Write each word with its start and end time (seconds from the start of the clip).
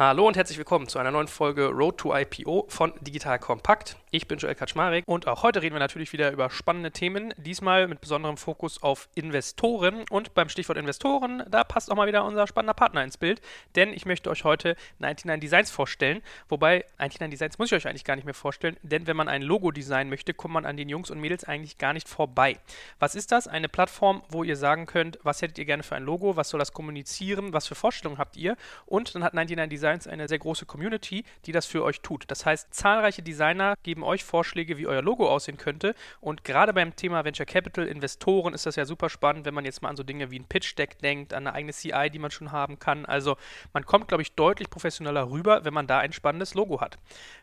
Hallo 0.00 0.26
und 0.26 0.34
herzlich 0.34 0.56
willkommen 0.56 0.88
zu 0.88 0.98
einer 0.98 1.10
neuen 1.10 1.28
Folge 1.28 1.66
Road 1.66 1.98
to 1.98 2.16
IPO 2.16 2.64
von 2.70 2.94
Digital 3.02 3.38
Compact. 3.38 3.96
Ich 4.12 4.26
bin 4.26 4.38
Joel 4.38 4.54
Kaczmarek 4.54 5.04
und 5.06 5.28
auch 5.28 5.42
heute 5.42 5.60
reden 5.60 5.74
wir 5.74 5.78
natürlich 5.78 6.14
wieder 6.14 6.32
über 6.32 6.48
spannende 6.48 6.90
Themen, 6.90 7.34
diesmal 7.36 7.86
mit 7.86 8.00
besonderem 8.00 8.38
Fokus 8.38 8.82
auf 8.82 9.10
Investoren. 9.14 10.06
Und 10.08 10.32
beim 10.32 10.48
Stichwort 10.48 10.78
Investoren, 10.78 11.44
da 11.50 11.64
passt 11.64 11.92
auch 11.92 11.96
mal 11.96 12.08
wieder 12.08 12.24
unser 12.24 12.46
spannender 12.46 12.72
Partner 12.72 13.04
ins 13.04 13.18
Bild, 13.18 13.42
denn 13.76 13.92
ich 13.92 14.06
möchte 14.06 14.30
euch 14.30 14.42
heute 14.44 14.74
99 15.00 15.38
Designs 15.42 15.70
vorstellen. 15.70 16.22
Wobei 16.48 16.86
99 16.98 17.32
Designs 17.32 17.58
muss 17.58 17.70
ich 17.70 17.74
euch 17.74 17.86
eigentlich 17.86 18.04
gar 18.04 18.16
nicht 18.16 18.24
mehr 18.24 18.32
vorstellen, 18.32 18.78
denn 18.80 19.06
wenn 19.06 19.18
man 19.18 19.28
ein 19.28 19.42
Logo 19.42 19.70
designen 19.70 20.08
möchte, 20.08 20.32
kommt 20.32 20.54
man 20.54 20.64
an 20.64 20.78
den 20.78 20.88
Jungs 20.88 21.10
und 21.10 21.20
Mädels 21.20 21.44
eigentlich 21.44 21.76
gar 21.76 21.92
nicht 21.92 22.08
vorbei. 22.08 22.58
Was 23.00 23.14
ist 23.14 23.32
das? 23.32 23.46
Eine 23.48 23.68
Plattform, 23.68 24.22
wo 24.30 24.44
ihr 24.44 24.56
sagen 24.56 24.86
könnt, 24.86 25.18
was 25.24 25.42
hättet 25.42 25.58
ihr 25.58 25.66
gerne 25.66 25.82
für 25.82 25.94
ein 25.94 26.04
Logo, 26.04 26.36
was 26.36 26.48
soll 26.48 26.58
das 26.58 26.72
kommunizieren, 26.72 27.52
was 27.52 27.68
für 27.68 27.74
Vorstellungen 27.74 28.18
habt 28.18 28.38
ihr? 28.38 28.56
Und 28.86 29.14
dann 29.14 29.22
hat 29.22 29.34
99 29.34 29.68
Designs 29.68 29.89
Designs 29.90 30.06
eine 30.06 30.28
sehr 30.28 30.38
große 30.38 30.66
Community, 30.66 31.24
die 31.46 31.52
das 31.52 31.66
für 31.66 31.82
euch 31.82 32.00
tut. 32.00 32.24
Das 32.28 32.46
heißt, 32.46 32.72
zahlreiche 32.72 33.22
Designer 33.22 33.74
geben 33.82 34.04
euch 34.04 34.24
Vorschläge, 34.24 34.78
wie 34.78 34.86
euer 34.86 35.02
Logo 35.02 35.28
aussehen 35.28 35.56
könnte. 35.56 35.94
Und 36.20 36.44
gerade 36.44 36.72
beim 36.72 36.94
Thema 36.94 37.24
Venture 37.24 37.46
Capital, 37.46 37.86
Investoren 37.86 38.54
ist 38.54 38.66
das 38.66 38.76
ja 38.76 38.84
super 38.84 39.10
spannend, 39.10 39.46
wenn 39.46 39.54
man 39.54 39.64
jetzt 39.64 39.82
mal 39.82 39.88
an 39.88 39.96
so 39.96 40.02
Dinge 40.02 40.30
wie 40.30 40.38
ein 40.38 40.44
Pitch 40.44 40.76
Deck 40.78 40.98
denkt, 41.00 41.34
an 41.34 41.46
eine 41.46 41.54
eigene 41.54 41.72
CI, 41.72 42.10
die 42.10 42.18
man 42.18 42.30
schon 42.30 42.52
haben 42.52 42.78
kann. 42.78 43.04
Also 43.04 43.36
man 43.72 43.84
kommt, 43.84 44.08
glaube 44.08 44.22
ich, 44.22 44.32
deutlich 44.32 44.70
professioneller 44.70 45.30
rüber, 45.30 45.64
wenn 45.64 45.74
man 45.74 45.86
da 45.86 45.98
ein 45.98 46.12
spannendes 46.12 46.54
Logo 46.54 46.80
hat. 46.80 46.98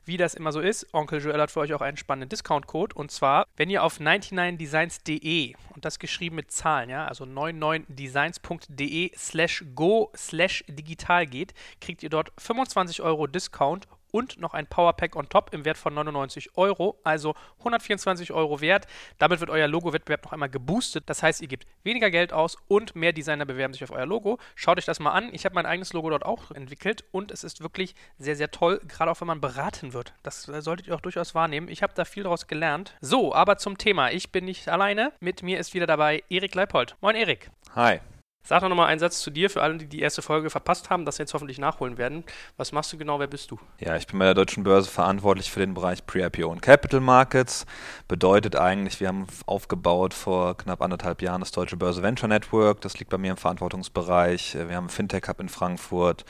Wie 0.05 0.17
das 0.17 0.33
immer 0.33 0.51
so 0.51 0.61
ist, 0.61 0.93
Onkel 0.93 1.21
Joel 1.21 1.41
hat 1.41 1.51
für 1.51 1.59
euch 1.59 1.73
auch 1.73 1.81
einen 1.81 1.97
spannenden 1.97 2.29
Discount-Code. 2.29 2.95
Und 2.95 3.11
zwar, 3.11 3.45
wenn 3.57 3.69
ihr 3.69 3.83
auf 3.83 3.99
99designs.de 3.99 5.55
und 5.75 5.85
das 5.85 5.99
geschrieben 5.99 6.37
mit 6.37 6.51
Zahlen, 6.51 6.89
ja, 6.89 7.05
also 7.05 7.25
99designs.de 7.25 9.11
slash 9.15 9.65
go 9.75 10.11
slash 10.15 10.63
digital 10.67 11.25
geht, 11.25 11.53
kriegt 11.81 12.03
ihr 12.03 12.09
dort 12.09 12.31
25 12.37 13.01
Euro 13.01 13.27
Discount 13.27 13.87
und 14.11 14.39
noch 14.39 14.53
ein 14.53 14.67
Powerpack 14.67 15.15
on 15.15 15.29
top 15.29 15.53
im 15.53 15.65
Wert 15.65 15.77
von 15.77 15.93
99 15.93 16.57
Euro, 16.57 16.99
also 17.03 17.35
124 17.59 18.31
Euro 18.31 18.61
wert. 18.61 18.87
Damit 19.17 19.39
wird 19.39 19.49
euer 19.49 19.67
Logo-Wettbewerb 19.67 20.23
noch 20.23 20.33
einmal 20.33 20.49
geboostet. 20.49 21.09
Das 21.09 21.23
heißt, 21.23 21.41
ihr 21.41 21.47
gebt 21.47 21.67
weniger 21.83 22.09
Geld 22.09 22.33
aus 22.33 22.57
und 22.67 22.95
mehr 22.95 23.13
Designer 23.13 23.45
bewerben 23.45 23.73
sich 23.73 23.83
auf 23.83 23.91
euer 23.91 24.05
Logo. 24.05 24.37
Schaut 24.55 24.77
euch 24.77 24.85
das 24.85 24.99
mal 24.99 25.11
an. 25.11 25.29
Ich 25.33 25.45
habe 25.45 25.55
mein 25.55 25.65
eigenes 25.65 25.93
Logo 25.93 26.09
dort 26.09 26.25
auch 26.25 26.51
entwickelt 26.51 27.03
und 27.11 27.31
es 27.31 27.43
ist 27.43 27.61
wirklich 27.61 27.95
sehr, 28.17 28.35
sehr 28.35 28.51
toll, 28.51 28.81
gerade 28.87 29.11
auch 29.11 29.21
wenn 29.21 29.27
man 29.27 29.41
beraten 29.41 29.93
wird. 29.93 30.13
Das 30.23 30.43
solltet 30.43 30.87
ihr 30.87 30.95
auch 30.95 31.01
durchaus 31.01 31.35
wahrnehmen. 31.35 31.67
Ich 31.67 31.83
habe 31.83 31.93
da 31.95 32.05
viel 32.05 32.23
daraus 32.23 32.47
gelernt. 32.47 32.95
So, 33.01 33.33
aber 33.33 33.57
zum 33.57 33.77
Thema. 33.77 34.11
Ich 34.11 34.31
bin 34.31 34.45
nicht 34.45 34.69
alleine. 34.69 35.11
Mit 35.19 35.43
mir 35.43 35.59
ist 35.59 35.73
wieder 35.73 35.87
dabei 35.87 36.23
Erik 36.29 36.55
Leipold. 36.55 36.95
Moin, 37.01 37.15
Erik. 37.15 37.51
Hi. 37.75 37.99
Sag 38.47 38.61
doch 38.61 38.69
nochmal 38.69 38.87
einen 38.87 39.01
Satz 39.01 39.19
zu 39.19 39.29
dir 39.29 39.49
für 39.49 39.61
alle, 39.61 39.75
die 39.75 39.87
die 39.87 39.99
erste 39.99 40.21
Folge 40.21 40.49
verpasst 40.49 40.89
haben, 40.89 41.03
das 41.03 41.17
jetzt 41.17 41.33
hoffentlich 41.33 41.59
nachholen 41.59 41.97
werden. 41.97 42.23
Was 42.55 42.71
machst 42.71 42.93
du 42.93 42.97
genau? 42.97 43.19
Wer 43.19 43.27
bist 43.27 43.51
du? 43.51 43.59
Ja, 43.77 43.97
ich 43.97 44.07
bin 44.07 44.17
bei 44.19 44.23
der 44.23 44.35
Deutschen 44.35 44.63
Börse 44.63 44.89
verantwortlich 44.89 45.51
für 45.51 45.59
den 45.59 45.73
Bereich 45.73 46.05
Pre-IPO 46.05 46.47
und 46.47 46.61
Capital 46.61 47.01
Markets. 47.01 47.65
Bedeutet 48.07 48.55
eigentlich, 48.55 49.01
wir 49.01 49.09
haben 49.09 49.27
aufgebaut 49.47 50.13
vor 50.13 50.55
knapp 50.55 50.81
anderthalb 50.81 51.21
Jahren 51.21 51.41
das 51.41 51.51
Deutsche 51.51 51.75
Börse 51.75 52.01
Venture 52.03 52.29
Network. 52.29 52.79
Das 52.79 52.97
liegt 52.99 53.11
bei 53.11 53.17
mir 53.17 53.31
im 53.31 53.37
Verantwortungsbereich. 53.37 54.53
Wir 54.53 54.77
haben 54.77 54.85
einen 54.85 54.89
Fintech 54.89 55.23
Hub 55.27 55.41
in 55.41 55.49
Frankfurt 55.49 56.23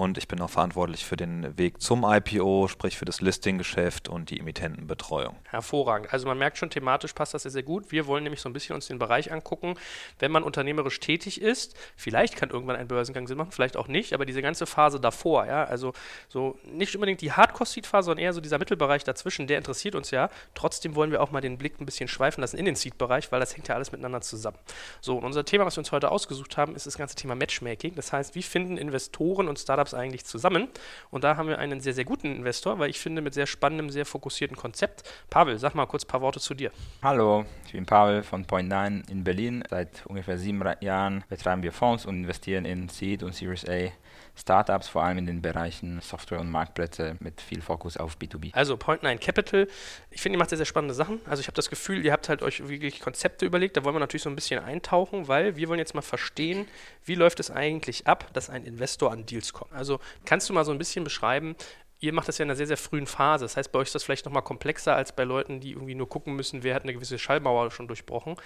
und 0.00 0.16
ich 0.16 0.28
bin 0.28 0.40
auch 0.40 0.48
verantwortlich 0.48 1.04
für 1.04 1.16
den 1.16 1.58
Weg 1.58 1.82
zum 1.82 2.04
IPO, 2.04 2.68
sprich 2.68 2.96
für 2.96 3.04
das 3.04 3.20
Listing-Geschäft 3.20 4.08
und 4.08 4.30
die 4.30 4.40
Emittentenbetreuung. 4.40 5.36
Hervorragend. 5.44 6.10
Also 6.10 6.26
man 6.26 6.38
merkt 6.38 6.56
schon, 6.56 6.70
thematisch 6.70 7.12
passt 7.12 7.34
das 7.34 7.42
sehr, 7.42 7.50
sehr 7.50 7.62
gut. 7.62 7.92
Wir 7.92 8.06
wollen 8.06 8.24
nämlich 8.24 8.40
so 8.40 8.48
ein 8.48 8.54
bisschen 8.54 8.74
uns 8.74 8.86
den 8.86 8.98
Bereich 8.98 9.30
angucken, 9.30 9.74
wenn 10.18 10.32
man 10.32 10.42
unternehmerisch 10.42 11.00
tätig 11.00 11.42
ist. 11.42 11.76
Vielleicht 11.96 12.34
kann 12.36 12.48
irgendwann 12.48 12.76
ein 12.76 12.88
Börsengang 12.88 13.26
Sinn 13.26 13.36
machen, 13.36 13.52
vielleicht 13.52 13.76
auch 13.76 13.88
nicht, 13.88 14.14
aber 14.14 14.24
diese 14.24 14.40
ganze 14.40 14.64
Phase 14.64 15.00
davor, 15.00 15.44
ja, 15.44 15.64
also 15.64 15.92
so 16.28 16.58
nicht 16.64 16.94
unbedingt 16.94 17.20
die 17.20 17.32
Hardcore-Seed-Phase, 17.32 18.06
sondern 18.06 18.24
eher 18.24 18.32
so 18.32 18.40
dieser 18.40 18.58
Mittelbereich 18.58 19.04
dazwischen, 19.04 19.48
der 19.48 19.58
interessiert 19.58 19.94
uns 19.94 20.10
ja. 20.10 20.30
Trotzdem 20.54 20.94
wollen 20.94 21.10
wir 21.10 21.22
auch 21.22 21.30
mal 21.30 21.42
den 21.42 21.58
Blick 21.58 21.78
ein 21.78 21.84
bisschen 21.84 22.08
schweifen 22.08 22.40
lassen 22.40 22.56
in 22.56 22.64
den 22.64 22.74
Seed-Bereich, 22.74 23.30
weil 23.32 23.40
das 23.40 23.54
hängt 23.54 23.68
ja 23.68 23.74
alles 23.74 23.92
miteinander 23.92 24.22
zusammen. 24.22 24.56
So, 25.02 25.18
und 25.18 25.24
unser 25.24 25.44
Thema, 25.44 25.66
was 25.66 25.76
wir 25.76 25.80
uns 25.80 25.92
heute 25.92 26.10
ausgesucht 26.10 26.56
haben, 26.56 26.74
ist 26.74 26.86
das 26.86 26.96
ganze 26.96 27.16
Thema 27.16 27.34
Matchmaking. 27.34 27.94
Das 27.96 28.14
heißt, 28.14 28.34
wie 28.34 28.42
finden 28.42 28.78
Investoren 28.78 29.46
und 29.46 29.58
Startups 29.58 29.89
Startups 29.90 29.94
eigentlich 29.94 30.24
zusammen. 30.24 30.68
Und 31.10 31.24
da 31.24 31.36
haben 31.36 31.48
wir 31.48 31.58
einen 31.58 31.80
sehr, 31.80 31.92
sehr 31.92 32.04
guten 32.04 32.34
Investor, 32.34 32.78
weil 32.78 32.90
ich 32.90 32.98
finde, 32.98 33.22
mit 33.22 33.34
sehr 33.34 33.46
spannendem, 33.46 33.90
sehr 33.90 34.06
fokussierten 34.06 34.56
Konzept. 34.56 35.02
Pavel, 35.28 35.58
sag 35.58 35.74
mal 35.74 35.86
kurz 35.86 36.04
ein 36.04 36.08
paar 36.08 36.20
Worte 36.20 36.40
zu 36.40 36.54
dir. 36.54 36.70
Hallo, 37.02 37.44
ich 37.66 37.72
bin 37.72 37.86
Pavel 37.86 38.22
von 38.22 38.46
Point9 38.46 39.10
in 39.10 39.24
Berlin. 39.24 39.64
Seit 39.68 40.06
ungefähr 40.06 40.38
sieben 40.38 40.62
Jahren 40.80 41.24
betreiben 41.28 41.62
wir 41.62 41.72
Fonds 41.72 42.06
und 42.06 42.16
investieren 42.16 42.64
in 42.64 42.88
Seed 42.88 43.22
und 43.22 43.34
Series 43.34 43.68
A 43.68 43.90
Startups, 44.34 44.88
vor 44.88 45.02
allem 45.02 45.18
in 45.18 45.26
den 45.26 45.42
Bereichen 45.42 46.00
Software 46.00 46.40
und 46.40 46.50
Marktplätze 46.50 47.16
mit 47.20 47.40
viel 47.40 47.60
Fokus 47.60 47.96
auf 47.96 48.16
B2B. 48.16 48.54
Also 48.54 48.74
Point9 48.74 49.18
Capital, 49.18 49.68
ich 50.10 50.20
finde, 50.20 50.36
ihr 50.36 50.38
macht 50.38 50.50
sehr, 50.50 50.58
sehr 50.58 50.66
spannende 50.66 50.94
Sachen. 50.94 51.20
Also 51.26 51.40
ich 51.40 51.46
habe 51.46 51.56
das 51.56 51.70
Gefühl, 51.70 52.04
ihr 52.04 52.12
habt 52.12 52.28
halt 52.28 52.42
euch 52.42 52.68
wirklich 52.68 53.00
Konzepte 53.00 53.46
überlegt, 53.46 53.76
da 53.76 53.84
wollen 53.84 53.94
wir 53.94 54.00
natürlich 54.00 54.22
so 54.22 54.30
ein 54.30 54.36
bisschen 54.36 54.62
eintauchen, 54.62 55.28
weil 55.28 55.56
wir 55.56 55.68
wollen 55.68 55.78
jetzt 55.78 55.94
mal 55.94 56.02
verstehen, 56.02 56.66
wie 57.04 57.14
läuft 57.14 57.40
es 57.40 57.50
eigentlich 57.50 58.06
ab, 58.06 58.32
dass 58.32 58.50
ein 58.50 58.64
Investor 58.64 59.12
an 59.12 59.26
Deals 59.26 59.52
kommt. 59.52 59.72
Also 59.72 60.00
kannst 60.24 60.48
du 60.48 60.52
mal 60.52 60.64
so 60.64 60.72
ein 60.72 60.78
bisschen 60.78 61.04
beschreiben, 61.04 61.56
ihr 62.00 62.12
macht 62.12 62.28
das 62.28 62.38
ja 62.38 62.44
in 62.44 62.50
einer 62.50 62.56
sehr, 62.56 62.66
sehr 62.66 62.76
frühen 62.76 63.06
Phase. 63.06 63.44
Das 63.44 63.56
heißt, 63.56 63.70
bei 63.72 63.78
euch 63.78 63.88
ist 63.88 63.94
das 63.94 64.04
vielleicht 64.04 64.24
nochmal 64.24 64.42
komplexer 64.42 64.96
als 64.96 65.14
bei 65.14 65.24
Leuten, 65.24 65.60
die 65.60 65.72
irgendwie 65.72 65.94
nur 65.94 66.08
gucken 66.08 66.34
müssen, 66.34 66.62
wer 66.62 66.74
hat 66.74 66.82
eine 66.82 66.94
gewisse 66.94 67.18
Schallmauer 67.18 67.70
schon 67.70 67.86
durchbrochen. 67.86 68.36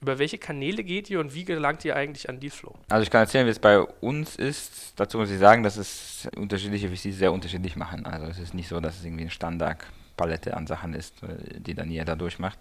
Über 0.00 0.18
welche 0.18 0.38
Kanäle 0.38 0.84
geht 0.84 1.08
ihr 1.08 1.20
und 1.20 1.34
wie 1.34 1.44
gelangt 1.44 1.84
ihr 1.84 1.96
eigentlich 1.96 2.28
an 2.28 2.38
Dealflow? 2.38 2.74
Also 2.88 3.02
ich 3.02 3.10
kann 3.10 3.22
erzählen, 3.22 3.46
wie 3.46 3.50
es 3.50 3.58
bei 3.58 3.80
uns 3.80 4.36
ist. 4.36 4.92
Dazu 4.96 5.18
muss 5.18 5.30
ich 5.30 5.38
sagen, 5.38 5.62
dass 5.62 5.76
es 5.76 6.28
unterschiedliche 6.36 6.88
VCs 6.90 7.18
sehr 7.18 7.32
unterschiedlich 7.32 7.76
machen. 7.76 8.04
Also 8.06 8.26
es 8.26 8.38
ist 8.38 8.54
nicht 8.54 8.68
so, 8.68 8.78
dass 8.80 8.98
es 8.98 9.04
irgendwie 9.04 9.24
ein 9.24 9.30
Standard 9.30 9.78
Palette 10.16 10.56
an 10.56 10.66
Sachen 10.66 10.94
ist, 10.94 11.22
äh, 11.22 11.60
die 11.60 11.74
dann 11.74 11.90
jeder 11.90 12.16
durchmacht. 12.16 12.58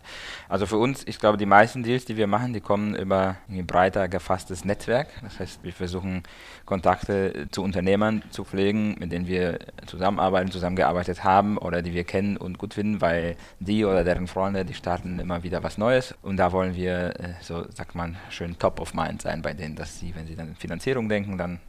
Also 0.49 0.65
für 0.65 0.77
uns, 0.77 1.03
ich 1.07 1.19
glaube, 1.19 1.37
die 1.37 1.45
meisten 1.45 1.83
Deals, 1.83 2.05
die 2.05 2.17
wir 2.17 2.27
machen, 2.27 2.53
die 2.53 2.61
kommen 2.61 2.95
über 2.95 3.37
ein 3.49 3.65
breiter 3.65 4.07
gefasstes 4.07 4.65
Netzwerk. 4.65 5.07
Das 5.23 5.39
heißt, 5.39 5.63
wir 5.63 5.73
versuchen 5.73 6.23
Kontakte 6.65 7.47
zu 7.51 7.63
Unternehmern 7.63 8.23
zu 8.29 8.43
pflegen, 8.43 8.95
mit 8.99 9.11
denen 9.11 9.27
wir 9.27 9.59
zusammenarbeiten, 9.85 10.51
zusammengearbeitet 10.51 11.23
haben 11.23 11.57
oder 11.57 11.81
die 11.81 11.93
wir 11.93 12.03
kennen 12.03 12.37
und 12.37 12.57
gut 12.57 12.73
finden, 12.73 13.01
weil 13.01 13.37
die 13.59 13.85
oder 13.85 14.03
deren 14.03 14.27
Freunde, 14.27 14.65
die 14.65 14.73
starten 14.73 15.19
immer 15.19 15.43
wieder 15.43 15.63
was 15.63 15.77
Neues 15.77 16.15
und 16.21 16.37
da 16.37 16.51
wollen 16.51 16.75
wir, 16.75 17.19
äh, 17.19 17.33
so 17.41 17.65
sagt 17.71 17.95
man, 17.95 18.17
schön 18.29 18.57
top 18.59 18.79
of 18.79 18.93
mind 18.93 19.21
sein 19.21 19.41
bei 19.41 19.53
denen, 19.53 19.75
dass 19.75 19.99
sie, 19.99 20.15
wenn 20.15 20.27
sie 20.27 20.35
dann 20.35 20.55
Finanzierung 20.55 21.09
denken, 21.09 21.37
dann 21.37 21.59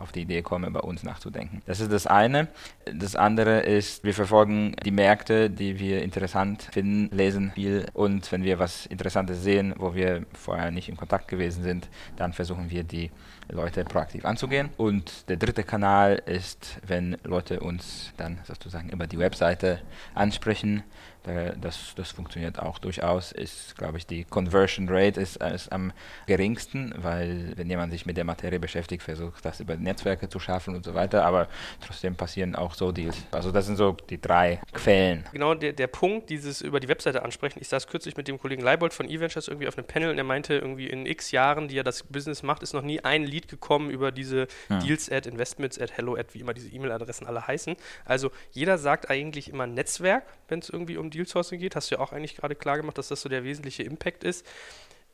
auf 0.00 0.12
die 0.12 0.22
Idee 0.22 0.42
kommen, 0.42 0.66
über 0.68 0.84
uns 0.84 1.02
nachzudenken. 1.02 1.62
Das 1.66 1.80
ist 1.80 1.92
das 1.92 2.06
eine. 2.06 2.48
Das 2.92 3.16
andere 3.16 3.60
ist, 3.60 4.04
wir 4.04 4.14
verfolgen 4.14 4.74
die 4.84 4.90
Märkte, 4.90 5.50
die 5.50 5.78
wir 5.78 6.02
interessant 6.02 6.68
finden, 6.72 7.14
lesen 7.14 7.52
viel 7.54 7.86
und 7.92 8.30
wenn 8.32 8.42
wir 8.42 8.58
was 8.58 8.86
Interessantes 8.86 9.42
sehen, 9.42 9.74
wo 9.76 9.94
wir 9.94 10.24
vorher 10.32 10.70
nicht 10.70 10.88
in 10.88 10.96
Kontakt 10.96 11.28
gewesen 11.28 11.62
sind, 11.62 11.88
dann 12.16 12.32
versuchen 12.32 12.70
wir 12.70 12.84
die 12.84 13.10
Leute 13.48 13.84
proaktiv 13.84 14.24
anzugehen. 14.24 14.70
Und 14.76 15.28
der 15.28 15.36
dritte 15.36 15.64
Kanal 15.64 16.22
ist, 16.26 16.78
wenn 16.86 17.16
Leute 17.24 17.60
uns 17.60 18.12
dann 18.16 18.38
sozusagen 18.44 18.90
über 18.90 19.06
die 19.06 19.18
Webseite 19.18 19.80
ansprechen, 20.14 20.82
das, 21.24 21.94
das 21.96 22.10
funktioniert 22.10 22.58
auch 22.58 22.78
durchaus. 22.78 23.32
Ist, 23.32 23.76
glaube 23.76 23.98
ich, 23.98 24.06
die 24.06 24.24
Conversion 24.24 24.88
Rate 24.88 25.20
ist, 25.20 25.36
ist 25.36 25.70
am 25.72 25.92
geringsten, 26.26 26.94
weil 26.96 27.52
wenn 27.56 27.68
jemand 27.68 27.92
sich 27.92 28.06
mit 28.06 28.16
der 28.16 28.24
Materie 28.24 28.58
beschäftigt, 28.58 29.02
versucht 29.02 29.44
das 29.44 29.60
über 29.60 29.76
Netzwerke 29.76 30.28
zu 30.28 30.40
schaffen 30.40 30.74
und 30.74 30.84
so 30.84 30.94
weiter, 30.94 31.24
aber 31.24 31.48
trotzdem 31.80 32.16
passieren 32.16 32.54
auch 32.54 32.74
so 32.74 32.92
Deals. 32.92 33.16
Also 33.32 33.52
das 33.52 33.66
sind 33.66 33.76
so 33.76 33.96
die 34.08 34.20
drei 34.20 34.60
Quellen. 34.72 35.26
Genau 35.32 35.54
der, 35.54 35.72
der 35.72 35.86
Punkt, 35.86 36.30
dieses 36.30 36.60
über 36.60 36.80
die 36.80 36.88
Webseite 36.88 37.22
ansprechen. 37.22 37.58
Ich 37.60 37.68
saß 37.68 37.86
kürzlich 37.86 38.16
mit 38.16 38.28
dem 38.28 38.38
Kollegen 38.38 38.62
Leibold 38.62 38.94
von 38.94 39.08
eVentures 39.08 39.48
irgendwie 39.48 39.68
auf 39.68 39.76
einem 39.76 39.86
Panel 39.86 40.10
und 40.10 40.18
er 40.18 40.24
meinte, 40.24 40.54
irgendwie 40.54 40.88
in 40.88 41.06
x 41.06 41.30
Jahren, 41.30 41.68
die 41.68 41.78
er 41.78 41.84
das 41.84 42.02
Business 42.04 42.42
macht, 42.42 42.62
ist 42.62 42.72
noch 42.72 42.82
nie 42.82 43.00
ein 43.00 43.24
Lead 43.24 43.48
gekommen 43.48 43.90
über 43.90 44.12
diese 44.12 44.46
ja. 44.68 44.78
Deals 44.78 45.10
at 45.10 45.26
Investments 45.26 45.78
at 45.78 45.96
Hello 45.96 46.16
at, 46.16 46.34
wie 46.34 46.40
immer 46.40 46.54
diese 46.54 46.68
E-Mail-Adressen 46.68 47.26
alle 47.26 47.46
heißen. 47.46 47.76
Also 48.04 48.30
jeder 48.52 48.78
sagt 48.78 49.10
eigentlich 49.10 49.50
immer 49.50 49.66
Netzwerk, 49.66 50.24
wenn 50.48 50.60
es 50.60 50.70
irgendwie 50.70 50.96
um 50.96 51.09
Deal 51.10 51.26
Sourcing 51.26 51.58
geht, 51.58 51.76
hast 51.76 51.90
du 51.90 51.96
ja 51.96 52.00
auch 52.00 52.12
eigentlich 52.12 52.36
gerade 52.36 52.54
klar 52.54 52.76
gemacht, 52.76 52.98
dass 52.98 53.08
das 53.08 53.20
so 53.20 53.28
der 53.28 53.44
wesentliche 53.44 53.82
Impact 53.82 54.24
ist. 54.24 54.46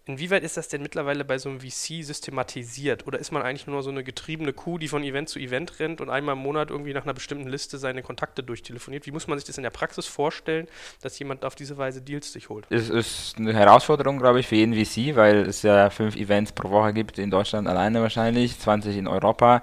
Inwieweit 0.08 0.44
ist 0.44 0.56
das 0.56 0.68
denn 0.68 0.82
mittlerweile 0.82 1.24
bei 1.24 1.36
so 1.36 1.48
einem 1.48 1.58
VC 1.58 2.04
systematisiert? 2.04 3.08
Oder 3.08 3.18
ist 3.18 3.32
man 3.32 3.42
eigentlich 3.42 3.66
nur 3.66 3.82
so 3.82 3.90
eine 3.90 4.04
getriebene 4.04 4.52
Kuh, 4.52 4.78
die 4.78 4.86
von 4.86 5.02
Event 5.02 5.28
zu 5.28 5.40
Event 5.40 5.80
rennt 5.80 6.00
und 6.00 6.10
einmal 6.10 6.36
im 6.36 6.42
Monat 6.42 6.70
irgendwie 6.70 6.94
nach 6.94 7.02
einer 7.02 7.12
bestimmten 7.12 7.48
Liste 7.48 7.76
seine 7.76 8.02
Kontakte 8.02 8.44
durchtelefoniert? 8.44 9.06
Wie 9.06 9.10
muss 9.10 9.26
man 9.26 9.36
sich 9.36 9.48
das 9.48 9.56
in 9.56 9.64
der 9.64 9.70
Praxis 9.70 10.06
vorstellen, 10.06 10.68
dass 11.02 11.18
jemand 11.18 11.44
auf 11.44 11.56
diese 11.56 11.76
Weise 11.76 12.02
Deals 12.02 12.32
sich 12.32 12.48
holt? 12.48 12.66
Es 12.70 12.88
ist 12.88 13.34
eine 13.36 13.52
Herausforderung, 13.52 14.18
glaube 14.18 14.38
ich, 14.38 14.46
für 14.46 14.54
jeden 14.54 14.74
VC, 14.74 15.16
weil 15.16 15.38
es 15.38 15.62
ja 15.62 15.90
fünf 15.90 16.14
Events 16.14 16.52
pro 16.52 16.70
Woche 16.70 16.92
gibt 16.92 17.18
in 17.18 17.32
Deutschland 17.32 17.66
alleine 17.66 18.00
wahrscheinlich, 18.00 18.60
20 18.60 18.96
in 18.96 19.08
Europa 19.08 19.62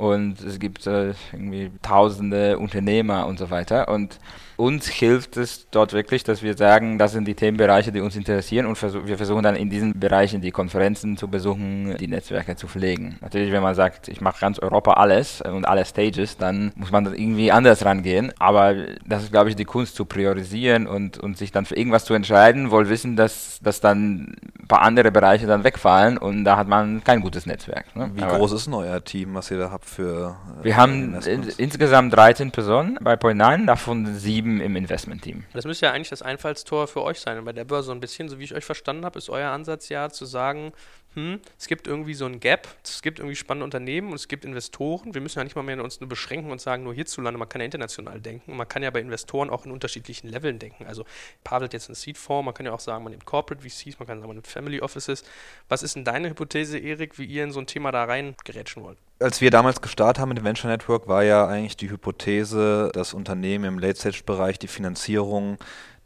und 0.00 0.40
es 0.40 0.58
gibt 0.58 0.86
äh, 0.86 1.14
irgendwie 1.30 1.70
tausende 1.82 2.58
Unternehmer 2.58 3.26
und 3.26 3.38
so 3.38 3.50
weiter. 3.50 3.88
Und 3.88 4.18
uns 4.60 4.86
hilft 4.86 5.38
es 5.38 5.66
dort 5.70 5.92
wirklich, 5.94 6.22
dass 6.22 6.42
wir 6.42 6.56
sagen, 6.56 6.98
das 6.98 7.12
sind 7.12 7.26
die 7.26 7.34
Themenbereiche, 7.34 7.92
die 7.92 8.00
uns 8.00 8.14
interessieren 8.14 8.66
und 8.66 8.76
vers 8.76 8.94
wir 9.04 9.16
versuchen 9.16 9.42
dann 9.42 9.56
in 9.56 9.70
diesen 9.70 9.98
Bereichen 9.98 10.40
die 10.42 10.50
Konferenzen 10.50 11.16
zu 11.16 11.28
besuchen, 11.28 11.96
die 11.98 12.06
Netzwerke 12.06 12.56
zu 12.56 12.68
pflegen. 12.68 13.16
Natürlich, 13.22 13.52
wenn 13.52 13.62
man 13.62 13.74
sagt, 13.74 14.08
ich 14.08 14.20
mache 14.20 14.40
ganz 14.40 14.58
Europa 14.58 14.92
alles 14.92 15.40
und 15.40 15.66
alle 15.66 15.84
Stages, 15.84 16.36
dann 16.36 16.72
muss 16.74 16.90
man 16.90 17.04
das 17.04 17.14
irgendwie 17.14 17.50
anders 17.50 17.84
rangehen. 17.84 18.32
Aber 18.38 18.74
das 19.06 19.22
ist, 19.22 19.32
glaube 19.32 19.48
ich, 19.48 19.56
die 19.56 19.64
Kunst 19.64 19.96
zu 19.96 20.04
priorisieren 20.04 20.86
und, 20.86 21.18
und 21.18 21.38
sich 21.38 21.52
dann 21.52 21.64
für 21.64 21.76
irgendwas 21.76 22.04
zu 22.04 22.12
entscheiden, 22.12 22.70
wohl 22.70 22.88
wissen, 22.90 23.16
dass, 23.16 23.60
dass 23.62 23.80
dann 23.80 24.36
ein 24.60 24.68
paar 24.68 24.82
andere 24.82 25.10
Bereiche 25.10 25.46
dann 25.46 25.64
wegfallen 25.64 26.18
und 26.18 26.44
da 26.44 26.56
hat 26.56 26.68
man 26.68 27.02
kein 27.02 27.22
gutes 27.22 27.46
Netzwerk. 27.46 27.96
Ne? 27.96 28.10
Wie 28.14 28.22
Aber 28.22 28.36
groß 28.36 28.52
ist 28.52 28.66
denn 28.66 28.74
euer 28.74 29.02
Team, 29.02 29.34
was 29.34 29.50
ihr 29.50 29.58
da 29.58 29.70
habt 29.70 29.86
für? 29.86 30.36
Äh, 30.60 30.64
wir 30.64 30.76
haben 30.76 31.14
in, 31.22 31.44
insgesamt 31.56 32.14
13 32.14 32.50
Personen 32.50 32.98
bei 33.00 33.14
Point9, 33.14 33.66
davon 33.66 34.14
sieben 34.14 34.49
sieben 34.50 34.60
im 34.60 34.76
Investment-Team. 34.76 35.44
Das 35.52 35.64
müsste 35.64 35.86
ja 35.86 35.92
eigentlich 35.92 36.08
das 36.08 36.22
Einfallstor 36.22 36.88
für 36.88 37.02
euch 37.02 37.20
sein. 37.20 37.38
Und 37.38 37.44
bei 37.44 37.52
der 37.52 37.64
Börse 37.64 37.86
so 37.86 37.92
ein 37.92 38.00
bisschen, 38.00 38.28
so 38.28 38.38
wie 38.38 38.44
ich 38.44 38.54
euch 38.54 38.64
verstanden 38.64 39.04
habe, 39.04 39.18
ist 39.18 39.30
euer 39.30 39.50
Ansatz 39.50 39.88
ja 39.88 40.10
zu 40.10 40.24
sagen, 40.24 40.72
hm, 41.14 41.40
es 41.58 41.66
gibt 41.66 41.88
irgendwie 41.88 42.14
so 42.14 42.24
ein 42.24 42.38
Gap, 42.38 42.68
es 42.84 43.02
gibt 43.02 43.18
irgendwie 43.18 43.34
spannende 43.34 43.64
Unternehmen 43.64 44.08
und 44.08 44.14
es 44.14 44.28
gibt 44.28 44.44
Investoren. 44.44 45.14
Wir 45.14 45.20
müssen 45.20 45.38
ja 45.38 45.44
nicht 45.44 45.56
mal 45.56 45.62
mehr 45.62 45.82
uns 45.82 46.00
nur 46.00 46.08
beschränken 46.08 46.50
und 46.50 46.60
sagen, 46.60 46.84
nur 46.84 46.94
hierzulande, 46.94 47.38
man 47.38 47.48
kann 47.48 47.60
ja 47.60 47.64
international 47.64 48.20
denken. 48.20 48.56
Man 48.56 48.68
kann 48.68 48.82
ja 48.82 48.90
bei 48.90 49.00
Investoren 49.00 49.50
auch 49.50 49.66
in 49.66 49.72
unterschiedlichen 49.72 50.28
Leveln 50.28 50.58
denken. 50.58 50.86
Also 50.86 51.04
Pavel 51.42 51.64
hat 51.64 51.72
jetzt 51.72 51.88
eine 51.88 51.96
Seed-Form, 51.96 52.44
man 52.44 52.54
kann 52.54 52.66
ja 52.66 52.72
auch 52.72 52.80
sagen, 52.80 53.02
man 53.02 53.10
nimmt 53.10 53.24
Corporate 53.24 53.62
VCs, 53.68 53.98
man 53.98 54.06
kann 54.06 54.18
sagen, 54.18 54.28
man 54.28 54.36
nimmt 54.36 54.46
Family 54.46 54.80
Offices. 54.80 55.24
Was 55.68 55.82
ist 55.82 55.96
denn 55.96 56.04
deine 56.04 56.30
Hypothese, 56.30 56.78
Erik, 56.78 57.18
wie 57.18 57.24
ihr 57.24 57.44
in 57.44 57.50
so 57.50 57.60
ein 57.60 57.66
Thema 57.66 57.90
da 57.90 58.04
rein 58.04 58.36
gerätschen 58.44 58.84
wollt? 58.84 58.98
Als 59.22 59.42
wir 59.42 59.50
damals 59.50 59.82
gestartet 59.82 60.18
haben 60.18 60.30
mit 60.30 60.38
dem 60.38 60.46
Venture 60.46 60.70
Network, 60.70 61.06
war 61.06 61.22
ja 61.22 61.46
eigentlich 61.46 61.76
die 61.76 61.90
Hypothese, 61.90 62.90
dass 62.94 63.12
Unternehmen 63.12 63.66
im 63.66 63.78
Late-Stage-Bereich 63.78 64.58
die 64.58 64.66
Finanzierung, 64.66 65.58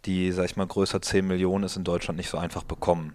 die, 0.05 0.33
sag 0.33 0.47
ich 0.47 0.57
mal, 0.57 0.67
größer 0.67 1.01
10 1.01 1.25
Millionen 1.25 1.63
ist, 1.63 1.77
in 1.77 1.85
Deutschland 1.85 2.17
nicht 2.17 2.29
so 2.29 2.39
einfach 2.39 2.65
bekommen. 2.65 3.15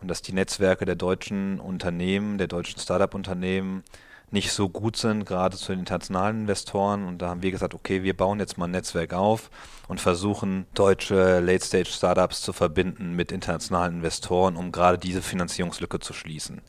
Und 0.00 0.06
dass 0.06 0.22
die 0.22 0.32
Netzwerke 0.32 0.84
der 0.84 0.94
deutschen 0.94 1.58
Unternehmen, 1.58 2.38
der 2.38 2.46
deutschen 2.46 2.78
Startup-Unternehmen 2.78 3.82
nicht 4.30 4.52
so 4.52 4.68
gut 4.68 4.96
sind, 4.96 5.26
gerade 5.26 5.56
zu 5.56 5.72
den 5.72 5.80
internationalen 5.80 6.42
Investoren. 6.42 7.04
Und 7.04 7.18
da 7.18 7.30
haben 7.30 7.42
wir 7.42 7.50
gesagt, 7.50 7.74
okay, 7.74 8.04
wir 8.04 8.16
bauen 8.16 8.38
jetzt 8.38 8.58
mal 8.58 8.66
ein 8.66 8.70
Netzwerk 8.70 9.12
auf 9.12 9.50
und 9.88 10.00
versuchen, 10.00 10.66
deutsche 10.74 11.40
Late-Stage-Startups 11.40 12.42
zu 12.42 12.52
verbinden 12.52 13.16
mit 13.16 13.32
internationalen 13.32 13.96
Investoren, 13.96 14.54
um 14.54 14.70
gerade 14.70 14.98
diese 14.98 15.20
Finanzierungslücke 15.20 15.98
zu 15.98 16.12
schließen. 16.12 16.60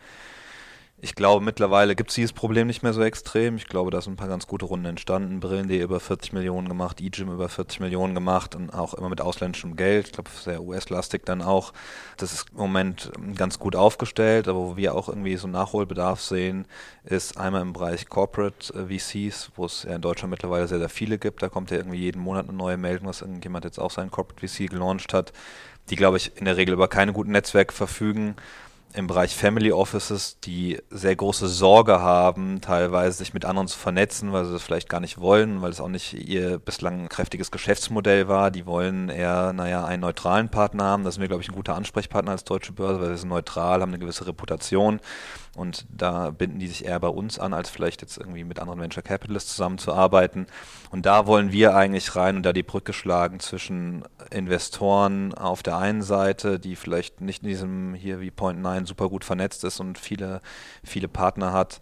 Ich 1.03 1.15
glaube, 1.15 1.43
mittlerweile 1.43 1.97
gibt 1.97 2.11
es 2.11 2.15
dieses 2.15 2.31
Problem 2.31 2.67
nicht 2.67 2.81
mehr 2.81 2.93
so 2.93 3.03
extrem. 3.03 3.57
Ich 3.57 3.67
glaube, 3.67 3.91
da 3.91 3.99
sind 3.99 4.13
ein 4.13 4.15
paar 4.15 4.29
ganz 4.29 4.47
gute 4.47 4.63
Runden 4.63 4.85
entstanden. 4.85 5.41
Brillen.de 5.41 5.81
über 5.81 5.99
40 5.99 6.31
Millionen 6.31 6.69
gemacht, 6.69 7.01
eGym 7.01 7.29
über 7.29 7.49
40 7.49 7.81
Millionen 7.81 8.15
gemacht 8.15 8.55
und 8.55 8.69
auch 8.69 8.93
immer 8.93 9.09
mit 9.09 9.19
ausländischem 9.19 9.75
Geld. 9.75 10.05
Ich 10.05 10.11
glaube, 10.13 10.29
sehr 10.29 10.63
US-lastig 10.63 11.25
dann 11.25 11.41
auch. 11.41 11.73
Das 12.15 12.31
ist 12.31 12.45
im 12.51 12.57
Moment 12.57 13.11
ganz 13.35 13.59
gut 13.59 13.75
aufgestellt, 13.75 14.47
aber 14.47 14.59
wo 14.59 14.77
wir 14.77 14.95
auch 14.95 15.09
irgendwie 15.09 15.35
so 15.35 15.49
Nachholbedarf 15.49 16.21
sehen, 16.21 16.67
ist 17.03 17.37
einmal 17.37 17.63
im 17.63 17.73
Bereich 17.73 18.07
Corporate 18.07 18.73
äh, 18.73 18.97
VCs, 18.97 19.51
wo 19.57 19.65
es 19.65 19.83
ja 19.83 19.95
in 19.95 20.01
Deutschland 20.01 20.31
mittlerweile 20.31 20.69
sehr, 20.69 20.79
sehr 20.79 20.87
viele 20.87 21.17
gibt. 21.17 21.43
Da 21.43 21.49
kommt 21.49 21.69
ja 21.69 21.79
irgendwie 21.79 21.99
jeden 21.99 22.21
Monat 22.21 22.47
eine 22.47 22.57
neue 22.57 22.77
Meldung, 22.77 23.07
dass 23.07 23.19
irgendjemand 23.19 23.65
jetzt 23.65 23.77
auch 23.77 23.91
sein 23.91 24.09
Corporate 24.09 24.47
VC 24.47 24.69
gelauncht 24.69 25.13
hat, 25.13 25.33
die, 25.89 25.97
glaube 25.97 26.15
ich, 26.15 26.31
in 26.37 26.45
der 26.45 26.55
Regel 26.55 26.73
über 26.73 26.87
keine 26.87 27.11
guten 27.11 27.31
Netzwerke 27.31 27.73
verfügen 27.73 28.37
im 28.95 29.07
Bereich 29.07 29.35
Family 29.35 29.71
Offices, 29.71 30.39
die 30.41 30.79
sehr 30.89 31.15
große 31.15 31.47
Sorge 31.47 31.99
haben, 31.99 32.61
teilweise 32.61 33.17
sich 33.17 33.33
mit 33.33 33.45
anderen 33.45 33.67
zu 33.67 33.77
vernetzen, 33.77 34.31
weil 34.31 34.45
sie 34.45 34.53
das 34.53 34.61
vielleicht 34.61 34.89
gar 34.89 34.99
nicht 34.99 35.19
wollen, 35.19 35.61
weil 35.61 35.71
es 35.71 35.81
auch 35.81 35.87
nicht 35.87 36.13
ihr 36.13 36.59
bislang 36.59 37.09
kräftiges 37.09 37.49
Geschäftsmodell 37.51 38.27
war. 38.27 38.51
Die 38.51 38.65
wollen 38.65 39.09
eher, 39.09 39.53
naja, 39.53 39.83
einen 39.85 40.01
neutralen 40.01 40.49
Partner 40.49 40.83
haben. 40.83 41.03
Das 41.03 41.15
sind 41.15 41.21
wir, 41.21 41.27
glaube 41.27 41.41
ich, 41.41 41.49
ein 41.49 41.55
guter 41.55 41.75
Ansprechpartner 41.75 42.31
als 42.31 42.43
Deutsche 42.43 42.73
Börse, 42.73 43.01
weil 43.01 43.09
wir 43.09 43.17
sind 43.17 43.29
neutral, 43.29 43.81
haben 43.81 43.91
eine 43.91 43.99
gewisse 43.99 44.27
Reputation. 44.27 44.99
Und 45.55 45.85
da 45.95 46.31
binden 46.31 46.57
die 46.57 46.67
sich 46.67 46.85
eher 46.85 46.99
bei 46.99 47.09
uns 47.09 47.37
an, 47.37 47.53
als 47.53 47.69
vielleicht 47.69 48.01
jetzt 48.01 48.17
irgendwie 48.17 48.43
mit 48.43 48.59
anderen 48.59 48.81
Venture 48.81 49.03
Capitalists 49.03 49.51
zusammenzuarbeiten. 49.51 50.47
Und 50.89 51.05
da 51.05 51.27
wollen 51.27 51.51
wir 51.51 51.75
eigentlich 51.75 52.15
rein 52.15 52.37
und 52.37 52.43
da 52.43 52.53
die 52.53 52.63
Brücke 52.63 52.91
schlagen 52.91 53.39
zwischen 53.39 54.03
Investoren 54.31 55.33
auf 55.35 55.61
der 55.61 55.77
einen 55.77 56.01
Seite, 56.01 56.59
die 56.59 56.75
vielleicht 56.75 57.21
nicht 57.21 57.43
in 57.43 57.49
diesem 57.49 57.93
hier 57.93 58.19
wie 58.19 58.31
Point 58.31 58.61
9 58.61 58.87
super 58.87 59.09
gut 59.09 59.23
vernetzt 59.23 59.63
ist 59.63 59.79
und 59.79 59.99
viele, 59.99 60.41
viele 60.83 61.07
Partner 61.07 61.53
hat 61.53 61.79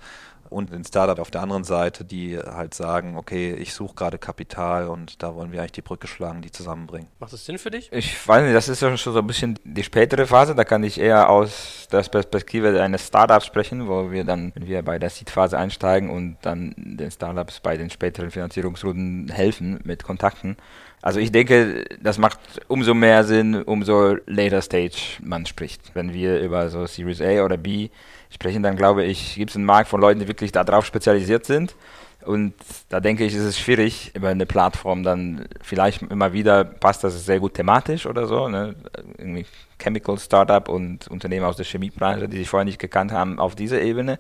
und 0.52 0.72
ein 0.72 0.84
Startup 0.84 1.18
auf 1.18 1.32
der 1.32 1.42
anderen 1.42 1.64
Seite, 1.64 2.04
die 2.04 2.38
halt 2.38 2.74
sagen, 2.74 3.16
okay, 3.16 3.54
ich 3.54 3.74
suche 3.74 3.96
gerade 3.96 4.18
Kapital 4.18 4.88
und 4.88 5.24
da 5.24 5.34
wollen 5.34 5.52
wir 5.52 5.60
eigentlich 5.60 5.72
die 5.72 5.82
Brücke 5.82 6.08
schlagen, 6.08 6.42
die 6.42 6.52
zusammenbringen. 6.52 7.08
Macht 7.20 7.34
das 7.34 7.46
Sinn 7.46 7.58
für 7.58 7.72
dich? 7.72 7.92
Ich 7.92 8.28
weiß 8.28 8.44
nicht, 8.44 8.56
das 8.56 8.68
ist 8.68 8.82
ja 8.82 8.96
schon 8.98 9.14
so 9.14 9.20
ein 9.20 9.28
bisschen 9.28 9.58
die 9.64 9.84
spätere 9.84 10.28
Phase, 10.28 10.54
da 10.54 10.64
kann 10.64 10.84
ich 10.84 11.00
eher 11.00 11.30
aus 11.30 11.88
der 11.92 12.02
Perspektive 12.02 12.82
eines 12.82 13.08
Startups 13.08 13.46
sprechen, 13.46 13.88
wo 13.88 14.12
wir 14.12 14.26
dann, 14.26 14.52
wenn 14.56 14.68
wir 14.68 14.82
bei 14.84 15.00
der 15.00 15.10
Seed-Phase 15.10 15.58
einsteigen 15.58 16.10
und 16.10 16.38
dann 16.42 16.74
den 16.78 17.12
Startups 17.12 17.62
bei 17.62 17.78
den 17.78 17.90
späteren 17.90 18.30
Finanzierungsrunden 18.30 19.30
helfen 19.30 19.80
mit 19.84 20.04
Kontakten. 20.04 20.58
Also 21.02 21.20
ich 21.20 21.32
denke, 21.32 21.86
das 22.00 22.18
macht 22.18 22.40
umso 22.68 22.94
mehr 22.94 23.24
Sinn, 23.24 23.64
umso 23.64 24.18
later 24.28 24.62
Stage 24.62 25.18
man 25.24 25.46
spricht. 25.46 25.96
Wenn 25.96 26.14
wir 26.14 26.40
über 26.42 26.70
so 26.70 26.86
Series 26.86 27.22
A 27.22 27.44
oder 27.44 27.58
B 27.58 27.90
sprechen, 28.32 28.64
dann 28.64 28.76
glaube 28.76 29.04
ich, 29.04 29.36
gibt 29.36 29.52
es 29.52 29.56
einen 29.56 29.66
Markt 29.66 29.90
von 29.90 30.02
Leuten, 30.02 30.20
die 30.20 30.28
wirklich 30.28 30.52
darauf 30.52 30.86
spezialisiert 30.86 31.46
sind. 31.46 31.76
Und 32.24 32.54
da 32.90 33.00
denke 33.00 33.26
ich, 33.26 33.34
ist 33.34 33.42
es 33.42 33.60
schwierig, 33.60 34.12
über 34.16 34.30
eine 34.30 34.46
Plattform 34.46 35.04
dann 35.04 35.48
vielleicht 35.62 36.04
immer 36.04 36.34
wieder 36.34 36.64
passt 36.64 37.04
das 37.04 37.26
sehr 37.26 37.40
gut 37.40 37.56
thematisch 37.56 38.06
oder 38.06 38.28
so. 38.28 38.48
Ne? 38.48 38.76
Irgendwie 39.18 39.46
Chemical 39.80 40.20
Startup 40.20 40.68
und 40.70 41.08
Unternehmen 41.08 41.46
aus 41.46 41.58
der 41.58 41.66
Chemiebranche, 41.66 42.30
die 42.30 42.38
sich 42.38 42.50
vorher 42.50 42.66
nicht 42.66 42.80
gekannt 42.80 43.12
haben, 43.12 43.40
auf 43.40 43.56
dieser 43.56 43.82
Ebene. 43.82 44.20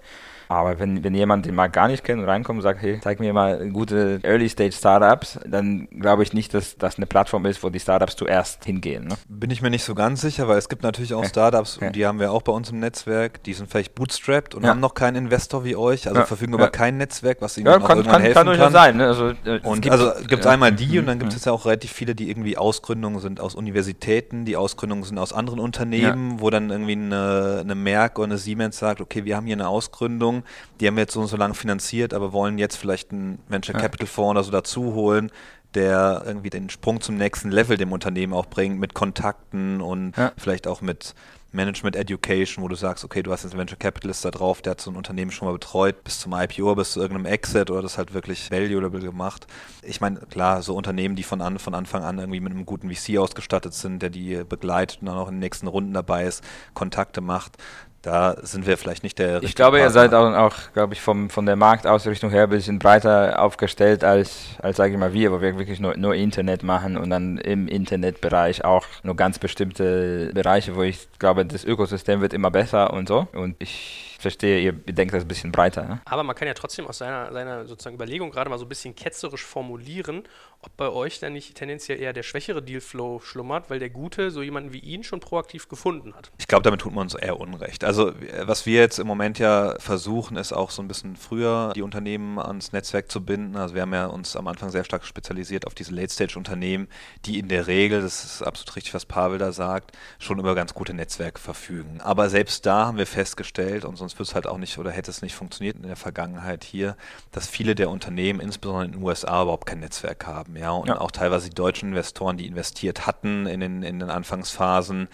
Aber 0.51 0.79
wenn, 0.79 1.01
wenn 1.01 1.15
jemand 1.15 1.45
den 1.45 1.55
Markt 1.55 1.73
gar 1.73 1.87
nicht 1.87 2.03
kennt 2.03 2.21
und 2.21 2.27
reinkommt 2.27 2.57
und 2.57 2.63
sagt, 2.63 2.81
hey, 2.81 2.99
zeig 3.01 3.21
mir 3.21 3.31
mal 3.31 3.69
gute 3.69 4.19
Early-Stage-Startups, 4.21 5.39
dann 5.47 5.87
glaube 5.97 6.23
ich 6.23 6.33
nicht, 6.33 6.53
dass 6.53 6.77
das 6.77 6.97
eine 6.97 7.05
Plattform 7.05 7.45
ist, 7.45 7.63
wo 7.63 7.69
die 7.69 7.79
Startups 7.79 8.17
zuerst 8.17 8.65
hingehen. 8.65 9.05
Ne? 9.05 9.15
Bin 9.29 9.49
ich 9.49 9.61
mir 9.61 9.69
nicht 9.69 9.85
so 9.85 9.95
ganz 9.95 10.19
sicher, 10.19 10.49
weil 10.49 10.57
es 10.57 10.67
gibt 10.67 10.83
natürlich 10.83 11.13
auch 11.13 11.23
Startups, 11.23 11.77
ja. 11.79 11.87
und 11.87 11.95
die 11.95 12.05
haben 12.05 12.19
wir 12.19 12.33
auch 12.33 12.41
bei 12.41 12.51
uns 12.51 12.69
im 12.69 12.79
Netzwerk, 12.79 13.41
die 13.43 13.53
sind 13.53 13.69
vielleicht 13.71 13.95
bootstrapped 13.95 14.53
und 14.53 14.63
ja. 14.63 14.71
haben 14.71 14.81
noch 14.81 14.93
keinen 14.93 15.15
Investor 15.15 15.63
wie 15.63 15.77
euch, 15.77 16.07
also 16.07 16.19
ja. 16.19 16.25
verfügen 16.25 16.53
über 16.53 16.69
kein 16.69 16.97
Netzwerk, 16.97 17.37
was 17.39 17.57
ihnen 17.57 17.67
ja, 17.67 17.79
kann, 17.79 17.99
irgendwann 17.99 18.11
kann, 18.11 18.21
helfen 18.21 18.45
kann. 18.45 18.57
kann. 18.57 18.73
sein. 18.73 18.97
Ne? 18.97 19.07
Also, 19.07 19.29
äh, 19.45 19.59
und 19.63 19.81
gibt, 19.81 19.93
also 19.93 20.11
gibt 20.27 20.41
es 20.41 20.47
einmal 20.47 20.73
die 20.73 20.99
und 20.99 21.05
dann 21.05 21.17
gibt 21.17 21.33
es 21.33 21.45
ja 21.45 21.53
auch 21.53 21.65
relativ 21.65 21.93
viele, 21.93 22.13
die 22.13 22.29
irgendwie 22.29 22.57
Ausgründungen 22.57 23.21
sind 23.21 23.39
aus 23.39 23.55
Universitäten, 23.55 24.43
die 24.43 24.57
Ausgründungen 24.57 25.05
sind 25.05 25.17
aus 25.17 25.31
anderen 25.31 25.61
Unternehmen, 25.61 26.41
wo 26.41 26.49
dann 26.49 26.69
irgendwie 26.69 26.91
eine, 26.91 27.59
eine 27.61 27.75
Merck 27.75 28.19
oder 28.19 28.25
eine 28.25 28.37
Siemens 28.37 28.77
sagt, 28.77 28.99
okay, 28.99 29.23
wir 29.23 29.37
haben 29.37 29.45
hier 29.45 29.55
eine 29.55 29.69
Ausgründung, 29.69 30.40
die 30.79 30.87
haben 30.87 30.95
wir 30.95 31.01
jetzt 31.01 31.13
so 31.13 31.21
und 31.21 31.27
so 31.27 31.37
lange 31.37 31.53
finanziert, 31.53 32.13
aber 32.13 32.33
wollen 32.33 32.57
jetzt 32.57 32.75
vielleicht 32.75 33.11
einen 33.11 33.39
Venture 33.47 33.75
Capital 33.79 34.07
Fonds 34.07 34.31
oder 34.31 34.43
so 34.43 34.51
dazu 34.51 34.93
holen, 34.93 35.31
der 35.73 36.23
irgendwie 36.25 36.49
den 36.49 36.69
Sprung 36.69 37.01
zum 37.01 37.15
nächsten 37.15 37.49
Level 37.49 37.77
dem 37.77 37.91
Unternehmen 37.91 38.33
auch 38.33 38.47
bringt, 38.47 38.79
mit 38.79 38.93
Kontakten 38.93 39.81
und 39.81 40.17
ja. 40.17 40.31
vielleicht 40.37 40.67
auch 40.67 40.81
mit 40.81 41.15
Management 41.53 41.97
Education, 41.97 42.63
wo 42.63 42.67
du 42.69 42.75
sagst, 42.75 43.03
okay, 43.03 43.23
du 43.23 43.31
hast 43.31 43.43
jetzt 43.43 43.51
einen 43.51 43.59
Venture 43.59 43.77
Capitalist 43.77 44.23
da 44.23 44.31
drauf, 44.31 44.61
der 44.61 44.71
hat 44.71 44.81
so 44.81 44.89
ein 44.89 44.95
Unternehmen 44.95 45.31
schon 45.31 45.47
mal 45.47 45.51
betreut, 45.51 46.03
bis 46.03 46.19
zum 46.19 46.33
IPO, 46.33 46.75
bis 46.75 46.93
zu 46.93 47.01
irgendeinem 47.01 47.25
Exit 47.25 47.69
oder 47.69 47.81
das 47.81 47.97
halt 47.97 48.13
wirklich 48.13 48.49
valuable 48.51 49.01
gemacht. 49.01 49.47
Ich 49.81 49.99
meine, 49.99 50.19
klar, 50.19 50.61
so 50.61 50.75
Unternehmen, 50.75 51.15
die 51.15 51.23
von, 51.23 51.41
an, 51.41 51.59
von 51.59 51.73
Anfang 51.73 52.03
an 52.03 52.19
irgendwie 52.19 52.39
mit 52.39 52.53
einem 52.53 52.65
guten 52.65 52.89
VC 52.89 53.17
ausgestattet 53.17 53.73
sind, 53.73 54.01
der 54.01 54.09
die 54.09 54.43
begleitet 54.47 54.99
und 55.01 55.07
dann 55.07 55.17
auch 55.17 55.27
in 55.27 55.35
den 55.35 55.39
nächsten 55.39 55.67
Runden 55.67 55.93
dabei 55.93 56.25
ist, 56.25 56.41
Kontakte 56.73 57.19
macht, 57.19 57.57
da 58.01 58.35
sind 58.41 58.65
wir 58.65 58.77
vielleicht 58.77 59.03
nicht 59.03 59.19
der 59.19 59.43
Ich 59.43 59.55
glaube, 59.55 59.77
Partner. 59.77 59.87
ihr 59.87 59.91
seid 59.91 60.13
auch, 60.13 60.33
auch 60.33 60.55
glaube 60.73 60.93
ich, 60.93 61.01
vom, 61.01 61.29
von 61.29 61.45
der 61.45 61.55
Marktausrichtung 61.55 62.31
her 62.31 62.43
ein 62.43 62.49
bisschen 62.49 62.79
breiter 62.79 63.41
aufgestellt 63.41 64.03
als, 64.03 64.55
als 64.61 64.77
sage 64.77 64.93
ich 64.93 64.99
mal, 64.99 65.13
wir, 65.13 65.31
wo 65.31 65.41
wir 65.41 65.57
wirklich 65.57 65.79
nur, 65.79 65.95
nur 65.97 66.15
Internet 66.15 66.63
machen 66.63 66.97
und 66.97 67.09
dann 67.11 67.37
im 67.37 67.67
Internetbereich 67.67 68.65
auch 68.65 68.85
nur 69.03 69.15
ganz 69.15 69.37
bestimmte 69.37 70.31
Bereiche, 70.33 70.75
wo 70.75 70.81
ich 70.83 71.07
glaube, 71.19 71.45
das 71.45 71.63
Ökosystem 71.63 72.21
wird 72.21 72.33
immer 72.33 72.49
besser 72.49 72.91
und 72.93 73.07
so. 73.07 73.27
Und 73.33 73.55
ich 73.59 74.10
verstehe, 74.21 74.59
ihr 74.59 74.71
denkt 74.71 75.13
das 75.13 75.23
ein 75.23 75.27
bisschen 75.27 75.51
breiter. 75.51 75.83
Ne? 75.83 76.01
Aber 76.05 76.23
man 76.23 76.35
kann 76.35 76.47
ja 76.47 76.53
trotzdem 76.53 76.87
aus 76.87 76.97
seiner, 76.99 77.31
seiner 77.31 77.65
sozusagen 77.65 77.95
Überlegung 77.95 78.31
gerade 78.31 78.49
mal 78.49 78.57
so 78.57 78.65
ein 78.65 78.69
bisschen 78.69 78.95
ketzerisch 78.95 79.43
formulieren, 79.43 80.23
ob 80.61 80.77
bei 80.77 80.89
euch 80.89 81.19
dann 81.19 81.33
nicht 81.33 81.55
tendenziell 81.55 81.99
eher 81.99 82.13
der 82.13 82.23
schwächere 82.23 82.61
Dealflow 82.61 83.19
schlummert, 83.19 83.69
weil 83.69 83.79
der 83.79 83.89
Gute 83.89 84.31
so 84.31 84.41
jemanden 84.41 84.73
wie 84.73 84.79
ihn 84.79 85.03
schon 85.03 85.19
proaktiv 85.19 85.67
gefunden 85.67 86.13
hat. 86.13 86.31
Ich 86.37 86.47
glaube, 86.47 86.63
damit 86.63 86.81
tut 86.81 86.93
man 86.93 87.03
uns 87.03 87.15
eher 87.15 87.39
Unrecht. 87.39 87.83
Also 87.83 88.13
was 88.43 88.65
wir 88.65 88.79
jetzt 88.79 88.99
im 88.99 89.07
Moment 89.07 89.39
ja 89.39 89.75
versuchen, 89.79 90.37
ist 90.37 90.53
auch 90.53 90.69
so 90.69 90.81
ein 90.81 90.87
bisschen 90.87 91.15
früher 91.15 91.73
die 91.75 91.81
Unternehmen 91.81 92.37
ans 92.39 92.71
Netzwerk 92.73 93.11
zu 93.11 93.25
binden. 93.25 93.55
Also 93.55 93.73
wir 93.73 93.81
haben 93.81 93.93
ja 93.93 94.05
uns 94.05 94.35
am 94.35 94.47
Anfang 94.47 94.69
sehr 94.69 94.83
stark 94.83 95.05
spezialisiert 95.05 95.65
auf 95.65 95.73
diese 95.73 95.93
Late-Stage-Unternehmen, 95.93 96.87
die 97.25 97.39
in 97.39 97.47
der 97.47 97.67
Regel, 97.67 98.01
das 98.01 98.23
ist 98.23 98.41
absolut 98.43 98.75
richtig, 98.75 98.93
was 98.93 99.05
Pavel 99.05 99.39
da 99.39 99.51
sagt, 99.51 99.97
schon 100.19 100.39
über 100.39 100.53
ganz 100.53 100.73
gute 100.73 100.93
Netzwerke 100.93 101.39
verfügen. 101.39 102.01
Aber 102.01 102.29
selbst 102.29 102.65
da 102.65 102.85
haben 102.85 102.97
wir 102.97 103.07
festgestellt, 103.07 103.83
und 103.83 103.95
sonst 103.95 104.10
sonst 104.11 104.19
wird 104.19 104.29
es 104.29 104.35
halt 104.35 104.47
auch 104.47 104.57
nicht 104.57 104.77
oder 104.77 104.91
hätte 104.91 105.09
es 105.09 105.21
nicht 105.21 105.35
funktioniert 105.35 105.77
in 105.77 105.83
der 105.83 105.95
Vergangenheit 105.95 106.63
hier, 106.63 106.95
dass 107.31 107.47
viele 107.47 107.75
der 107.75 107.89
Unternehmen, 107.89 108.39
insbesondere 108.39 108.85
in 108.85 108.91
den 108.93 109.03
USA, 109.03 109.43
überhaupt 109.43 109.65
kein 109.65 109.79
Netzwerk 109.79 110.27
haben. 110.27 110.55
Ja, 110.55 110.71
und 110.71 110.89
ja. 110.89 110.99
auch 110.99 111.11
teilweise 111.11 111.49
die 111.49 111.55
deutschen 111.55 111.89
Investoren, 111.89 112.37
die 112.37 112.47
investiert 112.47 113.07
hatten 113.07 113.45
in 113.47 113.59
den, 113.61 113.83
in 113.83 113.99
den 113.99 114.09
Anfangsphasen, 114.09 115.07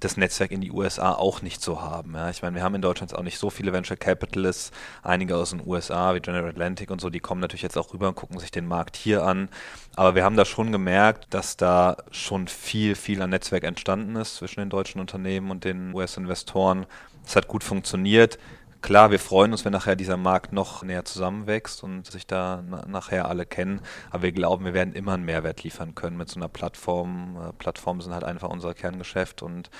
das 0.00 0.16
Netzwerk 0.16 0.50
in 0.50 0.62
die 0.62 0.72
USA 0.72 1.12
auch 1.12 1.42
nicht 1.42 1.60
so 1.60 1.82
haben. 1.82 2.14
Ja. 2.14 2.30
Ich 2.30 2.42
meine, 2.42 2.56
wir 2.56 2.62
haben 2.62 2.74
in 2.74 2.82
Deutschland 2.82 3.14
auch 3.14 3.22
nicht 3.22 3.38
so 3.38 3.50
viele 3.50 3.72
Venture 3.72 3.98
Capitalists, 3.98 4.72
einige 5.02 5.36
aus 5.36 5.50
den 5.50 5.62
USA 5.64 6.14
wie 6.14 6.20
General 6.20 6.48
Atlantic 6.48 6.90
und 6.90 7.00
so, 7.00 7.10
die 7.10 7.20
kommen 7.20 7.40
natürlich 7.40 7.62
jetzt 7.62 7.76
auch 7.76 7.92
rüber 7.92 8.08
und 8.08 8.14
gucken 8.14 8.38
sich 8.38 8.50
den 8.50 8.66
Markt 8.66 8.96
hier 8.96 9.24
an. 9.24 9.50
Aber 9.96 10.14
wir 10.14 10.24
haben 10.24 10.36
da 10.36 10.46
schon 10.46 10.72
gemerkt, 10.72 11.26
dass 11.30 11.56
da 11.56 11.98
schon 12.10 12.48
viel, 12.48 12.94
viel 12.94 13.20
an 13.20 13.30
Netzwerk 13.30 13.64
entstanden 13.64 14.16
ist 14.16 14.36
zwischen 14.36 14.60
den 14.60 14.70
deutschen 14.70 15.00
Unternehmen 15.00 15.50
und 15.50 15.64
den 15.64 15.94
US-Investoren. 15.94 16.86
Es 17.24 17.36
hat 17.36 17.48
gut 17.48 17.64
funktioniert. 17.64 18.38
Klar, 18.82 19.10
wir 19.10 19.18
freuen 19.18 19.52
uns, 19.52 19.64
wenn 19.66 19.72
nachher 19.72 19.94
dieser 19.94 20.16
Markt 20.16 20.54
noch 20.54 20.82
näher 20.82 21.04
zusammenwächst 21.04 21.84
und 21.84 22.10
sich 22.10 22.26
da 22.26 22.64
na 22.66 22.86
nachher 22.86 23.28
alle 23.28 23.44
kennen. 23.44 23.82
Aber 24.10 24.22
wir 24.22 24.32
glauben, 24.32 24.64
wir 24.64 24.72
werden 24.72 24.94
immer 24.94 25.12
einen 25.12 25.26
Mehrwert 25.26 25.62
liefern 25.62 25.94
können 25.94 26.16
mit 26.16 26.30
so 26.30 26.40
einer 26.40 26.48
Plattform. 26.48 27.36
Äh, 27.36 27.52
Plattformen 27.52 28.00
sind 28.00 28.14
halt 28.14 28.24
einfach 28.24 28.48
unser 28.48 28.72
Kerngeschäft 28.72 29.42
und 29.42 29.70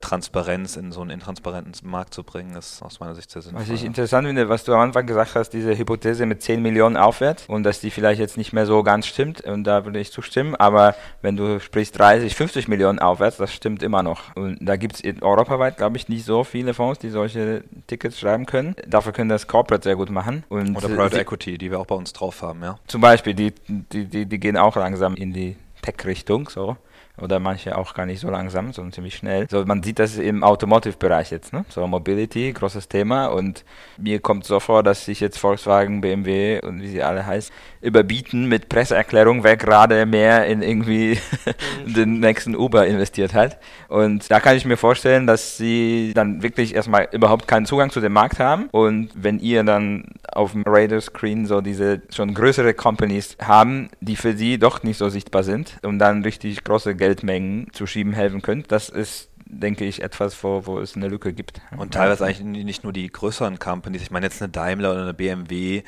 Transparenz 0.00 0.76
in 0.76 0.92
so 0.92 1.02
einen 1.02 1.10
intransparenten 1.10 1.88
Markt 1.88 2.14
zu 2.14 2.24
bringen, 2.24 2.56
ist 2.56 2.82
aus 2.82 3.00
meiner 3.00 3.14
Sicht 3.14 3.30
sehr 3.30 3.42
sinnvoll. 3.42 3.62
Was 3.62 3.68
ich 3.68 3.84
interessant 3.84 4.26
finde, 4.26 4.48
was 4.48 4.64
du 4.64 4.72
am 4.72 4.80
Anfang 4.80 5.06
gesagt 5.06 5.34
hast, 5.34 5.50
diese 5.50 5.76
Hypothese 5.76 6.24
mit 6.24 6.42
10 6.42 6.62
Millionen 6.62 6.96
aufwärts 6.96 7.44
und 7.48 7.64
dass 7.64 7.80
die 7.80 7.90
vielleicht 7.90 8.18
jetzt 8.18 8.38
nicht 8.38 8.54
mehr 8.54 8.64
so 8.64 8.82
ganz 8.82 9.06
stimmt 9.06 9.42
und 9.42 9.64
da 9.64 9.84
würde 9.84 10.00
ich 10.00 10.10
zustimmen, 10.10 10.54
aber 10.56 10.94
wenn 11.20 11.36
du 11.36 11.60
sprichst 11.60 11.98
30, 11.98 12.34
50 12.34 12.66
Millionen 12.68 12.98
aufwärts, 12.98 13.36
das 13.36 13.52
stimmt 13.52 13.82
immer 13.82 14.02
noch. 14.02 14.34
Und 14.36 14.58
da 14.60 14.76
gibt 14.76 15.04
es 15.04 15.22
europaweit, 15.22 15.76
glaube 15.76 15.98
ich, 15.98 16.08
nicht 16.08 16.24
so 16.24 16.44
viele 16.44 16.72
Fonds, 16.72 16.98
die 16.98 17.10
solche 17.10 17.62
Tickets 17.86 18.18
schreiben 18.18 18.46
können. 18.46 18.74
Dafür 18.86 19.12
können 19.12 19.28
das 19.28 19.48
Corporate 19.48 19.84
sehr 19.84 19.96
gut 19.96 20.10
machen. 20.10 20.44
Und 20.48 20.76
Oder 20.76 20.88
Private 20.88 21.20
Equity, 21.20 21.58
die 21.58 21.70
wir 21.70 21.78
auch 21.78 21.86
bei 21.86 21.94
uns 21.94 22.14
drauf 22.14 22.40
haben, 22.40 22.62
ja. 22.62 22.78
Zum 22.86 23.02
Beispiel, 23.02 23.34
die, 23.34 23.52
die, 23.68 24.06
die, 24.06 24.24
die 24.24 24.40
gehen 24.40 24.56
auch 24.56 24.76
langsam 24.76 25.14
in 25.14 25.32
die 25.34 25.56
Tech-Richtung, 25.82 26.48
so 26.48 26.76
oder 27.20 27.40
manche 27.40 27.76
auch 27.76 27.94
gar 27.94 28.06
nicht 28.06 28.20
so 28.20 28.30
langsam, 28.30 28.72
sondern 28.72 28.92
ziemlich 28.92 29.16
schnell. 29.16 29.46
So, 29.50 29.64
man 29.64 29.82
sieht 29.82 29.98
das 29.98 30.16
im 30.16 30.42
Automotive-Bereich 30.42 31.30
jetzt, 31.30 31.52
ne? 31.52 31.64
So 31.68 31.86
Mobility, 31.86 32.52
großes 32.52 32.88
Thema 32.88 33.26
und 33.26 33.64
mir 33.96 34.20
kommt 34.20 34.44
so 34.44 34.60
vor, 34.60 34.82
dass 34.82 35.04
sich 35.04 35.20
jetzt 35.20 35.38
Volkswagen, 35.38 36.00
BMW 36.00 36.60
und 36.60 36.80
wie 36.82 36.88
sie 36.88 37.02
alle 37.02 37.26
heißen, 37.26 37.54
überbieten 37.80 38.46
mit 38.46 38.68
Presseerklärung, 38.68 39.44
wer 39.44 39.56
gerade 39.56 40.06
mehr 40.06 40.46
in 40.46 40.62
irgendwie 40.62 41.18
den 41.86 42.20
nächsten 42.20 42.56
Uber 42.56 42.86
investiert 42.86 43.34
hat. 43.34 43.58
Und 43.88 44.30
da 44.30 44.40
kann 44.40 44.56
ich 44.56 44.64
mir 44.64 44.76
vorstellen, 44.76 45.26
dass 45.26 45.56
sie 45.56 46.12
dann 46.14 46.42
wirklich 46.42 46.74
erstmal 46.74 47.08
überhaupt 47.12 47.46
keinen 47.46 47.66
Zugang 47.66 47.90
zu 47.90 48.00
dem 48.00 48.12
Markt 48.12 48.38
haben 48.38 48.68
und 48.70 49.10
wenn 49.14 49.38
ihr 49.38 49.62
dann 49.62 50.04
auf 50.32 50.52
dem 50.52 50.64
Radar-Screen 50.66 51.46
so 51.46 51.60
diese 51.60 52.02
schon 52.14 52.34
größere 52.34 52.74
Companies 52.74 53.36
haben, 53.42 53.90
die 54.00 54.16
für 54.16 54.36
sie 54.36 54.58
doch 54.58 54.82
nicht 54.82 54.98
so 54.98 55.08
sichtbar 55.08 55.42
sind 55.42 55.78
und 55.82 55.98
dann 55.98 56.22
richtig 56.22 56.64
große 56.64 56.94
Geld 56.94 57.10
Geldmengen 57.10 57.66
zu 57.72 57.86
schieben 57.86 58.12
helfen 58.12 58.40
könnt. 58.40 58.70
Das 58.70 58.88
ist 58.88 59.28
denke 59.52 59.84
ich, 59.84 60.00
etwas, 60.00 60.44
wo, 60.44 60.64
wo 60.66 60.78
es 60.78 60.94
eine 60.94 61.08
Lücke 61.08 61.32
gibt. 61.32 61.60
Und 61.76 61.94
teilweise 61.94 62.24
eigentlich 62.24 62.64
nicht 62.64 62.84
nur 62.84 62.92
die 62.92 63.10
größeren 63.10 63.58
Companies, 63.58 64.02
ich 64.02 64.12
meine 64.12 64.26
jetzt 64.26 64.40
eine 64.40 64.48
Daimler 64.48 64.92
oder 64.92 65.02
eine 65.02 65.14
BMW, 65.14 65.82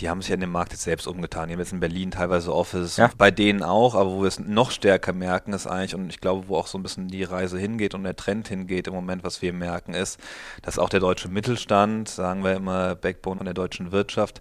die 0.00 0.08
haben 0.08 0.22
sich 0.22 0.30
ja 0.30 0.34
in 0.34 0.40
dem 0.40 0.52
Markt 0.52 0.72
jetzt 0.72 0.82
selbst 0.82 1.06
umgetan. 1.06 1.48
Die 1.48 1.54
haben 1.54 1.60
jetzt 1.60 1.72
in 1.72 1.80
Berlin 1.80 2.10
teilweise 2.10 2.54
Office, 2.54 2.96
ja. 2.96 3.10
bei 3.18 3.30
denen 3.30 3.62
auch, 3.62 3.94
aber 3.94 4.10
wo 4.10 4.20
wir 4.22 4.28
es 4.28 4.38
noch 4.38 4.70
stärker 4.70 5.12
merken, 5.12 5.52
ist 5.52 5.66
eigentlich, 5.66 5.94
und 5.94 6.08
ich 6.10 6.20
glaube, 6.20 6.48
wo 6.48 6.56
auch 6.56 6.66
so 6.66 6.78
ein 6.78 6.82
bisschen 6.82 7.08
die 7.08 7.24
Reise 7.24 7.58
hingeht 7.58 7.94
und 7.94 8.04
der 8.04 8.16
Trend 8.16 8.48
hingeht 8.48 8.86
im 8.86 8.94
Moment, 8.94 9.24
was 9.24 9.42
wir 9.42 9.52
merken, 9.52 9.94
ist, 9.94 10.18
dass 10.62 10.78
auch 10.78 10.88
der 10.88 11.00
deutsche 11.00 11.28
Mittelstand, 11.28 12.08
sagen 12.08 12.44
wir 12.44 12.54
immer 12.54 12.94
Backbone 12.94 13.38
von 13.38 13.44
der 13.44 13.54
deutschen 13.54 13.92
Wirtschaft, 13.92 14.40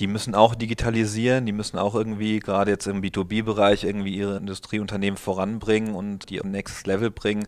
die 0.00 0.06
müssen 0.06 0.34
auch 0.34 0.54
digitalisieren, 0.54 1.46
die 1.46 1.52
müssen 1.52 1.78
auch 1.78 1.94
irgendwie 1.94 2.38
gerade 2.40 2.70
jetzt 2.70 2.86
im 2.86 3.02
B2B-Bereich 3.02 3.84
irgendwie 3.84 4.16
ihre 4.16 4.36
Industrieunternehmen 4.36 5.16
voranbringen 5.16 5.94
und 5.94 6.30
die 6.30 6.40
Next 6.42 6.86
Level 6.86 7.10
bringen. 7.10 7.46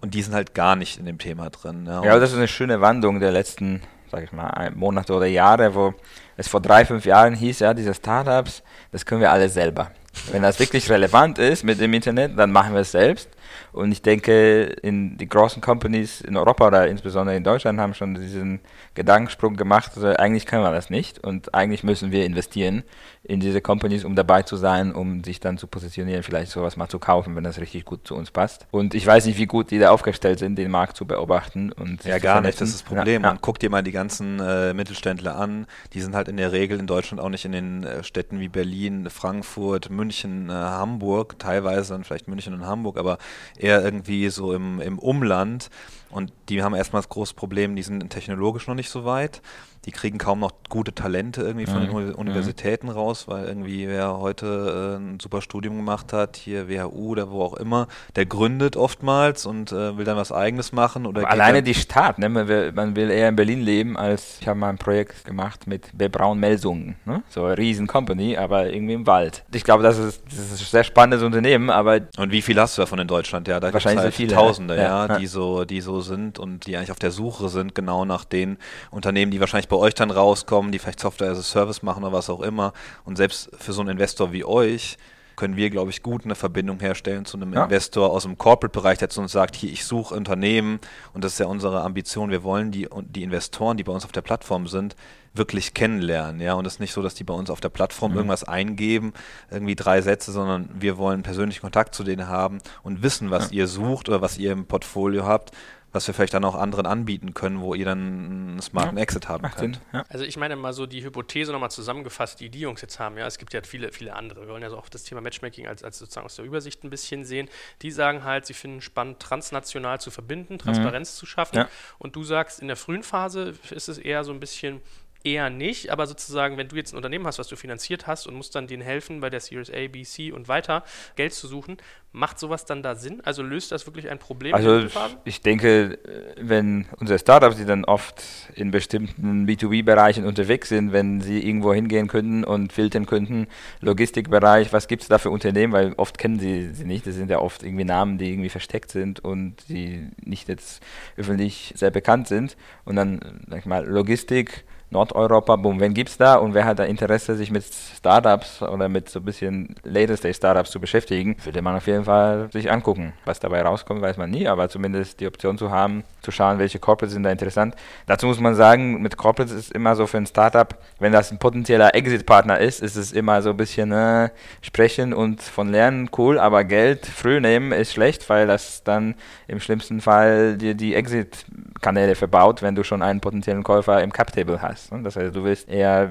Und 0.00 0.14
die 0.14 0.22
sind 0.22 0.34
halt 0.34 0.54
gar 0.54 0.76
nicht 0.76 0.98
in 0.98 1.06
dem 1.06 1.18
Thema 1.18 1.50
drin. 1.50 1.86
Ja, 1.86 2.04
ja 2.04 2.18
das 2.18 2.32
ist 2.32 2.36
eine 2.36 2.48
schöne 2.48 2.80
Wandlung 2.80 3.18
der 3.18 3.32
letzten, 3.32 3.80
sag 4.10 4.24
ich 4.24 4.32
mal, 4.32 4.70
Monate 4.74 5.12
oder 5.12 5.26
Jahre, 5.26 5.74
wo 5.74 5.94
es 6.36 6.48
vor 6.48 6.60
drei, 6.60 6.84
fünf 6.84 7.04
Jahren 7.04 7.34
hieß, 7.34 7.60
ja, 7.60 7.74
diese 7.74 7.94
Startups, 7.94 8.62
das 8.92 9.04
können 9.04 9.20
wir 9.20 9.30
alle 9.30 9.48
selber. 9.48 9.90
Wenn 10.32 10.42
das 10.42 10.58
wirklich 10.58 10.88
relevant 10.90 11.38
ist 11.38 11.64
mit 11.64 11.80
dem 11.80 11.92
Internet, 11.92 12.38
dann 12.38 12.50
machen 12.50 12.72
wir 12.72 12.80
es 12.80 12.92
selbst. 12.92 13.28
Und 13.76 13.92
ich 13.92 14.00
denke, 14.00 14.62
in 14.64 15.18
die 15.18 15.28
großen 15.28 15.60
Companies 15.60 16.22
in 16.22 16.36
Europa 16.36 16.66
oder 16.66 16.88
insbesondere 16.88 17.36
in 17.36 17.44
Deutschland 17.44 17.78
haben 17.78 17.92
schon 17.92 18.14
diesen 18.14 18.60
Gedankensprung 18.94 19.56
gemacht, 19.56 19.92
also 19.94 20.08
eigentlich 20.08 20.46
können 20.46 20.62
wir 20.62 20.72
das 20.72 20.88
nicht 20.88 21.22
und 21.22 21.54
eigentlich 21.54 21.84
müssen 21.84 22.10
wir 22.10 22.24
investieren 22.24 22.84
in 23.22 23.40
diese 23.40 23.60
Companies, 23.60 24.04
um 24.04 24.14
dabei 24.14 24.42
zu 24.42 24.56
sein, 24.56 24.94
um 24.94 25.22
sich 25.24 25.40
dann 25.40 25.58
zu 25.58 25.66
positionieren, 25.66 26.22
vielleicht 26.22 26.52
sowas 26.52 26.76
mal 26.76 26.88
zu 26.88 26.98
kaufen, 26.98 27.34
wenn 27.36 27.44
das 27.44 27.60
richtig 27.60 27.84
gut 27.84 28.06
zu 28.06 28.14
uns 28.14 28.30
passt. 28.30 28.66
Und 28.70 28.94
ich 28.94 29.06
weiß 29.06 29.26
nicht, 29.26 29.36
wie 29.36 29.46
gut 29.46 29.70
die 29.70 29.78
da 29.78 29.90
aufgestellt 29.90 30.38
sind, 30.38 30.56
den 30.56 30.70
Markt 30.70 30.96
zu 30.96 31.06
beobachten 31.06 31.72
und 31.72 32.04
Ja, 32.04 32.18
gar 32.18 32.40
nicht, 32.40 32.60
das 32.60 32.68
ist 32.68 32.76
das 32.76 32.82
Problem. 32.84 33.22
Ja, 33.22 33.28
ja. 33.28 33.34
Man 33.34 33.42
guckt 33.42 33.62
dir 33.62 33.68
mal 33.68 33.82
die 33.82 33.92
ganzen 33.92 34.40
äh, 34.40 34.72
Mittelständler 34.72 35.36
an, 35.36 35.66
die 35.92 36.00
sind 36.00 36.14
halt 36.14 36.28
in 36.28 36.36
der 36.36 36.52
Regel 36.52 36.78
in 36.78 36.86
Deutschland 36.86 37.20
auch 37.20 37.28
nicht 37.28 37.44
in 37.44 37.52
den 37.52 37.84
äh, 37.84 38.04
Städten 38.04 38.38
wie 38.38 38.48
Berlin, 38.48 39.10
Frankfurt, 39.10 39.90
München, 39.90 40.48
äh, 40.48 40.52
Hamburg, 40.52 41.38
teilweise 41.38 41.92
dann 41.92 42.04
vielleicht 42.04 42.28
München 42.28 42.54
und 42.54 42.64
Hamburg, 42.64 42.96
aber 42.96 43.18
eher 43.66 43.84
irgendwie 43.84 44.28
so 44.30 44.52
im, 44.52 44.80
im 44.80 44.98
Umland. 44.98 45.68
Und 46.10 46.32
die 46.48 46.62
haben 46.62 46.74
erstmal 46.74 47.02
das 47.02 47.08
große 47.08 47.34
Problem, 47.34 47.76
die 47.76 47.82
sind 47.82 48.08
technologisch 48.10 48.66
noch 48.66 48.74
nicht 48.74 48.90
so 48.90 49.04
weit 49.04 49.42
die 49.86 49.92
kriegen 49.92 50.18
kaum 50.18 50.40
noch 50.40 50.50
gute 50.68 50.92
Talente 50.92 51.42
irgendwie 51.42 51.66
von 51.66 51.86
mhm. 51.86 52.06
den 52.08 52.14
Universitäten 52.14 52.88
mhm. 52.88 52.92
raus, 52.92 53.28
weil 53.28 53.46
irgendwie 53.46 53.86
wer 53.86 54.18
heute 54.18 54.98
äh, 54.98 55.02
ein 55.02 55.20
super 55.20 55.40
Studium 55.40 55.76
gemacht 55.76 56.12
hat, 56.12 56.36
hier 56.36 56.68
WHU 56.68 57.10
oder 57.12 57.30
wo 57.30 57.42
auch 57.42 57.54
immer, 57.54 57.86
der 58.16 58.26
gründet 58.26 58.76
oftmals 58.76 59.46
und 59.46 59.70
äh, 59.70 59.96
will 59.96 60.04
dann 60.04 60.16
was 60.16 60.32
eigenes 60.32 60.72
machen. 60.72 61.06
Oder 61.06 61.30
alleine 61.30 61.62
die 61.62 61.74
Stadt, 61.74 62.18
ne? 62.18 62.28
man, 62.28 62.48
will, 62.48 62.72
man 62.72 62.96
will 62.96 63.10
eher 63.10 63.28
in 63.28 63.36
Berlin 63.36 63.60
leben, 63.60 63.96
als 63.96 64.38
ich 64.40 64.48
habe 64.48 64.58
mal 64.58 64.70
ein 64.70 64.78
Projekt 64.78 65.24
gemacht 65.24 65.68
mit 65.68 65.96
B. 65.96 66.08
Braun 66.08 66.40
Melsungen, 66.40 66.96
ne? 67.04 67.22
so 67.28 67.44
eine 67.44 67.56
riesen 67.56 67.86
Company, 67.86 68.36
aber 68.36 68.72
irgendwie 68.72 68.94
im 68.94 69.06
Wald. 69.06 69.44
Ich 69.54 69.62
glaube, 69.62 69.84
das 69.84 69.98
ist, 69.98 70.22
das 70.26 70.38
ist 70.38 70.60
ein 70.60 70.66
sehr 70.66 70.84
spannendes 70.84 71.22
Unternehmen, 71.22 71.70
aber... 71.70 72.00
Und 72.18 72.32
wie 72.32 72.42
viel 72.42 72.60
hast 72.60 72.76
du 72.76 72.82
davon 72.82 72.98
in 72.98 73.06
Deutschland? 73.06 73.46
Ja, 73.46 73.60
da 73.60 73.72
wahrscheinlich 73.72 74.02
halt 74.02 74.14
viele, 74.14 74.34
Tausende, 74.34 74.76
ja, 74.76 75.06
ja, 75.06 75.18
die 75.18 75.26
so, 75.26 75.64
die 75.64 75.80
so 75.80 76.00
sind 76.00 76.40
und 76.40 76.66
die 76.66 76.76
eigentlich 76.76 76.90
auf 76.90 76.98
der 76.98 77.12
Suche 77.12 77.48
sind, 77.48 77.76
genau 77.76 78.04
nach 78.04 78.24
den 78.24 78.58
Unternehmen, 78.90 79.30
die 79.30 79.38
wahrscheinlich 79.38 79.68
bei 79.68 79.75
bei 79.76 79.82
euch 79.82 79.94
dann 79.94 80.10
rauskommen, 80.10 80.72
die 80.72 80.78
vielleicht 80.78 81.00
Software 81.00 81.30
as 81.30 81.38
a 81.38 81.42
Service 81.42 81.82
machen 81.82 82.02
oder 82.02 82.12
was 82.12 82.30
auch 82.30 82.40
immer. 82.40 82.72
Und 83.04 83.16
selbst 83.16 83.50
für 83.58 83.72
so 83.72 83.82
einen 83.82 83.90
Investor 83.90 84.32
wie 84.32 84.44
euch 84.44 84.96
können 85.36 85.56
wir, 85.56 85.68
glaube 85.68 85.90
ich, 85.90 86.02
gut 86.02 86.24
eine 86.24 86.34
Verbindung 86.34 86.80
herstellen 86.80 87.26
zu 87.26 87.36
einem 87.36 87.52
ja. 87.52 87.64
Investor 87.64 88.10
aus 88.10 88.22
dem 88.22 88.38
Corporate-Bereich, 88.38 88.96
der 88.96 89.10
zu 89.10 89.20
uns 89.20 89.32
sagt, 89.32 89.54
hier, 89.54 89.70
ich 89.70 89.84
suche 89.84 90.14
Unternehmen 90.14 90.80
und 91.12 91.22
das 91.22 91.34
ist 91.34 91.40
ja 91.40 91.46
unsere 91.46 91.82
Ambition. 91.82 92.30
Wir 92.30 92.42
wollen 92.42 92.70
die, 92.70 92.88
die 93.02 93.22
Investoren, 93.22 93.76
die 93.76 93.84
bei 93.84 93.92
uns 93.92 94.06
auf 94.06 94.12
der 94.12 94.22
Plattform 94.22 94.66
sind, 94.66 94.96
wirklich 95.34 95.74
kennenlernen, 95.74 96.40
ja, 96.40 96.54
und 96.54 96.66
es 96.66 96.74
ist 96.74 96.80
nicht 96.80 96.94
so, 96.94 97.02
dass 97.02 97.14
die 97.14 97.24
bei 97.24 97.34
uns 97.34 97.50
auf 97.50 97.60
der 97.60 97.68
Plattform 97.68 98.12
mhm. 98.12 98.16
irgendwas 98.16 98.44
eingeben, 98.44 99.12
irgendwie 99.50 99.74
drei 99.74 100.00
Sätze, 100.00 100.32
sondern 100.32 100.70
wir 100.72 100.96
wollen 100.96 101.22
persönlichen 101.22 101.60
Kontakt 101.60 101.94
zu 101.94 102.02
denen 102.02 102.28
haben 102.28 102.56
und 102.82 103.02
wissen, 103.02 103.30
was 103.30 103.50
ja. 103.50 103.58
ihr 103.58 103.66
sucht 103.66 104.08
oder 104.08 104.22
was 104.22 104.38
ihr 104.38 104.52
im 104.52 104.64
Portfolio 104.64 105.26
habt 105.26 105.52
was 105.96 106.06
wir 106.06 106.14
vielleicht 106.14 106.34
dann 106.34 106.44
auch 106.44 106.54
anderen 106.54 106.86
anbieten 106.86 107.34
können, 107.34 107.60
wo 107.60 107.74
ihr 107.74 107.86
dann 107.86 107.98
einen 107.98 108.62
smarten 108.62 108.96
ja, 108.96 109.02
Exit 109.02 109.28
haben 109.28 109.50
könnt. 109.50 109.80
Ja. 109.92 110.04
Also 110.08 110.24
ich 110.24 110.36
meine 110.36 110.54
mal 110.54 110.72
so 110.72 110.86
die 110.86 111.02
Hypothese 111.02 111.52
nochmal 111.52 111.70
zusammengefasst, 111.70 112.38
die 112.38 112.50
die 112.50 112.60
Jungs 112.60 112.82
jetzt 112.82 113.00
haben, 113.00 113.16
ja, 113.16 113.26
es 113.26 113.38
gibt 113.38 113.54
ja 113.54 113.62
viele, 113.62 113.90
viele 113.90 114.14
andere. 114.14 114.42
Wir 114.42 114.48
wollen 114.48 114.62
ja 114.62 114.70
so 114.70 114.76
auch 114.76 114.88
das 114.88 115.04
Thema 115.04 115.20
Matchmaking 115.22 115.66
als, 115.66 115.82
als 115.82 115.98
sozusagen 115.98 116.26
aus 116.26 116.36
der 116.36 116.44
Übersicht 116.44 116.84
ein 116.84 116.90
bisschen 116.90 117.24
sehen. 117.24 117.48
Die 117.82 117.90
sagen 117.90 118.24
halt, 118.24 118.46
sie 118.46 118.54
finden 118.54 118.82
spannend, 118.82 119.20
transnational 119.20 120.00
zu 120.00 120.10
verbinden, 120.10 120.58
Transparenz 120.58 121.14
mhm. 121.14 121.18
zu 121.18 121.26
schaffen. 121.26 121.56
Ja. 121.56 121.68
Und 121.98 122.14
du 122.14 122.22
sagst, 122.22 122.60
in 122.60 122.68
der 122.68 122.76
frühen 122.76 123.02
Phase 123.02 123.54
ist 123.70 123.88
es 123.88 123.98
eher 123.98 124.22
so 124.22 124.32
ein 124.32 124.40
bisschen 124.40 124.82
eher 125.26 125.50
nicht, 125.50 125.90
aber 125.90 126.06
sozusagen, 126.06 126.56
wenn 126.56 126.68
du 126.68 126.76
jetzt 126.76 126.92
ein 126.94 126.96
Unternehmen 126.96 127.26
hast, 127.26 127.38
was 127.38 127.48
du 127.48 127.56
finanziert 127.56 128.06
hast 128.06 128.26
und 128.26 128.34
musst 128.34 128.54
dann 128.54 128.68
denen 128.68 128.82
helfen, 128.82 129.20
bei 129.20 129.28
der 129.28 129.40
Series 129.40 129.70
A, 129.70 129.88
B, 129.88 130.04
C 130.04 130.30
und 130.30 130.46
weiter 130.46 130.84
Geld 131.16 131.34
zu 131.34 131.48
suchen, 131.48 131.78
macht 132.12 132.38
sowas 132.38 132.64
dann 132.64 132.82
da 132.82 132.94
Sinn? 132.94 133.20
Also 133.24 133.42
löst 133.42 133.72
das 133.72 133.86
wirklich 133.86 134.08
ein 134.08 134.18
Problem? 134.18 134.54
Also 134.54 134.86
ich 135.24 135.42
denke, 135.42 135.98
wenn 136.40 136.86
unsere 136.98 137.18
Startups, 137.18 137.56
die 137.56 137.64
dann 137.64 137.84
oft 137.84 138.22
in 138.54 138.70
bestimmten 138.70 139.46
B2B-Bereichen 139.46 140.24
unterwegs 140.24 140.68
sind, 140.68 140.92
wenn 140.92 141.20
sie 141.20 141.46
irgendwo 141.46 141.74
hingehen 141.74 142.06
könnten 142.06 142.44
und 142.44 142.72
filtern 142.72 143.04
könnten, 143.04 143.48
Logistikbereich, 143.80 144.72
was 144.72 144.86
gibt 144.88 145.02
es 145.02 145.08
da 145.08 145.18
für 145.18 145.30
Unternehmen, 145.30 145.72
weil 145.72 145.92
oft 145.96 146.16
kennen 146.16 146.38
sie 146.38 146.72
sie 146.72 146.84
nicht, 146.84 147.06
das 147.06 147.16
sind 147.16 147.30
ja 147.30 147.40
oft 147.40 147.64
irgendwie 147.64 147.84
Namen, 147.84 148.16
die 148.16 148.30
irgendwie 148.30 148.48
versteckt 148.48 148.92
sind 148.92 149.20
und 149.20 149.68
die 149.68 150.08
nicht 150.24 150.48
jetzt 150.48 150.82
öffentlich 151.16 151.74
sehr 151.76 151.90
bekannt 151.90 152.28
sind 152.28 152.56
und 152.84 152.96
dann, 152.96 153.44
sag 153.48 153.58
ich 153.58 153.66
mal, 153.66 153.84
Logistik, 153.84 154.64
Nordeuropa, 154.90 155.56
boom, 155.56 155.80
wen 155.80 155.94
gibt's 155.94 156.16
da 156.16 156.36
und 156.36 156.54
wer 156.54 156.64
hat 156.64 156.78
da 156.78 156.84
Interesse, 156.84 157.34
sich 157.34 157.50
mit 157.50 157.64
Startups 157.64 158.62
oder 158.62 158.88
mit 158.88 159.08
so 159.08 159.18
ein 159.18 159.24
bisschen 159.24 159.74
Later 159.82 160.16
Stage 160.16 160.34
Startups 160.34 160.70
zu 160.70 160.78
beschäftigen, 160.78 161.36
würde 161.42 161.60
man 161.60 161.74
auf 161.74 161.88
jeden 161.88 162.04
Fall 162.04 162.48
sich 162.52 162.70
angucken. 162.70 163.12
Was 163.24 163.40
dabei 163.40 163.62
rauskommt, 163.62 164.00
weiß 164.00 164.16
man 164.16 164.30
nie, 164.30 164.46
aber 164.46 164.68
zumindest 164.68 165.18
die 165.18 165.26
Option 165.26 165.58
zu 165.58 165.72
haben, 165.72 166.04
zu 166.22 166.30
schauen, 166.30 166.60
welche 166.60 166.78
Corporates 166.78 167.14
sind 167.14 167.24
da 167.24 167.32
interessant. 167.32 167.74
Dazu 168.06 168.26
muss 168.26 168.38
man 168.38 168.54
sagen, 168.54 169.02
mit 169.02 169.16
Corporates 169.16 169.52
ist 169.52 169.72
immer 169.72 169.96
so 169.96 170.06
für 170.06 170.18
ein 170.18 170.26
Startup, 170.26 170.72
wenn 171.00 171.10
das 171.10 171.32
ein 171.32 171.38
potenzieller 171.38 171.96
Exit-Partner 171.96 172.60
ist, 172.60 172.80
ist 172.80 172.94
es 172.94 173.12
immer 173.12 173.42
so 173.42 173.50
ein 173.50 173.56
bisschen 173.56 173.90
äh, 173.90 174.30
sprechen 174.62 175.12
und 175.12 175.42
von 175.42 175.68
lernen 175.68 176.10
cool, 176.16 176.38
aber 176.38 176.62
Geld 176.62 177.06
früh 177.06 177.40
nehmen 177.40 177.72
ist 177.72 177.92
schlecht, 177.92 178.28
weil 178.28 178.46
das 178.46 178.84
dann 178.84 179.16
im 179.48 179.58
schlimmsten 179.58 180.00
Fall 180.00 180.56
dir 180.56 180.74
die 180.74 180.94
Exit-Kanäle 180.94 182.14
verbaut, 182.14 182.62
wenn 182.62 182.76
du 182.76 182.84
schon 182.84 183.02
einen 183.02 183.20
potenziellen 183.20 183.64
Käufer 183.64 184.00
im 184.00 184.12
Cap-Table 184.12 184.62
hast 184.62 184.75
hast. 184.76 184.92
Ne? 184.92 185.02
Das 185.02 185.16
heißt, 185.16 185.34
du 185.34 185.44
willst 185.44 185.68
eher 185.68 186.10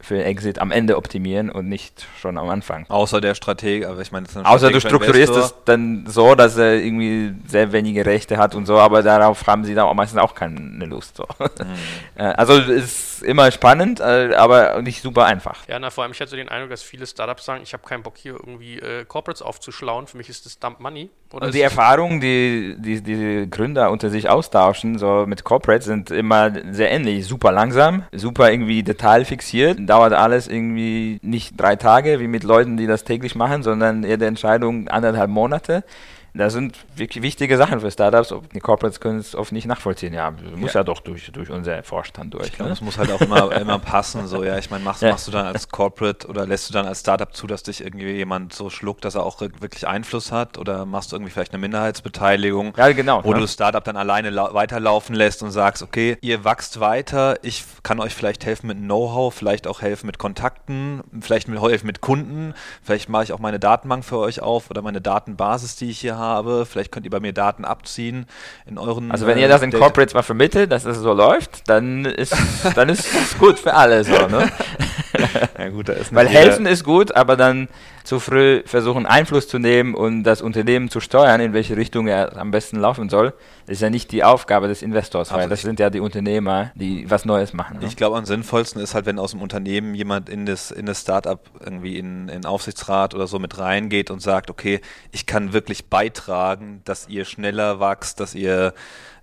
für 0.00 0.22
Exit 0.24 0.58
am 0.58 0.70
Ende 0.70 0.96
optimieren 0.96 1.50
und 1.50 1.68
nicht 1.68 2.06
schon 2.20 2.38
am 2.38 2.48
Anfang. 2.48 2.86
Außer 2.88 3.20
der 3.20 3.34
Strateg, 3.34 3.86
aber 3.86 4.00
ich 4.00 4.12
meine, 4.12 4.26
Außer 4.44 4.70
du 4.70 4.80
strukturierst 4.80 5.36
es 5.36 5.54
dann 5.64 6.06
so, 6.06 6.34
dass 6.34 6.56
er 6.56 6.74
irgendwie 6.74 7.34
sehr 7.46 7.72
wenige 7.72 8.04
Rechte 8.06 8.38
hat 8.38 8.54
und 8.54 8.66
so, 8.66 8.78
aber 8.78 9.02
darauf 9.02 9.46
haben 9.46 9.64
sie 9.64 9.74
dann 9.74 9.86
auch 9.86 9.94
meistens 9.94 10.20
auch 10.20 10.34
keine 10.34 10.86
Lust. 10.86 11.16
So. 11.16 11.24
Mhm. 11.38 11.48
Äh, 12.14 12.22
also 12.22 12.54
ist 12.54 13.22
immer 13.22 13.50
spannend, 13.50 14.00
äh, 14.00 14.34
aber 14.34 14.82
nicht 14.82 15.02
super 15.02 15.26
einfach. 15.26 15.66
Ja, 15.68 15.78
na, 15.78 15.90
vor 15.90 16.02
allem, 16.02 16.12
ich 16.12 16.20
hatte 16.20 16.36
den 16.36 16.48
Eindruck, 16.48 16.70
dass 16.70 16.82
viele 16.82 17.06
Startups 17.06 17.44
sagen, 17.44 17.62
ich 17.62 17.72
habe 17.72 17.86
keinen 17.86 18.02
Bock 18.02 18.16
hier 18.16 18.32
irgendwie 18.32 18.78
äh, 18.78 19.04
Corporates 19.04 19.42
aufzuschlauen, 19.42 20.06
für 20.06 20.16
mich 20.16 20.28
ist 20.28 20.46
das 20.46 20.58
Dump 20.58 20.80
Money. 20.80 21.10
Und 21.32 21.54
die 21.54 21.60
Erfahrungen, 21.60 22.20
die, 22.20 22.76
die 22.78 23.02
die 23.02 23.50
Gründer 23.50 23.90
unter 23.90 24.08
sich 24.08 24.28
austauschen, 24.30 24.98
so 24.98 25.24
mit 25.26 25.44
Corporates, 25.44 25.84
sind 25.84 26.10
immer 26.10 26.52
sehr 26.72 26.90
ähnlich. 26.90 27.26
Super 27.26 27.52
langsam, 27.52 28.04
super 28.12 28.50
irgendwie 28.50 28.82
detailfixiert, 28.82 29.78
dauert 29.80 30.14
alles 30.14 30.48
irgendwie 30.48 31.18
nicht 31.22 31.60
drei 31.60 31.76
Tage, 31.76 32.18
wie 32.20 32.28
mit 32.28 32.44
Leuten, 32.44 32.76
die 32.76 32.86
das 32.86 33.04
täglich 33.04 33.34
machen, 33.34 33.62
sondern 33.62 34.04
eher 34.04 34.16
der 34.16 34.28
Entscheidung 34.28 34.88
anderthalb 34.88 35.30
Monate 35.30 35.84
das 36.34 36.52
sind 36.52 36.76
wirklich 36.94 37.22
wichtige 37.22 37.56
Sachen 37.56 37.80
für 37.80 37.90
Startups. 37.90 38.34
Die 38.54 38.60
Corporates 38.60 39.00
können 39.00 39.18
es 39.18 39.34
oft 39.34 39.52
nicht 39.52 39.66
nachvollziehen. 39.66 40.12
Ja, 40.12 40.32
muss 40.56 40.74
ja, 40.74 40.80
ja 40.80 40.84
doch 40.84 41.00
durch, 41.00 41.30
durch 41.32 41.50
unser 41.50 41.82
Vorstand 41.82 42.34
durch. 42.34 42.48
Ich 42.48 42.52
glaube, 42.52 42.68
ne? 42.68 42.74
es 42.74 42.80
muss 42.80 42.98
halt 42.98 43.10
auch 43.10 43.20
immer, 43.20 43.52
immer 43.52 43.78
passen. 43.78 44.26
So, 44.26 44.44
ja, 44.44 44.58
ich 44.58 44.70
meine, 44.70 44.84
machst, 44.84 45.02
ja. 45.02 45.10
machst 45.10 45.26
du 45.26 45.32
dann 45.32 45.46
als 45.46 45.68
Corporate 45.68 46.28
oder 46.28 46.46
lässt 46.46 46.68
du 46.68 46.72
dann 46.74 46.86
als 46.86 47.00
Startup 47.00 47.34
zu, 47.34 47.46
dass 47.46 47.62
dich 47.62 47.82
irgendwie 47.82 48.10
jemand 48.10 48.52
so 48.52 48.70
schluckt, 48.70 49.04
dass 49.04 49.14
er 49.14 49.24
auch 49.24 49.40
wirklich 49.40 49.86
Einfluss 49.86 50.30
hat? 50.30 50.58
Oder 50.58 50.84
machst 50.84 51.12
du 51.12 51.16
irgendwie 51.16 51.32
vielleicht 51.32 51.52
eine 51.52 51.60
Minderheitsbeteiligung? 51.60 52.74
Ja, 52.76 52.92
genau. 52.92 53.24
Wo 53.24 53.30
ne? 53.30 53.36
du 53.36 53.40
das 53.42 53.54
Startup 53.54 53.82
dann 53.82 53.96
alleine 53.96 54.34
weiterlaufen 54.36 55.14
lässt 55.14 55.42
und 55.42 55.50
sagst, 55.50 55.82
okay, 55.82 56.18
ihr 56.20 56.44
wachst 56.44 56.80
weiter, 56.80 57.36
ich 57.42 57.64
kann 57.82 58.00
euch 58.00 58.14
vielleicht 58.14 58.44
helfen 58.44 58.66
mit 58.66 58.78
Know-how, 58.78 59.34
vielleicht 59.34 59.66
auch 59.66 59.80
helfen 59.80 60.06
mit 60.06 60.18
Kontakten, 60.18 61.02
vielleicht 61.20 61.48
mit, 61.48 61.60
helfen 61.60 61.86
mit 61.86 62.00
Kunden, 62.00 62.54
vielleicht 62.82 63.08
mache 63.08 63.24
ich 63.24 63.32
auch 63.32 63.38
meine 63.38 63.58
Datenbank 63.58 64.04
für 64.04 64.18
euch 64.18 64.40
auf 64.40 64.70
oder 64.70 64.82
meine 64.82 65.00
Datenbasis, 65.00 65.76
die 65.76 65.90
ich 65.90 66.00
hier 66.00 66.17
habe. 66.18 66.66
Vielleicht 66.66 66.92
könnt 66.92 67.06
ihr 67.06 67.10
bei 67.10 67.20
mir 67.20 67.32
Daten 67.32 67.64
abziehen 67.64 68.26
in 68.66 68.76
euren. 68.76 69.10
Also 69.10 69.26
wenn 69.26 69.38
ihr 69.38 69.48
das 69.48 69.62
in 69.62 69.72
Corporates 69.72 70.14
mal 70.14 70.22
vermittelt, 70.22 70.70
dass 70.70 70.84
es 70.84 70.98
so 70.98 71.12
läuft, 71.12 71.68
dann 71.68 72.04
ist 72.04 72.36
dann 72.74 72.88
ist 72.88 73.06
es 73.06 73.38
gut 73.38 73.58
für 73.58 73.74
alle 73.74 74.04
so, 74.04 74.26
ne? 74.26 74.50
ja, 75.58 75.68
gut, 75.68 75.88
Weil 76.12 76.28
helfen 76.28 76.66
ist 76.66 76.84
gut, 76.84 77.14
aber 77.14 77.36
dann 77.36 77.68
zu 78.04 78.20
früh 78.20 78.62
versuchen 78.64 79.04
Einfluss 79.04 79.48
zu 79.48 79.58
nehmen 79.58 79.94
und 79.94 80.24
das 80.24 80.40
Unternehmen 80.40 80.88
zu 80.88 81.00
steuern, 81.00 81.42
in 81.42 81.52
welche 81.52 81.76
Richtung 81.76 82.06
er 82.06 82.38
am 82.38 82.50
besten 82.50 82.78
laufen 82.78 83.10
soll, 83.10 83.34
ist 83.66 83.82
ja 83.82 83.90
nicht 83.90 84.12
die 84.12 84.24
Aufgabe 84.24 84.66
des 84.66 84.80
Investors, 84.80 85.30
weil 85.30 85.40
also 85.40 85.50
das 85.50 85.60
sind 85.60 85.78
ja 85.78 85.90
die 85.90 86.00
Unternehmer, 86.00 86.70
die 86.74 87.10
was 87.10 87.26
Neues 87.26 87.52
machen. 87.52 87.80
Ne? 87.80 87.86
Ich 87.86 87.96
glaube, 87.96 88.16
am 88.16 88.24
sinnvollsten 88.24 88.80
ist 88.80 88.94
halt, 88.94 89.04
wenn 89.04 89.18
aus 89.18 89.32
dem 89.32 89.42
Unternehmen 89.42 89.94
jemand 89.94 90.30
in 90.30 90.46
das, 90.46 90.70
in 90.70 90.86
das 90.86 91.02
Startup 91.02 91.40
irgendwie 91.60 91.98
in, 91.98 92.30
in 92.30 92.46
Aufsichtsrat 92.46 93.14
oder 93.14 93.26
so 93.26 93.38
mit 93.38 93.58
reingeht 93.58 94.10
und 94.10 94.22
sagt, 94.22 94.48
okay, 94.48 94.80
ich 95.12 95.26
kann 95.26 95.52
wirklich 95.52 95.90
beitragen, 95.90 96.80
dass 96.84 97.08
ihr 97.08 97.26
schneller 97.26 97.78
wächst, 97.78 98.20
dass 98.20 98.34
ihr 98.34 98.72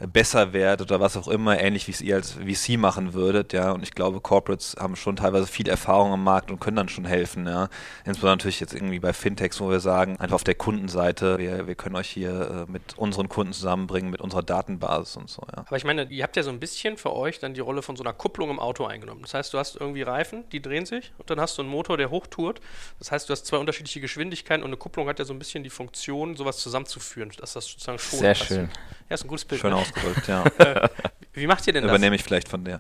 besser 0.08 0.54
werdet 0.54 0.90
oder 0.90 1.00
was 1.00 1.18
auch 1.18 1.28
immer, 1.28 1.60
ähnlich 1.60 1.88
wie 1.88 1.92
es 1.92 2.02
ihr 2.02 2.16
als 2.16 2.34
VC 2.34 2.78
machen 2.78 3.14
würdet, 3.14 3.54
ja. 3.54 3.72
Und 3.72 3.84
ich 3.84 3.92
glaube, 3.92 4.22
Corporates 4.22 4.76
haben 4.80 4.96
schon 4.96 5.16
teilweise 5.16 5.48
viel 5.48 5.68
Erfahrung 5.68 6.14
am 6.14 6.24
Markt 6.24 6.52
und 6.52 6.60
können 6.60 6.78
dann 6.78 6.90
schon 6.90 7.06
helfen, 7.06 7.48
ja. 7.48 7.70
Insbesondere 8.06 8.38
natürlich 8.38 8.60
jetzt 8.60 8.74
irgendwie 8.74 9.00
bei 9.00 9.14
Fintechs, 9.14 9.60
wo 9.60 9.70
wir 9.70 9.80
sagen, 9.80 10.18
einfach 10.20 10.36
auf 10.36 10.44
der 10.44 10.56
Kundenseite, 10.56 11.38
wir, 11.38 11.68
wir 11.68 11.76
können 11.76 11.96
euch 11.96 12.10
hier 12.10 12.68
äh, 12.68 12.72
mit 12.72 12.98
unseren 12.98 13.30
Kunden 13.30 13.54
zusammenbringen, 13.54 14.10
mit 14.10 14.22
unserer 14.22 14.44
Datenbasis 14.44 15.18
und 15.18 15.30
so, 15.30 15.42
ja. 15.56 15.64
Aber 15.66 15.78
ich 15.78 15.86
meine, 15.86 16.04
ihr 16.04 16.24
habt 16.24 16.36
ja 16.36 16.44
so 16.44 16.50
ein 16.50 16.60
bisschen 16.60 16.98
für 16.98 17.14
euch 17.14 17.40
dann 17.40 17.54
die 17.54 17.62
Rolle 17.62 17.82
von 17.82 17.96
so 17.96 18.04
einer 18.04 18.14
Kupplung 18.14 18.50
im 18.50 18.60
Auto 18.60 18.86
eingenommen. 18.86 19.22
Das 19.22 19.34
heißt, 19.34 19.54
du 19.54 19.58
hast 19.58 19.76
irgendwie 19.76 20.02
Reifen, 20.02 20.48
die 20.52 20.62
drehen 20.62 20.86
sich 20.86 21.14
und 21.18 21.30
dann 21.30 21.40
hast 21.40 21.58
du 21.58 21.62
einen 21.62 21.72
Motor, 21.72 21.98
der 21.98 22.10
hochtourt. 22.10 22.62
Das 23.00 23.12
heißt, 23.12 23.30
du 23.30 23.32
hast 23.32 23.46
zwei 23.46 23.58
unterschiedliche 23.58 24.02
Geschwindigkeiten 24.02 24.64
und 24.64 24.70
eine 24.70 24.78
Kupplung 24.78 25.08
hat 25.08 25.20
ja 25.20 25.26
so 25.26 25.34
ein 25.34 25.40
bisschen 25.40 25.64
die 25.64 25.70
Funktion, 25.70 26.36
sowas 26.36 26.58
zusammenzuführen, 26.58 27.32
dass 27.38 27.54
das 27.54 27.65
sozusagen 27.65 28.00
schon 28.00 28.20
Sehr 28.20 28.36
schön. 28.36 28.70
Ja, 29.10 29.13
ist 29.13 29.24
ein 29.24 29.28
gutes 29.28 29.46
Bild. 29.46 29.62
Schön 29.62 29.72
ne? 29.72 29.78
ausgedrückt, 29.78 30.28
ja. 30.28 30.44
Äh, 30.58 30.89
wie 31.34 31.48
macht 31.48 31.68
ihr 31.68 31.74
denn 31.74 31.84
das? 31.84 31.91
Übernehme 31.91 32.15
ich 32.15 32.24
vielleicht 32.24 32.48
von 32.48 32.63
der. 32.63 32.80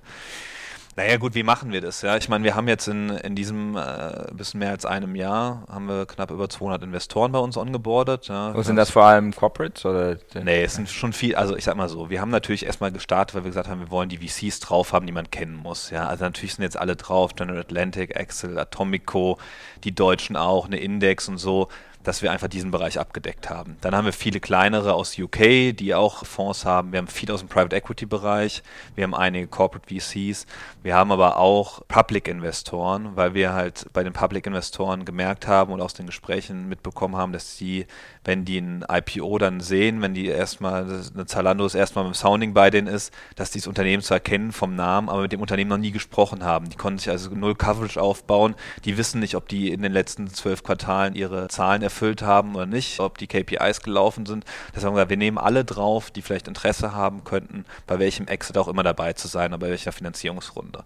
Naja 0.97 1.17
gut, 1.17 1.35
wie 1.35 1.43
machen 1.43 1.73
wir 1.73 1.81
das? 1.81 2.01
Ja, 2.03 2.15
ich 2.15 2.29
meine, 2.29 2.45
wir 2.45 2.55
haben 2.55 2.69
jetzt 2.69 2.87
in, 2.87 3.09
in 3.09 3.35
diesem 3.35 3.75
äh, 3.75 4.31
bisschen 4.31 4.61
mehr 4.61 4.69
als 4.69 4.85
einem 4.85 5.13
Jahr 5.13 5.65
haben 5.69 5.89
wir 5.89 6.05
knapp 6.05 6.31
über 6.31 6.47
200 6.47 6.83
Investoren 6.83 7.33
bei 7.33 7.39
uns 7.39 7.57
ongeboardet. 7.57 8.29
Ja. 8.29 8.51
Und 8.51 8.63
sind 8.63 8.77
das 8.77 8.91
vor 8.91 9.03
allem 9.03 9.35
Corporates 9.35 9.85
oder? 9.85 10.17
Nee, 10.41 10.63
es 10.63 10.75
sind 10.75 10.87
schon 10.87 11.11
viel. 11.11 11.35
Also 11.35 11.57
ich 11.57 11.65
sag 11.65 11.75
mal 11.75 11.89
so, 11.89 12.09
wir 12.09 12.21
haben 12.21 12.31
natürlich 12.31 12.65
erstmal 12.65 12.93
gestartet, 12.93 13.35
weil 13.35 13.43
wir 13.43 13.49
gesagt 13.49 13.67
haben, 13.67 13.81
wir 13.81 13.91
wollen 13.91 14.07
die 14.07 14.25
VCs 14.25 14.61
drauf 14.61 14.93
haben, 14.93 15.05
die 15.05 15.11
man 15.11 15.29
kennen 15.29 15.55
muss. 15.55 15.89
Ja, 15.89 16.07
also 16.07 16.23
natürlich 16.23 16.55
sind 16.55 16.63
jetzt 16.63 16.77
alle 16.77 16.95
drauf: 16.95 17.35
General 17.35 17.59
Atlantic, 17.59 18.15
Excel, 18.15 18.57
Atomico, 18.57 19.37
die 19.83 19.93
Deutschen 19.93 20.37
auch, 20.37 20.65
eine 20.65 20.77
Index 20.77 21.27
und 21.27 21.39
so 21.39 21.67
dass 22.05 22.21
wir 22.21 22.31
einfach 22.31 22.47
diesen 22.47 22.71
Bereich 22.71 22.99
abgedeckt 22.99 23.49
haben. 23.49 23.77
Dann 23.81 23.95
haben 23.95 24.05
wir 24.05 24.13
viele 24.13 24.39
kleinere 24.39 24.93
aus 24.93 25.17
UK, 25.17 25.75
die 25.75 25.95
auch 25.95 26.23
Fonds 26.23 26.63
haben. 26.63 26.91
Wir 26.91 26.99
haben 26.99 27.07
viel 27.07 27.31
aus 27.31 27.39
dem 27.39 27.49
Private 27.49 27.75
Equity 27.75 28.05
Bereich. 28.05 28.61
Wir 28.93 29.03
haben 29.03 29.15
einige 29.15 29.47
Corporate 29.47 29.87
VCs. 29.87 30.45
Wir 30.83 30.95
haben 30.95 31.11
aber 31.11 31.37
auch 31.37 31.81
Public 31.87 32.27
Investoren, 32.27 33.15
weil 33.15 33.33
wir 33.33 33.53
halt 33.53 33.87
bei 33.91 34.03
den 34.03 34.13
Public 34.13 34.45
Investoren 34.45 35.03
gemerkt 35.03 35.47
haben 35.47 35.73
und 35.73 35.81
aus 35.81 35.95
den 35.95 36.05
Gesprächen 36.05 36.69
mitbekommen 36.69 37.15
haben, 37.15 37.33
dass 37.33 37.57
die, 37.57 37.87
wenn 38.23 38.45
die 38.45 38.59
ein 38.59 38.85
IPO 38.87 39.39
dann 39.39 39.59
sehen, 39.59 40.01
wenn 40.03 40.13
die 40.13 40.27
erstmal, 40.27 40.83
eine 40.83 41.25
Zalando 41.25 41.65
ist 41.65 41.73
erstmal 41.73 42.05
dem 42.05 42.13
Sounding 42.13 42.53
bei 42.53 42.69
denen 42.69 42.87
ist, 42.87 43.11
dass 43.35 43.49
die 43.49 43.59
das 43.59 43.67
Unternehmen 43.67 44.03
zwar 44.03 44.19
kennen 44.19 44.51
vom 44.51 44.75
Namen, 44.75 45.09
aber 45.09 45.23
mit 45.23 45.31
dem 45.31 45.41
Unternehmen 45.41 45.71
noch 45.71 45.77
nie 45.77 45.91
gesprochen 45.91 46.43
haben. 46.43 46.69
Die 46.69 46.77
konnten 46.77 46.99
sich 46.99 47.09
also 47.09 47.31
null 47.31 47.55
Coverage 47.55 47.99
aufbauen. 47.99 48.53
Die 48.83 48.97
wissen 48.97 49.19
nicht, 49.19 49.35
ob 49.35 49.47
die 49.47 49.71
in 49.71 49.81
den 49.81 49.91
letzten 49.91 50.27
zwölf 50.27 50.61
Quartalen 50.61 51.15
ihre 51.15 51.47
Zahlen 51.47 51.81
erfüllen 51.81 51.94
erfüllt 51.95 52.21
haben 52.21 52.55
oder 52.55 52.65
nicht, 52.65 52.99
ob 52.99 53.17
die 53.17 53.27
KPIs 53.27 53.81
gelaufen 53.81 54.25
sind. 54.25 54.43
Deshalb 54.75 54.87
haben 54.87 54.93
wir 54.93 54.97
gesagt, 54.97 55.09
wir 55.11 55.17
nehmen 55.17 55.37
alle 55.37 55.63
drauf, 55.63 56.11
die 56.11 56.21
vielleicht 56.21 56.49
Interesse 56.49 56.93
haben 56.93 57.23
könnten, 57.23 57.65
bei 57.87 57.99
welchem 57.99 58.27
Exit 58.27 58.57
auch 58.57 58.67
immer 58.67 58.83
dabei 58.83 59.13
zu 59.13 59.29
sein, 59.29 59.51
oder 59.51 59.59
bei 59.59 59.69
welcher 59.69 59.93
Finanzierungsrunde. 59.93 60.83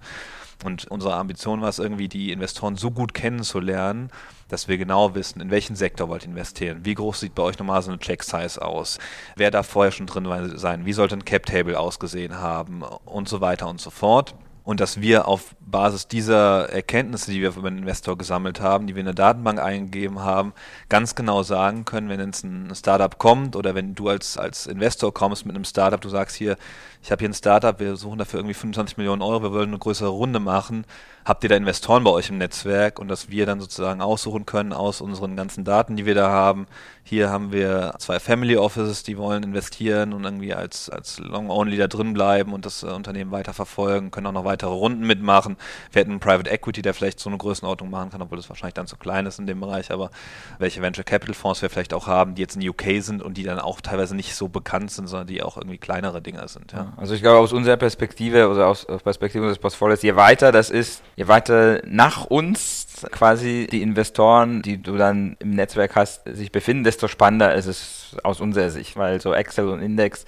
Und 0.63 0.85
unsere 0.91 1.15
Ambition 1.15 1.61
war 1.61 1.69
es 1.69 1.79
irgendwie, 1.79 2.09
die 2.09 2.31
Investoren 2.31 2.75
so 2.75 2.91
gut 2.91 3.13
kennenzulernen, 3.13 4.11
dass 4.49 4.67
wir 4.67 4.77
genau 4.77 5.15
wissen, 5.15 5.41
in 5.41 5.51
welchen 5.51 5.75
Sektor 5.75 6.09
wollt 6.09 6.23
ihr 6.23 6.29
investieren, 6.29 6.81
wie 6.83 6.95
groß 6.95 7.21
sieht 7.21 7.33
bei 7.33 7.43
euch 7.43 7.57
normal 7.57 7.81
so 7.81 7.91
eine 7.91 7.99
Check-Size 7.99 8.61
aus, 8.61 8.99
wer 9.35 9.51
darf 9.51 9.67
vorher 9.67 9.91
schon 9.91 10.05
drin 10.05 10.57
sein, 10.57 10.85
wie 10.85 10.93
sollte 10.93 11.15
ein 11.15 11.25
Cap-Table 11.25 11.79
ausgesehen 11.79 12.37
haben? 12.37 12.83
Und 12.83 13.29
so 13.29 13.41
weiter 13.41 13.67
und 13.67 13.79
so 13.81 13.89
fort 13.89 14.35
und 14.69 14.79
dass 14.79 15.01
wir 15.01 15.27
auf 15.27 15.55
Basis 15.61 16.07
dieser 16.07 16.69
Erkenntnisse, 16.69 17.31
die 17.31 17.41
wir 17.41 17.55
über 17.55 17.71
den 17.71 17.79
Investor 17.79 18.15
gesammelt 18.19 18.61
haben, 18.61 18.85
die 18.85 18.93
wir 18.93 18.99
in 18.99 19.07
der 19.07 19.15
Datenbank 19.15 19.59
eingegeben 19.59 20.19
haben, 20.19 20.53
ganz 20.89 21.15
genau 21.15 21.41
sagen 21.41 21.85
können, 21.85 22.07
wenn 22.07 22.19
jetzt 22.19 22.43
ein 22.43 22.75
Startup 22.75 23.17
kommt 23.17 23.55
oder 23.55 23.73
wenn 23.73 23.95
du 23.95 24.09
als, 24.09 24.37
als 24.37 24.67
Investor 24.67 25.11
kommst 25.11 25.47
mit 25.47 25.55
einem 25.55 25.65
Startup, 25.65 25.99
du 25.99 26.09
sagst 26.09 26.35
hier, 26.35 26.55
ich 27.01 27.11
habe 27.11 27.19
hier 27.19 27.29
ein 27.29 27.33
Startup, 27.33 27.79
wir 27.79 27.95
suchen 27.95 28.19
dafür 28.19 28.41
irgendwie 28.41 28.53
25 28.53 28.97
Millionen 28.97 29.23
Euro, 29.23 29.41
wir 29.41 29.51
wollen 29.51 29.69
eine 29.69 29.79
größere 29.79 30.09
Runde 30.09 30.39
machen, 30.39 30.85
habt 31.25 31.43
ihr 31.43 31.49
da 31.49 31.55
Investoren 31.55 32.03
bei 32.03 32.11
euch 32.11 32.29
im 32.29 32.37
Netzwerk 32.37 32.99
und 32.99 33.07
dass 33.07 33.29
wir 33.29 33.45
dann 33.45 33.59
sozusagen 33.59 34.01
aussuchen 34.01 34.45
können 34.45 34.73
aus 34.73 35.01
unseren 35.01 35.35
ganzen 35.35 35.63
Daten, 35.63 35.95
die 35.95 36.05
wir 36.05 36.15
da 36.15 36.29
haben. 36.29 36.67
Hier 37.03 37.31
haben 37.31 37.51
wir 37.51 37.95
zwei 37.97 38.19
Family 38.19 38.55
Offices, 38.55 39.01
die 39.01 39.17
wollen 39.17 39.41
investieren 39.41 40.13
und 40.13 40.23
irgendwie 40.25 40.53
als, 40.53 40.91
als 40.91 41.17
Long-Only 41.17 41.75
da 41.75 41.87
drin 41.87 42.13
bleiben 42.13 42.53
und 42.53 42.67
das 42.67 42.83
äh, 42.83 42.87
Unternehmen 42.87 43.31
weiter 43.31 43.53
verfolgen, 43.53 44.11
können 44.11 44.27
auch 44.27 44.31
noch 44.31 44.45
weitere 44.45 44.69
Runden 44.69 45.07
mitmachen. 45.07 45.57
Wir 45.91 46.01
hätten 46.01 46.11
einen 46.11 46.19
Private 46.19 46.51
Equity, 46.51 46.83
der 46.83 46.93
vielleicht 46.93 47.19
so 47.19 47.29
eine 47.29 47.39
Größenordnung 47.39 47.89
machen 47.89 48.11
kann, 48.11 48.21
obwohl 48.21 48.37
das 48.37 48.47
wahrscheinlich 48.49 48.75
dann 48.75 48.85
zu 48.85 48.95
klein 48.95 49.25
ist 49.25 49.39
in 49.39 49.47
dem 49.47 49.59
Bereich, 49.59 49.91
aber 49.91 50.11
welche 50.59 50.83
Venture 50.83 51.03
Capital 51.03 51.33
Fonds 51.33 51.63
wir 51.63 51.71
vielleicht 51.71 51.95
auch 51.95 52.05
haben, 52.05 52.35
die 52.35 52.43
jetzt 52.43 52.55
in 52.55 52.69
UK 52.69 53.01
sind 53.01 53.23
und 53.23 53.37
die 53.37 53.43
dann 53.43 53.57
auch 53.57 53.81
teilweise 53.81 54.15
nicht 54.15 54.35
so 54.35 54.47
bekannt 54.47 54.91
sind, 54.91 55.07
sondern 55.07 55.25
die 55.25 55.41
auch 55.41 55.57
irgendwie 55.57 55.79
kleinere 55.79 56.21
Dinger 56.21 56.47
sind. 56.47 56.73
Ja. 56.73 56.93
Also 56.95 57.15
ich 57.15 57.21
glaube 57.21 57.39
aus 57.39 57.53
unserer 57.53 57.77
Perspektive 57.77 58.49
oder 58.49 58.67
aus, 58.67 58.85
aus 58.85 59.01
Perspektive 59.01 59.43
unseres 59.43 59.57
Portfolios, 59.57 60.03
je 60.03 60.15
weiter 60.15 60.51
das 60.51 60.69
ist, 60.69 61.01
je 61.19 61.27
weiter 61.27 61.81
nach 61.85 62.25
uns 62.25 63.05
quasi 63.11 63.67
die 63.69 63.81
Investoren, 63.81 64.61
die 64.61 64.81
du 64.81 64.95
dann 64.95 65.35
im 65.39 65.51
Netzwerk 65.51 65.97
hast, 65.97 66.21
sich 66.23 66.49
befinden, 66.53 66.85
desto 66.85 67.09
spannender 67.09 67.53
ist 67.55 67.65
es 67.65 68.15
aus 68.23 68.39
unserer 68.39 68.69
Sicht, 68.69 68.95
weil 68.95 69.19
so 69.19 69.33
Excel 69.33 69.67
und 69.67 69.81
Index 69.81 70.23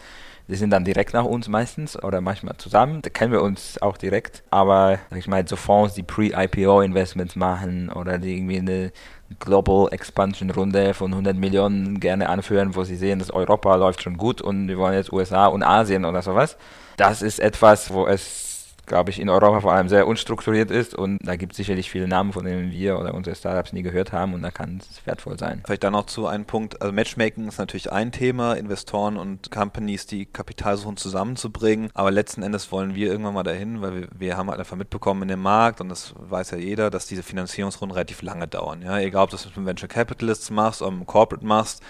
Die 0.49 0.58
sind 0.58 0.71
dann 0.71 0.84
direkt 0.84 1.13
nach 1.13 1.23
uns 1.23 1.47
meistens 1.47 1.95
oder 2.04 2.19
manchmal 2.19 2.58
zusammen. 2.58 3.01
Da 3.04 3.10
kennen 3.10 3.32
wir 3.32 3.41
uns 3.41 3.82
auch 3.82 3.95
direkt. 3.95 4.43
Aber 4.49 4.99
sag 5.10 5.19
ich 5.19 5.27
mal, 5.27 5.47
so 5.47 5.56
Fonds, 5.56 5.93
die 5.93 6.04
Pre-IPO-Investments 6.04 7.38
machen 7.38 7.89
oder 7.89 8.17
die 8.17 8.36
irgendwie 8.36 8.58
eine 8.58 8.91
Global 9.39 9.88
Expansion 9.93 10.49
Runde 10.49 10.93
von 10.93 11.12
100 11.12 11.38
Millionen 11.38 12.01
gerne 12.01 12.27
anführen, 12.27 12.75
wo 12.75 12.84
sie 12.84 12.97
sehen, 12.97 13.19
dass 13.19 13.32
Europa 13.32 13.73
läuft 13.75 14.04
schon 14.04 14.17
gut 14.17 14.41
und 14.41 14.67
wir 14.67 14.77
wollen 14.77 14.95
jetzt 14.95 15.13
USA 15.13 15.45
und 15.45 15.63
Asien 15.63 16.04
oder 16.04 16.21
sowas. 16.21 16.58
Das 16.97 17.21
ist 17.21 17.39
etwas, 17.39 17.93
wo 17.93 18.06
es 18.06 18.50
glaube 18.86 19.10
ich, 19.10 19.20
in 19.20 19.30
Europa 19.30 19.62
vor 19.62 19.74
allem 19.74 19.89
sehr 19.89 20.08
unstrukturiert 20.08 20.72
ist 20.72 20.94
und 20.96 21.20
da 21.22 21.36
gibt 21.36 21.54
es 21.54 21.58
sicherlich 21.58 21.89
viele 21.89 22.08
Namen, 22.08 22.34
von 22.34 22.46
denen 22.46 22.72
wir 22.72 23.00
oder 23.00 23.13
unsere 23.13 23.36
Startups 23.36 23.74
nie 23.74 23.82
gehört 23.82 24.12
haben 24.12 24.34
und 24.34 24.41
da 24.41 24.52
kann 24.52 24.82
es 24.82 25.06
wertvoll 25.06 25.38
sein. 25.38 25.62
Vielleicht 25.65 25.84
dann 25.84 25.94
noch 25.94 26.06
zu 26.06 26.28
einem 26.28 26.46
Punkt, 26.46 26.82
also 26.82 26.94
Matchmaking 26.94 27.48
ist 27.48 27.58
natürlich 27.58 27.91
ein 27.91 28.12
Thema, 28.12 28.54
Investoren 28.54 29.17
und 29.17 29.52
Companies, 29.52 30.06
die 30.08 30.26
Kapital 30.26 30.78
suchen, 30.78 30.98
zusammenzubringen, 30.98 31.89
aber 31.94 32.12
letzten 32.12 32.44
Endes 32.44 32.72
wollen 32.72 32.96
wir 32.96 33.12
irgendwann 33.12 33.34
mal 33.34 33.44
dahin, 33.44 33.82
weil 33.82 33.96
wir, 33.96 34.08
wir 34.17 34.38
haben 34.38 34.50
halt 34.50 34.60
einfach 34.60 34.78
mitbekommen 34.78 35.24
in 35.24 35.28
dem 35.30 35.41
Markt 35.41 35.82
und 35.82 35.89
das 35.89 36.13
weiß 36.17 36.52
ja 36.52 36.58
jeder, 36.58 36.89
dass 36.89 37.08
diese 37.08 37.24
Finanzierungsrunden 37.24 37.94
relativ 37.94 38.22
lange 38.22 38.48
dauern. 38.48 38.82
Ja? 38.82 39.00
Egal, 39.00 39.24
ob 39.24 39.30
du 39.30 39.38
das 39.38 39.46
mit 39.46 39.58
einem 39.58 39.65
Venture 39.65 39.89
Capitalists 39.89 40.50
machst 40.50 40.82
oder 40.82 40.91
mit 40.91 41.00
einem 41.00 41.08
Corporate 41.08 41.46
machst, 41.46 41.82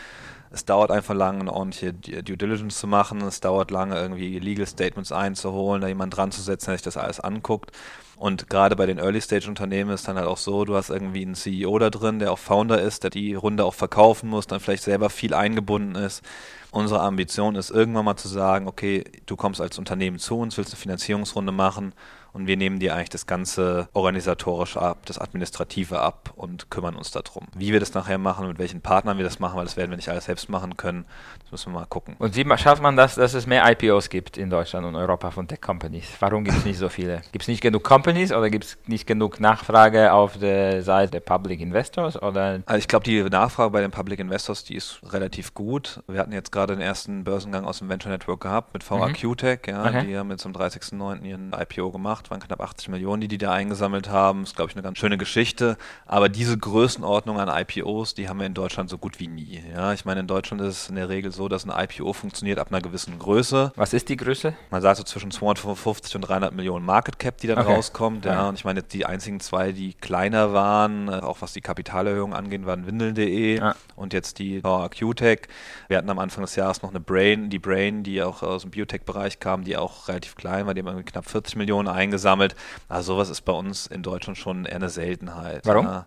es 0.51 0.65
dauert 0.65 0.91
einfach 0.91 1.13
lange, 1.13 1.39
eine 1.39 1.53
ordentliche 1.53 1.93
Due 1.93 2.37
Diligence 2.37 2.77
zu 2.77 2.87
machen. 2.87 3.21
Es 3.21 3.39
dauert 3.39 3.71
lange, 3.71 3.95
irgendwie 3.95 4.37
Legal 4.37 4.67
Statements 4.67 5.11
einzuholen, 5.11 5.81
da 5.81 5.87
jemand 5.87 6.15
dran 6.15 6.31
zu 6.31 6.41
setzen, 6.41 6.67
der 6.67 6.75
sich 6.75 6.83
das 6.83 6.97
alles 6.97 7.19
anguckt. 7.21 7.71
Und 8.17 8.49
gerade 8.49 8.75
bei 8.75 8.85
den 8.85 8.99
Early-Stage-Unternehmen 8.99 9.91
ist 9.91 10.07
dann 10.07 10.17
halt 10.17 10.27
auch 10.27 10.37
so, 10.37 10.63
du 10.65 10.75
hast 10.75 10.91
irgendwie 10.91 11.23
einen 11.23 11.33
CEO 11.35 11.79
da 11.79 11.89
drin, 11.89 12.19
der 12.19 12.31
auch 12.31 12.37
Founder 12.37 12.79
ist, 12.79 13.03
der 13.03 13.09
die 13.09 13.33
Runde 13.33 13.65
auch 13.65 13.73
verkaufen 13.73 14.29
muss, 14.29 14.45
dann 14.45 14.59
vielleicht 14.59 14.83
selber 14.83 15.09
viel 15.09 15.33
eingebunden 15.33 15.95
ist. 15.95 16.21
Unsere 16.69 17.01
Ambition 17.01 17.55
ist 17.55 17.71
irgendwann 17.71 18.05
mal 18.05 18.17
zu 18.17 18.27
sagen, 18.27 18.67
okay, 18.67 19.05
du 19.25 19.35
kommst 19.35 19.59
als 19.59 19.79
Unternehmen 19.79 20.19
zu 20.19 20.37
uns, 20.37 20.57
willst 20.57 20.71
eine 20.73 20.79
Finanzierungsrunde 20.79 21.51
machen 21.51 21.93
und 22.33 22.47
wir 22.47 22.57
nehmen 22.57 22.79
dir 22.79 22.95
eigentlich 22.95 23.09
das 23.09 23.25
ganze 23.25 23.89
organisatorische 23.93 24.81
ab, 24.81 25.05
das 25.05 25.17
administrative 25.17 25.99
ab 25.99 26.31
und 26.35 26.69
kümmern 26.69 26.95
uns 26.95 27.11
darum. 27.11 27.47
Wie 27.55 27.73
wir 27.73 27.79
das 27.79 27.93
nachher 27.93 28.17
machen, 28.17 28.47
mit 28.47 28.59
welchen 28.59 28.81
Partnern 28.81 29.17
wir 29.17 29.23
das 29.23 29.39
machen, 29.39 29.57
weil 29.57 29.65
das 29.65 29.77
werden 29.77 29.89
wir 29.89 29.97
nicht 29.97 30.09
alles 30.09 30.25
selbst 30.25 30.49
machen 30.49 30.77
können, 30.77 31.05
das 31.43 31.51
müssen 31.51 31.73
wir 31.73 31.79
mal 31.79 31.85
gucken. 31.85 32.15
Und 32.19 32.35
wie 32.35 32.45
schafft 32.57 32.81
man 32.81 32.95
das, 32.95 33.15
dass 33.15 33.33
es 33.33 33.47
mehr 33.47 33.69
IPOs 33.69 34.09
gibt 34.09 34.37
in 34.37 34.49
Deutschland 34.49 34.85
und 34.85 34.95
Europa 34.95 35.31
von 35.31 35.47
Tech-Companies? 35.47 36.07
Warum 36.19 36.43
gibt 36.43 36.57
es 36.57 36.65
nicht 36.65 36.77
so 36.77 36.89
viele? 36.89 37.21
Gibt 37.31 37.43
es 37.43 37.47
nicht 37.47 37.61
genug 37.61 37.83
Companies 37.83 38.31
oder 38.31 38.49
gibt 38.49 38.65
es 38.65 38.77
nicht 38.87 39.07
genug 39.07 39.39
Nachfrage 39.39 40.13
auf 40.13 40.37
der 40.37 40.83
Seite 40.83 41.11
der 41.11 41.19
Public 41.19 41.59
Investors? 41.59 42.21
Oder? 42.21 42.61
Also 42.65 42.77
ich 42.77 42.87
glaube, 42.87 43.03
die 43.03 43.21
Nachfrage 43.23 43.71
bei 43.71 43.81
den 43.81 43.91
Public 43.91 44.19
Investors, 44.19 44.63
die 44.63 44.75
ist 44.75 45.01
relativ 45.11 45.53
gut. 45.53 46.01
Wir 46.07 46.19
hatten 46.19 46.31
jetzt 46.31 46.51
gerade 46.51 46.75
den 46.75 46.81
ersten 46.81 47.23
Börsengang 47.23 47.65
aus 47.65 47.79
dem 47.79 47.89
Venture 47.89 48.11
Network 48.11 48.41
gehabt 48.41 48.73
mit 48.73 48.89
VAQ-Tech, 48.89 49.59
mhm. 49.67 49.73
ja, 49.73 49.85
okay. 49.85 50.05
die 50.07 50.17
haben 50.17 50.31
jetzt 50.31 50.45
am 50.45 50.53
30.09. 50.53 51.23
ihren 51.23 51.53
IPO 51.53 51.91
gemacht 51.91 52.20
gemacht, 52.21 52.31
waren 52.31 52.39
knapp 52.39 52.61
80 52.61 52.89
Millionen, 52.89 53.21
die 53.21 53.27
die 53.27 53.37
da 53.37 53.51
eingesammelt 53.51 54.09
haben. 54.09 54.41
Das 54.41 54.51
ist, 54.51 54.55
glaube 54.55 54.71
ich, 54.71 54.75
eine 54.75 54.83
ganz 54.83 54.97
schöne 54.97 55.17
Geschichte. 55.17 55.77
Aber 56.05 56.29
diese 56.29 56.57
Größenordnung 56.57 57.39
an 57.39 57.49
IPOs, 57.49 58.13
die 58.13 58.29
haben 58.29 58.39
wir 58.39 58.45
in 58.45 58.53
Deutschland 58.53 58.89
so 58.89 58.97
gut 58.97 59.19
wie 59.19 59.27
nie. 59.27 59.61
Ja, 59.73 59.93
ich 59.93 60.05
meine, 60.05 60.21
in 60.21 60.27
Deutschland 60.27 60.61
ist 60.61 60.83
es 60.83 60.89
in 60.89 60.95
der 60.95 61.09
Regel 61.09 61.31
so, 61.31 61.47
dass 61.47 61.67
ein 61.67 61.71
IPO 61.71 62.13
funktioniert 62.13 62.59
ab 62.59 62.67
einer 62.69 62.81
gewissen 62.81 63.17
Größe. 63.17 63.73
Was 63.75 63.93
ist 63.93 64.09
die 64.09 64.17
Größe? 64.17 64.53
Man 64.69 64.81
sagt 64.81 64.97
so 64.97 65.03
zwischen 65.03 65.31
255 65.31 66.15
und 66.15 66.21
300 66.21 66.53
Millionen 66.53 66.85
Market 66.85 67.19
Cap, 67.19 67.37
die 67.37 67.47
dann 67.47 67.59
okay. 67.59 67.73
rauskommt. 67.73 68.25
Ja, 68.25 68.49
und 68.49 68.55
ich 68.55 68.65
meine, 68.65 68.83
die 68.83 69.05
einzigen 69.05 69.39
zwei, 69.39 69.71
die 69.71 69.93
kleiner 69.93 70.53
waren, 70.53 71.07
äh, 71.07 71.11
auch 71.11 71.41
was 71.41 71.53
die 71.53 71.61
Kapitalerhöhung 71.61 72.33
angeht, 72.33 72.65
waren 72.65 72.85
Windel.de 72.85 73.57
ja. 73.57 73.75
und 73.95 74.13
jetzt 74.13 74.39
die 74.39 74.61
QTech. 74.61 75.41
Wir 75.87 75.97
hatten 75.97 76.09
am 76.09 76.19
Anfang 76.19 76.43
des 76.43 76.55
Jahres 76.55 76.81
noch 76.81 76.89
eine 76.89 76.99
Brain, 76.99 77.49
die 77.49 77.59
Brain, 77.59 78.03
die 78.03 78.21
auch 78.21 78.43
aus 78.43 78.63
dem 78.63 78.71
Biotech-Bereich 78.71 79.39
kam, 79.39 79.63
die 79.63 79.77
auch 79.77 80.07
relativ 80.07 80.35
klein 80.35 80.65
war, 80.65 80.73
die 80.73 80.83
haben 80.83 81.05
knapp 81.05 81.29
40 81.29 81.55
Millionen 81.55 81.87
eingesammelt 81.87 82.10
eingesammelt. 82.11 82.55
Also 82.89 83.13
sowas 83.13 83.29
ist 83.29 83.41
bei 83.41 83.53
uns 83.53 83.87
in 83.87 84.03
Deutschland 84.03 84.37
schon 84.37 84.65
eher 84.65 84.75
eine 84.75 84.89
Seltenheit. 84.89 85.65
Warum? 85.65 85.85
Ja. 85.85 86.05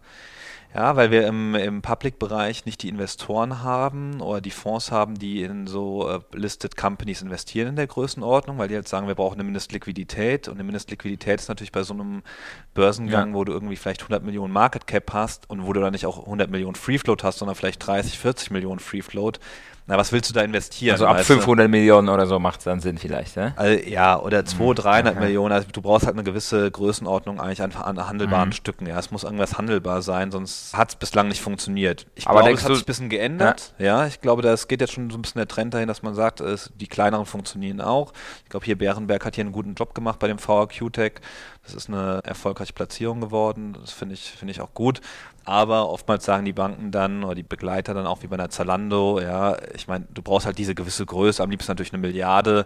Ja, 0.75 0.97
weil 0.97 1.13
wir 1.13 1.29
im, 1.29 1.55
im 1.55 1.83
Public-Bereich 1.83 2.67
nicht 2.67 2.83
die 2.83 2.89
Investoren 2.89 3.63
haben 3.63 4.21
oder 4.21 4.41
die 4.41 4.51
Fonds 4.51 4.91
haben, 4.91 5.15
die 5.17 5.45
in 5.45 5.69
so 5.69 6.11
äh, 6.11 6.19
listed 6.33 6.77
Companies 6.77 7.23
investieren 7.23 7.69
in 7.69 7.77
der 7.77 7.87
Größenordnung, 7.87 8.59
weil 8.59 8.67
die 8.67 8.75
halt 8.75 8.89
sagen, 8.89 9.07
wir 9.07 9.15
brauchen 9.15 9.35
eine 9.35 9.45
Mindestliquidität 9.45 10.49
und 10.49 10.55
eine 10.55 10.65
Mindestliquidität 10.65 11.39
ist 11.39 11.49
natürlich 11.49 11.71
bei 11.71 11.85
so 11.85 11.95
einem 11.95 12.25
Börsengang, 12.75 13.29
ja. 13.29 13.35
wo 13.35 13.45
du 13.45 13.53
irgendwie 13.53 13.77
vielleicht 13.77 14.01
100 14.01 14.25
Millionen 14.25 14.53
Market 14.53 14.89
Cap 14.89 15.13
hast 15.13 15.49
und 15.49 15.65
wo 15.65 15.73
du 15.73 15.81
dann 15.81 15.93
nicht 15.93 16.07
auch 16.07 16.19
100 16.19 16.51
Millionen 16.51 16.75
Free 16.75 16.99
Float 16.99 17.23
hast, 17.23 17.39
sondern 17.39 17.55
vielleicht 17.55 17.87
30, 17.87 18.19
40 18.19 18.51
Millionen 18.51 18.81
Free 18.81 19.03
Float, 19.03 19.39
na, 19.87 19.99
was 19.99 20.13
willst 20.13 20.31
du 20.31 20.35
da 20.35 20.41
investieren? 20.41 20.93
Also 20.93 21.07
ab 21.07 21.23
500 21.23 21.67
du? 21.67 21.69
Millionen 21.69 22.09
oder 22.09 22.27
so 22.27 22.39
macht 22.39 22.61
es 22.61 22.65
dann 22.65 22.81
Sinn 22.81 22.97
vielleicht, 22.97 23.37
ne? 23.37 23.53
Also, 23.57 23.85
ja, 23.87 24.19
oder 24.19 24.47
200, 24.47 24.85
300 24.85 25.13
okay. 25.15 25.25
Millionen. 25.25 25.53
Also 25.53 25.69
du 25.71 25.83
brauchst 25.83 26.07
halt 26.07 26.17
eine 26.17 26.25
gewisse 26.25 26.71
Größenordnung 26.71 27.39
eigentlich 27.39 27.61
an, 27.61 27.73
an 27.73 28.09
handelbaren 28.09 28.49
mhm. 28.49 28.53
Stücken. 28.53 28.87
Ja, 28.87 28.99
es 28.99 29.11
muss 29.11 29.25
irgendwas 29.25 29.59
handelbar 29.59 30.01
sein, 30.01 30.31
sonst 30.31 30.75
hat 30.75 30.89
es 30.89 30.97
bislang 30.97 31.29
nicht 31.29 31.43
funktioniert. 31.43 32.07
Ich 32.15 32.27
Aber 32.27 32.41
glaube, 32.41 32.55
es 32.55 32.65
hat 32.65 32.73
sich 32.73 32.83
ein 32.83 32.87
bisschen 32.87 33.09
geändert. 33.11 33.75
Ja? 33.79 33.85
ja, 33.85 34.07
ich 34.07 34.23
glaube, 34.23 34.41
das 34.41 34.69
geht 34.69 34.81
jetzt 34.81 34.95
schon 34.95 35.11
so 35.11 35.19
ein 35.19 35.23
bisschen 35.23 35.41
der 35.41 35.49
Trend 35.49 35.75
dahin, 35.75 35.89
dass 35.89 36.03
man 36.03 36.15
sagt, 36.15 36.41
es, 36.41 36.73
die 36.81 36.87
kleineren 36.87 37.27
funktionieren 37.27 37.83
auch. 37.83 38.15
Ich 38.45 38.49
glaube, 38.49 38.65
hier 38.65 38.79
Bärenberg 38.79 39.23
hat 39.27 39.35
hier 39.35 39.45
einen 39.45 39.53
guten 39.53 39.75
Job 39.75 39.95
gemacht 39.95 40.19
bei 40.19 40.29
dem 40.29 40.39
VRQ 40.39 40.93
Tech. 40.95 41.13
Das 41.63 41.75
ist 41.75 41.89
eine 41.89 42.21
erfolgreiche 42.25 42.73
Platzierung 42.73 43.21
geworden. 43.21 43.77
Das 43.81 43.93
finde 43.93 44.15
ich, 44.15 44.31
finde 44.31 44.53
ich 44.53 44.61
auch 44.61 44.73
gut. 44.73 45.01
Aber 45.45 45.91
oftmals 45.91 46.25
sagen 46.25 46.45
die 46.45 46.53
Banken 46.53 46.91
dann 46.91 47.23
oder 47.23 47.35
die 47.35 47.43
Begleiter 47.43 47.93
dann 47.93 48.07
auch 48.07 48.23
wie 48.23 48.27
bei 48.27 48.35
einer 48.35 48.49
Zalando, 48.49 49.21
ja, 49.21 49.57
ich 49.75 49.87
meine, 49.89 50.07
du 50.13 50.23
brauchst 50.23 50.47
halt 50.47 50.57
diese 50.57 50.75
gewisse 50.75 51.05
Größe, 51.05 51.43
am 51.43 51.51
liebsten 51.51 51.71
natürlich 51.71 51.93
eine 51.93 52.01
Milliarde, 52.01 52.65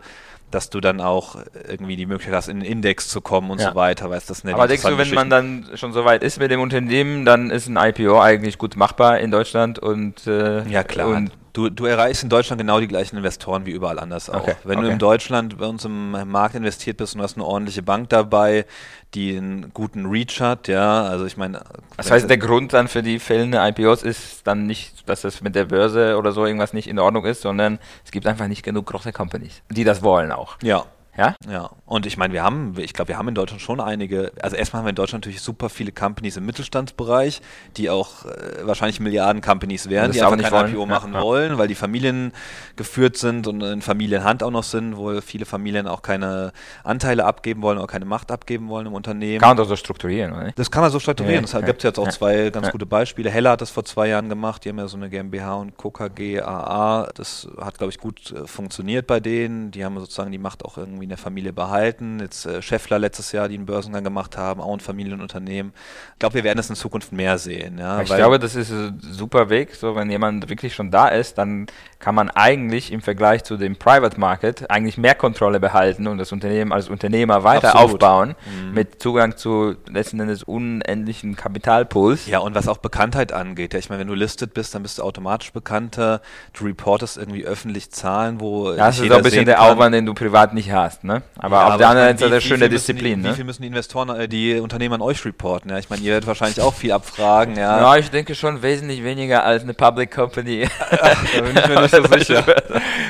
dass 0.50 0.70
du 0.70 0.80
dann 0.80 1.00
auch 1.00 1.36
irgendwie 1.68 1.96
die 1.96 2.06
Möglichkeit 2.06 2.34
hast, 2.34 2.48
in 2.48 2.60
den 2.60 2.70
Index 2.70 3.08
zu 3.08 3.20
kommen 3.20 3.50
und 3.50 3.60
ja. 3.60 3.70
so 3.70 3.74
weiter. 3.74 4.08
Weißt, 4.10 4.30
das 4.30 4.44
Aber 4.44 4.68
denkst 4.68 4.84
du, 4.84 4.96
wenn 4.96 5.12
man 5.12 5.28
dann 5.28 5.66
schon 5.74 5.92
so 5.92 6.04
weit 6.04 6.22
ist 6.22 6.38
mit 6.38 6.50
dem 6.50 6.60
Unternehmen, 6.60 7.24
dann 7.24 7.50
ist 7.50 7.68
ein 7.68 7.76
IPO 7.76 8.20
eigentlich 8.20 8.58
gut 8.58 8.76
machbar 8.76 9.18
in 9.18 9.30
Deutschland 9.30 9.78
und 9.78 10.26
äh, 10.26 10.66
ja 10.68 10.84
klar. 10.84 11.08
Und 11.08 11.32
Du, 11.52 11.70
du 11.70 11.86
erreichst 11.86 12.22
in 12.22 12.28
Deutschland 12.28 12.60
genau 12.60 12.80
die 12.80 12.88
gleichen 12.88 13.16
Investoren 13.16 13.66
wie 13.66 13.70
überall 13.70 13.98
anders 13.98 14.30
auch. 14.30 14.42
Okay, 14.42 14.56
Wenn 14.64 14.78
okay. 14.78 14.86
du 14.86 14.92
in 14.92 14.98
Deutschland 14.98 15.58
bei 15.58 15.66
uns 15.66 15.84
im 15.84 16.10
Markt 16.10 16.54
investiert 16.54 16.96
bist 16.96 17.14
und 17.14 17.18
du 17.18 17.24
hast 17.24 17.36
eine 17.36 17.44
ordentliche 17.44 17.82
Bank 17.82 18.08
dabei, 18.10 18.66
die 19.14 19.36
einen 19.36 19.72
guten 19.72 20.06
Reach 20.06 20.40
hat, 20.40 20.68
ja, 20.68 21.04
also 21.04 21.24
ich 21.24 21.36
meine. 21.36 21.62
Das 21.96 22.10
heißt, 22.10 22.28
der 22.28 22.38
Grund 22.38 22.72
dann 22.72 22.88
für 22.88 23.02
die 23.02 23.18
fehlende 23.18 23.58
IPOs 23.58 24.02
ist 24.02 24.46
dann 24.46 24.66
nicht, 24.66 25.08
dass 25.08 25.22
das 25.22 25.40
mit 25.40 25.54
der 25.54 25.64
Börse 25.64 26.16
oder 26.16 26.32
so 26.32 26.44
irgendwas 26.44 26.72
nicht 26.72 26.88
in 26.88 26.98
Ordnung 26.98 27.24
ist, 27.24 27.42
sondern 27.42 27.78
es 28.04 28.10
gibt 28.10 28.26
einfach 28.26 28.48
nicht 28.48 28.62
genug 28.62 28.86
große 28.86 29.12
Companies, 29.12 29.62
die 29.70 29.84
das 29.84 30.02
wollen 30.02 30.32
auch. 30.32 30.56
Ja, 30.62 30.84
ja? 31.18 31.34
Ja. 31.50 31.70
Und 31.84 32.06
ich 32.06 32.16
meine, 32.16 32.32
wir 32.32 32.44
haben, 32.44 32.74
ich 32.78 32.92
glaube, 32.92 33.08
wir 33.08 33.18
haben 33.18 33.26
in 33.26 33.34
Deutschland 33.34 33.60
schon 33.60 33.80
einige, 33.80 34.30
also 34.40 34.54
erstmal 34.54 34.80
haben 34.80 34.86
wir 34.86 34.90
in 34.90 34.96
Deutschland 34.96 35.24
natürlich 35.24 35.40
super 35.40 35.68
viele 35.68 35.90
Companies 35.90 36.36
im 36.36 36.46
Mittelstandsbereich, 36.46 37.42
die 37.76 37.90
auch 37.90 38.24
äh, 38.24 38.64
wahrscheinlich 38.66 39.00
Milliarden-Companies 39.00 39.88
wären, 39.88 40.12
die 40.12 40.22
einfach 40.22 40.38
kein 40.38 40.70
IPO 40.70 40.86
machen 40.86 41.14
ja, 41.14 41.20
wollen, 41.20 41.58
weil 41.58 41.66
die 41.66 41.74
Familien 41.74 42.32
geführt 42.76 43.16
sind 43.16 43.48
und 43.48 43.62
in 43.62 43.82
Familienhand 43.82 44.44
auch 44.44 44.52
noch 44.52 44.62
sind, 44.62 44.96
wo 44.96 45.20
viele 45.20 45.44
Familien 45.44 45.88
auch 45.88 46.02
keine 46.02 46.52
Anteile 46.84 47.24
abgeben 47.24 47.62
wollen 47.62 47.78
oder 47.78 47.88
keine 47.88 48.04
Macht 48.04 48.30
abgeben 48.30 48.68
wollen 48.68 48.86
im 48.86 48.92
Unternehmen. 48.92 49.40
Kann 49.40 49.50
man 49.50 49.56
das 49.56 49.68
so 49.68 49.76
strukturieren, 49.76 50.32
oder? 50.32 50.52
Das 50.54 50.70
kann 50.70 50.82
man 50.82 50.92
so 50.92 51.00
strukturieren. 51.00 51.44
Es 51.44 51.52
gibt 51.64 51.82
jetzt 51.82 51.98
auch 51.98 52.08
zwei 52.10 52.50
ganz 52.50 52.70
gute 52.70 52.86
Beispiele. 52.86 53.28
Heller 53.28 53.50
hat 53.50 53.60
das 53.60 53.70
vor 53.70 53.84
zwei 53.84 54.06
Jahren 54.06 54.28
gemacht, 54.28 54.64
die 54.64 54.68
haben 54.68 54.78
ja 54.78 54.86
so 54.86 54.96
eine 54.96 55.10
GmbH 55.10 55.56
und 55.56 55.76
KKG 55.76 56.42
AA. 56.42 57.08
Das 57.14 57.48
hat, 57.60 57.76
glaube 57.78 57.90
ich, 57.90 57.98
gut 57.98 58.30
äh, 58.30 58.46
funktioniert 58.46 59.08
bei 59.08 59.18
denen. 59.18 59.72
Die 59.72 59.84
haben 59.84 59.98
sozusagen 59.98 60.30
die 60.30 60.38
Macht 60.38 60.64
auch 60.64 60.78
irgendwie 60.78 61.07
in 61.08 61.10
der 61.10 61.18
Familie 61.18 61.54
behalten. 61.54 62.20
Jetzt 62.20 62.44
äh, 62.44 62.60
Scheffler 62.60 62.98
letztes 62.98 63.32
Jahr, 63.32 63.48
die 63.48 63.54
einen 63.54 63.64
Börsengang 63.64 64.04
gemacht 64.04 64.36
haben, 64.36 64.60
auch 64.60 64.74
ein 64.74 64.80
Familienunternehmen. 64.80 65.72
Ich 66.12 66.18
glaube, 66.18 66.34
wir 66.34 66.44
werden 66.44 66.58
es 66.58 66.68
in 66.68 66.76
Zukunft 66.76 67.12
mehr 67.12 67.38
sehen. 67.38 67.78
Ja, 67.78 68.02
ich 68.02 68.14
glaube, 68.14 68.38
das 68.38 68.54
ist 68.54 68.70
ein 68.70 69.00
super 69.00 69.48
Weg. 69.48 69.74
So, 69.74 69.96
wenn 69.96 70.10
jemand 70.10 70.50
wirklich 70.50 70.74
schon 70.74 70.90
da 70.90 71.08
ist, 71.08 71.38
dann 71.38 71.66
kann 71.98 72.14
man 72.14 72.28
eigentlich 72.28 72.92
im 72.92 73.00
Vergleich 73.00 73.42
zu 73.42 73.56
dem 73.56 73.76
Private 73.76 74.20
Market 74.20 74.70
eigentlich 74.70 74.98
mehr 74.98 75.14
Kontrolle 75.14 75.60
behalten 75.60 76.06
und 76.06 76.18
das 76.18 76.30
Unternehmen 76.30 76.72
als 76.72 76.90
Unternehmer 76.90 77.42
weiter 77.42 77.74
Absolut. 77.74 77.94
aufbauen 77.94 78.34
mhm. 78.44 78.74
mit 78.74 79.02
Zugang 79.02 79.36
zu 79.36 79.74
letzten 79.88 80.20
Endes 80.20 80.42
unendlichen 80.42 81.36
Kapitalpools. 81.36 82.26
Ja, 82.26 82.40
und 82.40 82.54
was 82.54 82.68
auch 82.68 82.78
Bekanntheit 82.78 83.32
angeht. 83.32 83.72
Ja, 83.72 83.78
ich 83.78 83.88
meine, 83.88 84.00
wenn 84.00 84.08
du 84.08 84.14
listet 84.14 84.52
bist, 84.52 84.74
dann 84.74 84.82
bist 84.82 84.98
du 84.98 85.02
automatisch 85.02 85.52
bekannter. 85.52 86.20
Du 86.52 86.66
reportest 86.66 87.16
irgendwie 87.16 87.46
öffentlich 87.46 87.90
Zahlen, 87.90 88.40
wo. 88.40 88.72
Das 88.72 89.00
ist 89.00 89.10
auch 89.10 89.16
ein 89.16 89.22
bisschen 89.22 89.46
der 89.46 89.62
Aufwand, 89.62 89.94
den 89.94 90.04
du 90.04 90.14
privat 90.14 90.52
nicht 90.54 90.72
hast, 90.72 90.97
ne? 91.02 91.22
Aber 91.38 91.56
ja, 91.56 91.62
auf 91.62 91.68
aber 91.70 91.78
der 91.78 91.88
anderen 91.88 92.18
Seite 92.18 92.32
eine 92.32 92.40
schöne 92.40 92.68
Disziplin. 92.68 93.20
Die, 93.20 93.26
ne? 93.26 93.30
Wie 93.30 93.36
viel 93.36 93.44
müssen 93.44 93.62
die 93.62 93.68
Investoren, 93.68 94.08
äh, 94.10 94.28
die 94.28 94.58
Unternehmen 94.60 94.94
an 94.94 95.02
euch 95.02 95.24
reporten? 95.24 95.70
Ja, 95.70 95.78
ich 95.78 95.90
meine, 95.90 96.02
ihr 96.02 96.12
werdet 96.12 96.26
wahrscheinlich 96.26 96.60
auch 96.60 96.74
viel 96.74 96.92
abfragen. 96.92 97.56
Ja, 97.56 97.80
ja 97.80 97.96
ich 97.96 98.10
denke 98.10 98.34
schon 98.34 98.62
wesentlich 98.62 99.02
weniger 99.02 99.44
als 99.44 99.62
eine 99.62 99.74
Public 99.74 100.10
Company. 100.10 100.68
da 100.90 101.40
bin 101.40 101.56
ich 101.56 101.68
mir 101.68 101.80
nicht 101.82 101.94
so 101.94 102.02
sicher. 102.04 102.44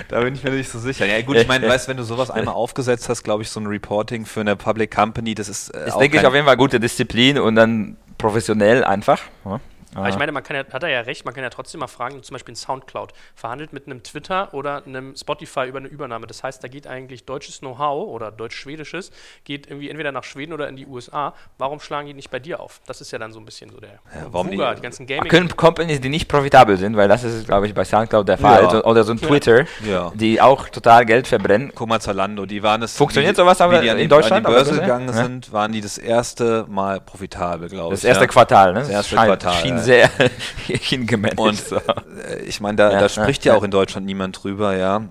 da 0.09 0.21
bin 0.21 0.35
ich 0.35 0.43
mir 0.43 0.51
nicht 0.51 0.71
so 0.71 0.79
sicher. 0.79 1.07
Ja, 1.07 1.21
gut, 1.23 1.37
ich 1.37 1.49
meine, 1.49 1.69
weißt 1.69 1.89
wenn 1.89 1.97
du 1.97 2.05
sowas 2.05 2.31
einmal 2.31 2.55
aufgesetzt 2.55 3.09
hast, 3.09 3.23
glaube 3.23 3.43
ich, 3.43 3.51
so 3.51 3.61
ein 3.61 3.67
Reporting 3.67 4.27
für 4.27 4.41
eine 4.41 4.57
Public 4.57 4.95
Company, 4.95 5.35
das 5.35 5.49
ist. 5.49 5.71
Äh, 5.71 5.89
ist, 5.89 5.97
denke 5.97 6.19
ich, 6.19 6.27
auf 6.27 6.35
jeden 6.35 6.47
Fall 6.47 6.57
gute 6.57 6.81
Disziplin 6.81 7.39
und 7.39 7.55
dann 7.55 7.97
professionell 8.19 8.85
einfach. 8.85 9.21
Ja? 9.45 9.61
Aber 10.01 10.09
ich 10.09 10.19
meine, 10.19 10.33
man 10.33 10.43
kann 10.43 10.57
ja, 10.57 10.65
hat 10.71 10.83
er 10.83 10.89
ja 10.89 11.01
recht, 11.01 11.25
man 11.25 11.35
kann 11.35 11.43
ja 11.43 11.51
trotzdem 11.51 11.81
mal 11.81 11.87
fragen, 11.87 12.23
zum 12.23 12.35
Beispiel 12.35 12.53
ein 12.53 12.57
Soundcloud 12.57 13.13
verhandelt 13.35 13.73
mit 13.73 13.87
einem 13.87 14.03
Twitter 14.03 14.53
oder 14.55 14.83
einem 14.87 15.15
Spotify 15.17 15.67
über 15.67 15.79
eine 15.79 15.89
Übernahme. 15.89 16.27
Das 16.27 16.43
heißt, 16.43 16.63
da 16.63 16.69
geht 16.69 16.87
eigentlich 16.87 17.25
deutsches 17.25 17.61
Know-how 17.61 18.09
oder 18.09 18.31
deutsch-schwedisches, 18.31 19.11
geht 19.45 19.67
irgendwie 19.69 19.91
entweder 19.91 20.13
nach 20.13 20.25
Schweden 20.25 20.53
oder 20.53 20.69
in 20.69 20.77
die 20.77 20.87
USA. 20.87 21.35
Warum 21.59 21.81
schlagen 21.81 22.07
die 22.09 22.15
nicht 22.15 22.31
bei 22.31 22.39
dir 22.39 22.61
auf? 22.61 22.81
Das 22.87 23.01
ist 23.01 23.11
ja 23.11 23.19
dann 23.19 23.33
so 23.33 23.39
ein 23.41 23.45
bisschen 23.45 23.71
so 23.71 23.79
der 23.81 23.91
Ja, 23.91 24.27
warum 24.31 24.51
Vuga, 24.51 24.71
die- 24.71 24.77
die 24.77 24.83
ganzen 24.83 25.07
Gaming. 25.07 25.29
Können 25.31 25.55
Companies, 25.57 26.01
die 26.01 26.09
nicht 26.09 26.29
profitabel 26.29 26.77
sind, 26.77 26.97
weil 26.97 27.09
das 27.09 27.25
ist, 27.25 27.47
glaube 27.47 27.67
ich, 27.67 27.75
bei 27.75 27.85
Soundcloud 27.85 28.29
der 28.29 28.39
Fall, 28.39 28.63
Ja. 28.65 28.71
so, 28.71 28.85
oder 28.85 29.05
so 29.05 29.13
ein 29.13 29.19
Twitter, 29.19 29.65
Ja. 29.87 30.13
die 30.15 30.41
auch 30.41 30.69
total 30.69 31.05
Geld 31.07 31.27
verbrennen. 31.27 31.73
Guck 31.75 31.89
mal, 31.89 32.01
Zalando, 32.01 32.47
die 32.47 32.63
waren 32.63 32.83
es. 32.83 32.97
Funktioniert 32.97 33.37
wie, 33.37 33.41
sowas 33.41 33.61
aber 33.61 33.79
wie 33.81 33.85
die 33.85 33.89
in 33.89 33.97
die, 33.99 34.09
Deutschland, 34.09 34.45
An 34.47 34.53
die 34.53 34.57
Börse 34.57 34.75
ja? 34.77 34.81
gegangen 34.81 35.13
sind, 35.13 35.53
waren 35.53 35.73
die 35.73 35.81
das 35.81 35.99
erste 35.99 36.65
Mal 36.69 37.01
profitabel, 37.01 37.69
glaube 37.69 37.95
ich. 37.95 38.01
Das 38.01 38.05
erste 38.05 38.25
ja. 38.25 38.29
Quartal, 38.29 38.73
ne? 38.73 38.81
Das 38.81 38.89
erste 38.89 39.17
Quartal, 39.17 39.53
schien 39.55 39.79
sehr 39.89 40.11
hingemanagt. 40.67 41.39
Und 41.41 41.63
äh, 41.73 42.43
ich 42.45 42.61
meine, 42.61 42.77
da, 42.77 42.93
Ja, 42.93 43.01
da 43.01 43.09
spricht 43.09 43.45
ja, 43.45 43.53
ja. 43.53 43.59
auch 43.59 43.63
in 43.63 43.71
Deutschland 43.71 44.07
niemand 44.07 44.43
drüber, 44.43 44.77
ja. 44.77 45.03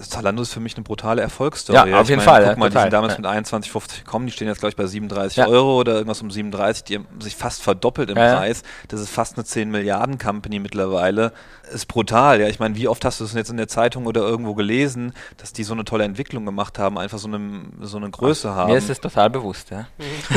Zalando 0.00 0.42
ist 0.42 0.52
für 0.52 0.60
mich 0.60 0.74
eine 0.74 0.84
brutale 0.84 1.22
Erfolgsstory. 1.22 1.90
Ja, 1.90 1.96
auf 1.98 2.04
ich 2.04 2.08
jeden 2.10 2.24
meine, 2.24 2.44
Fall, 2.44 2.48
Guck 2.50 2.58
mal, 2.58 2.68
die 2.68 2.74
total, 2.74 2.82
sind 2.84 2.92
damals 2.92 3.18
mit 3.18 3.26
21,50 3.26 4.04
gekommen, 4.04 4.26
die 4.26 4.32
stehen 4.32 4.48
jetzt, 4.48 4.58
glaube 4.60 4.70
ich, 4.70 4.76
bei 4.76 4.86
37 4.86 5.36
Ja. 5.36 5.46
Euro 5.48 5.78
oder 5.78 5.92
irgendwas 5.94 6.22
um 6.22 6.30
37, 6.30 6.84
die 6.84 6.94
haben 6.96 7.06
sich 7.20 7.36
fast 7.36 7.62
verdoppelt 7.62 8.10
im. 8.10 8.16
Preis. 8.16 8.62
Das 8.88 9.00
ist 9.00 9.10
fast 9.10 9.36
eine 9.36 9.44
10 9.44 9.70
Milliarden 9.70 10.18
Company 10.18 10.58
mittlerweile. 10.58 11.32
Ist 11.72 11.86
brutal, 11.86 12.40
ja. 12.40 12.48
Ich 12.48 12.58
meine, 12.58 12.76
wie 12.76 12.88
oft 12.88 13.04
hast 13.04 13.20
du 13.20 13.24
es 13.24 13.32
jetzt 13.34 13.50
in 13.50 13.56
der 13.56 13.68
Zeitung 13.68 14.06
oder 14.06 14.20
irgendwo 14.20 14.54
gelesen, 14.54 15.12
dass 15.36 15.52
die 15.52 15.64
so 15.64 15.72
eine 15.72 15.84
tolle 15.84 16.04
Entwicklung 16.04 16.44
gemacht 16.44 16.78
haben, 16.78 16.98
einfach 16.98 17.18
so 17.18 17.28
eine, 17.28 17.40
so 17.80 17.96
eine 17.96 18.10
Größe 18.10 18.50
haben. 18.54 18.72
Mir 18.72 18.78
ist 18.78 18.90
es 18.90 19.00
total 19.00 19.30
bewusst, 19.30 19.70
ja. 19.70 19.86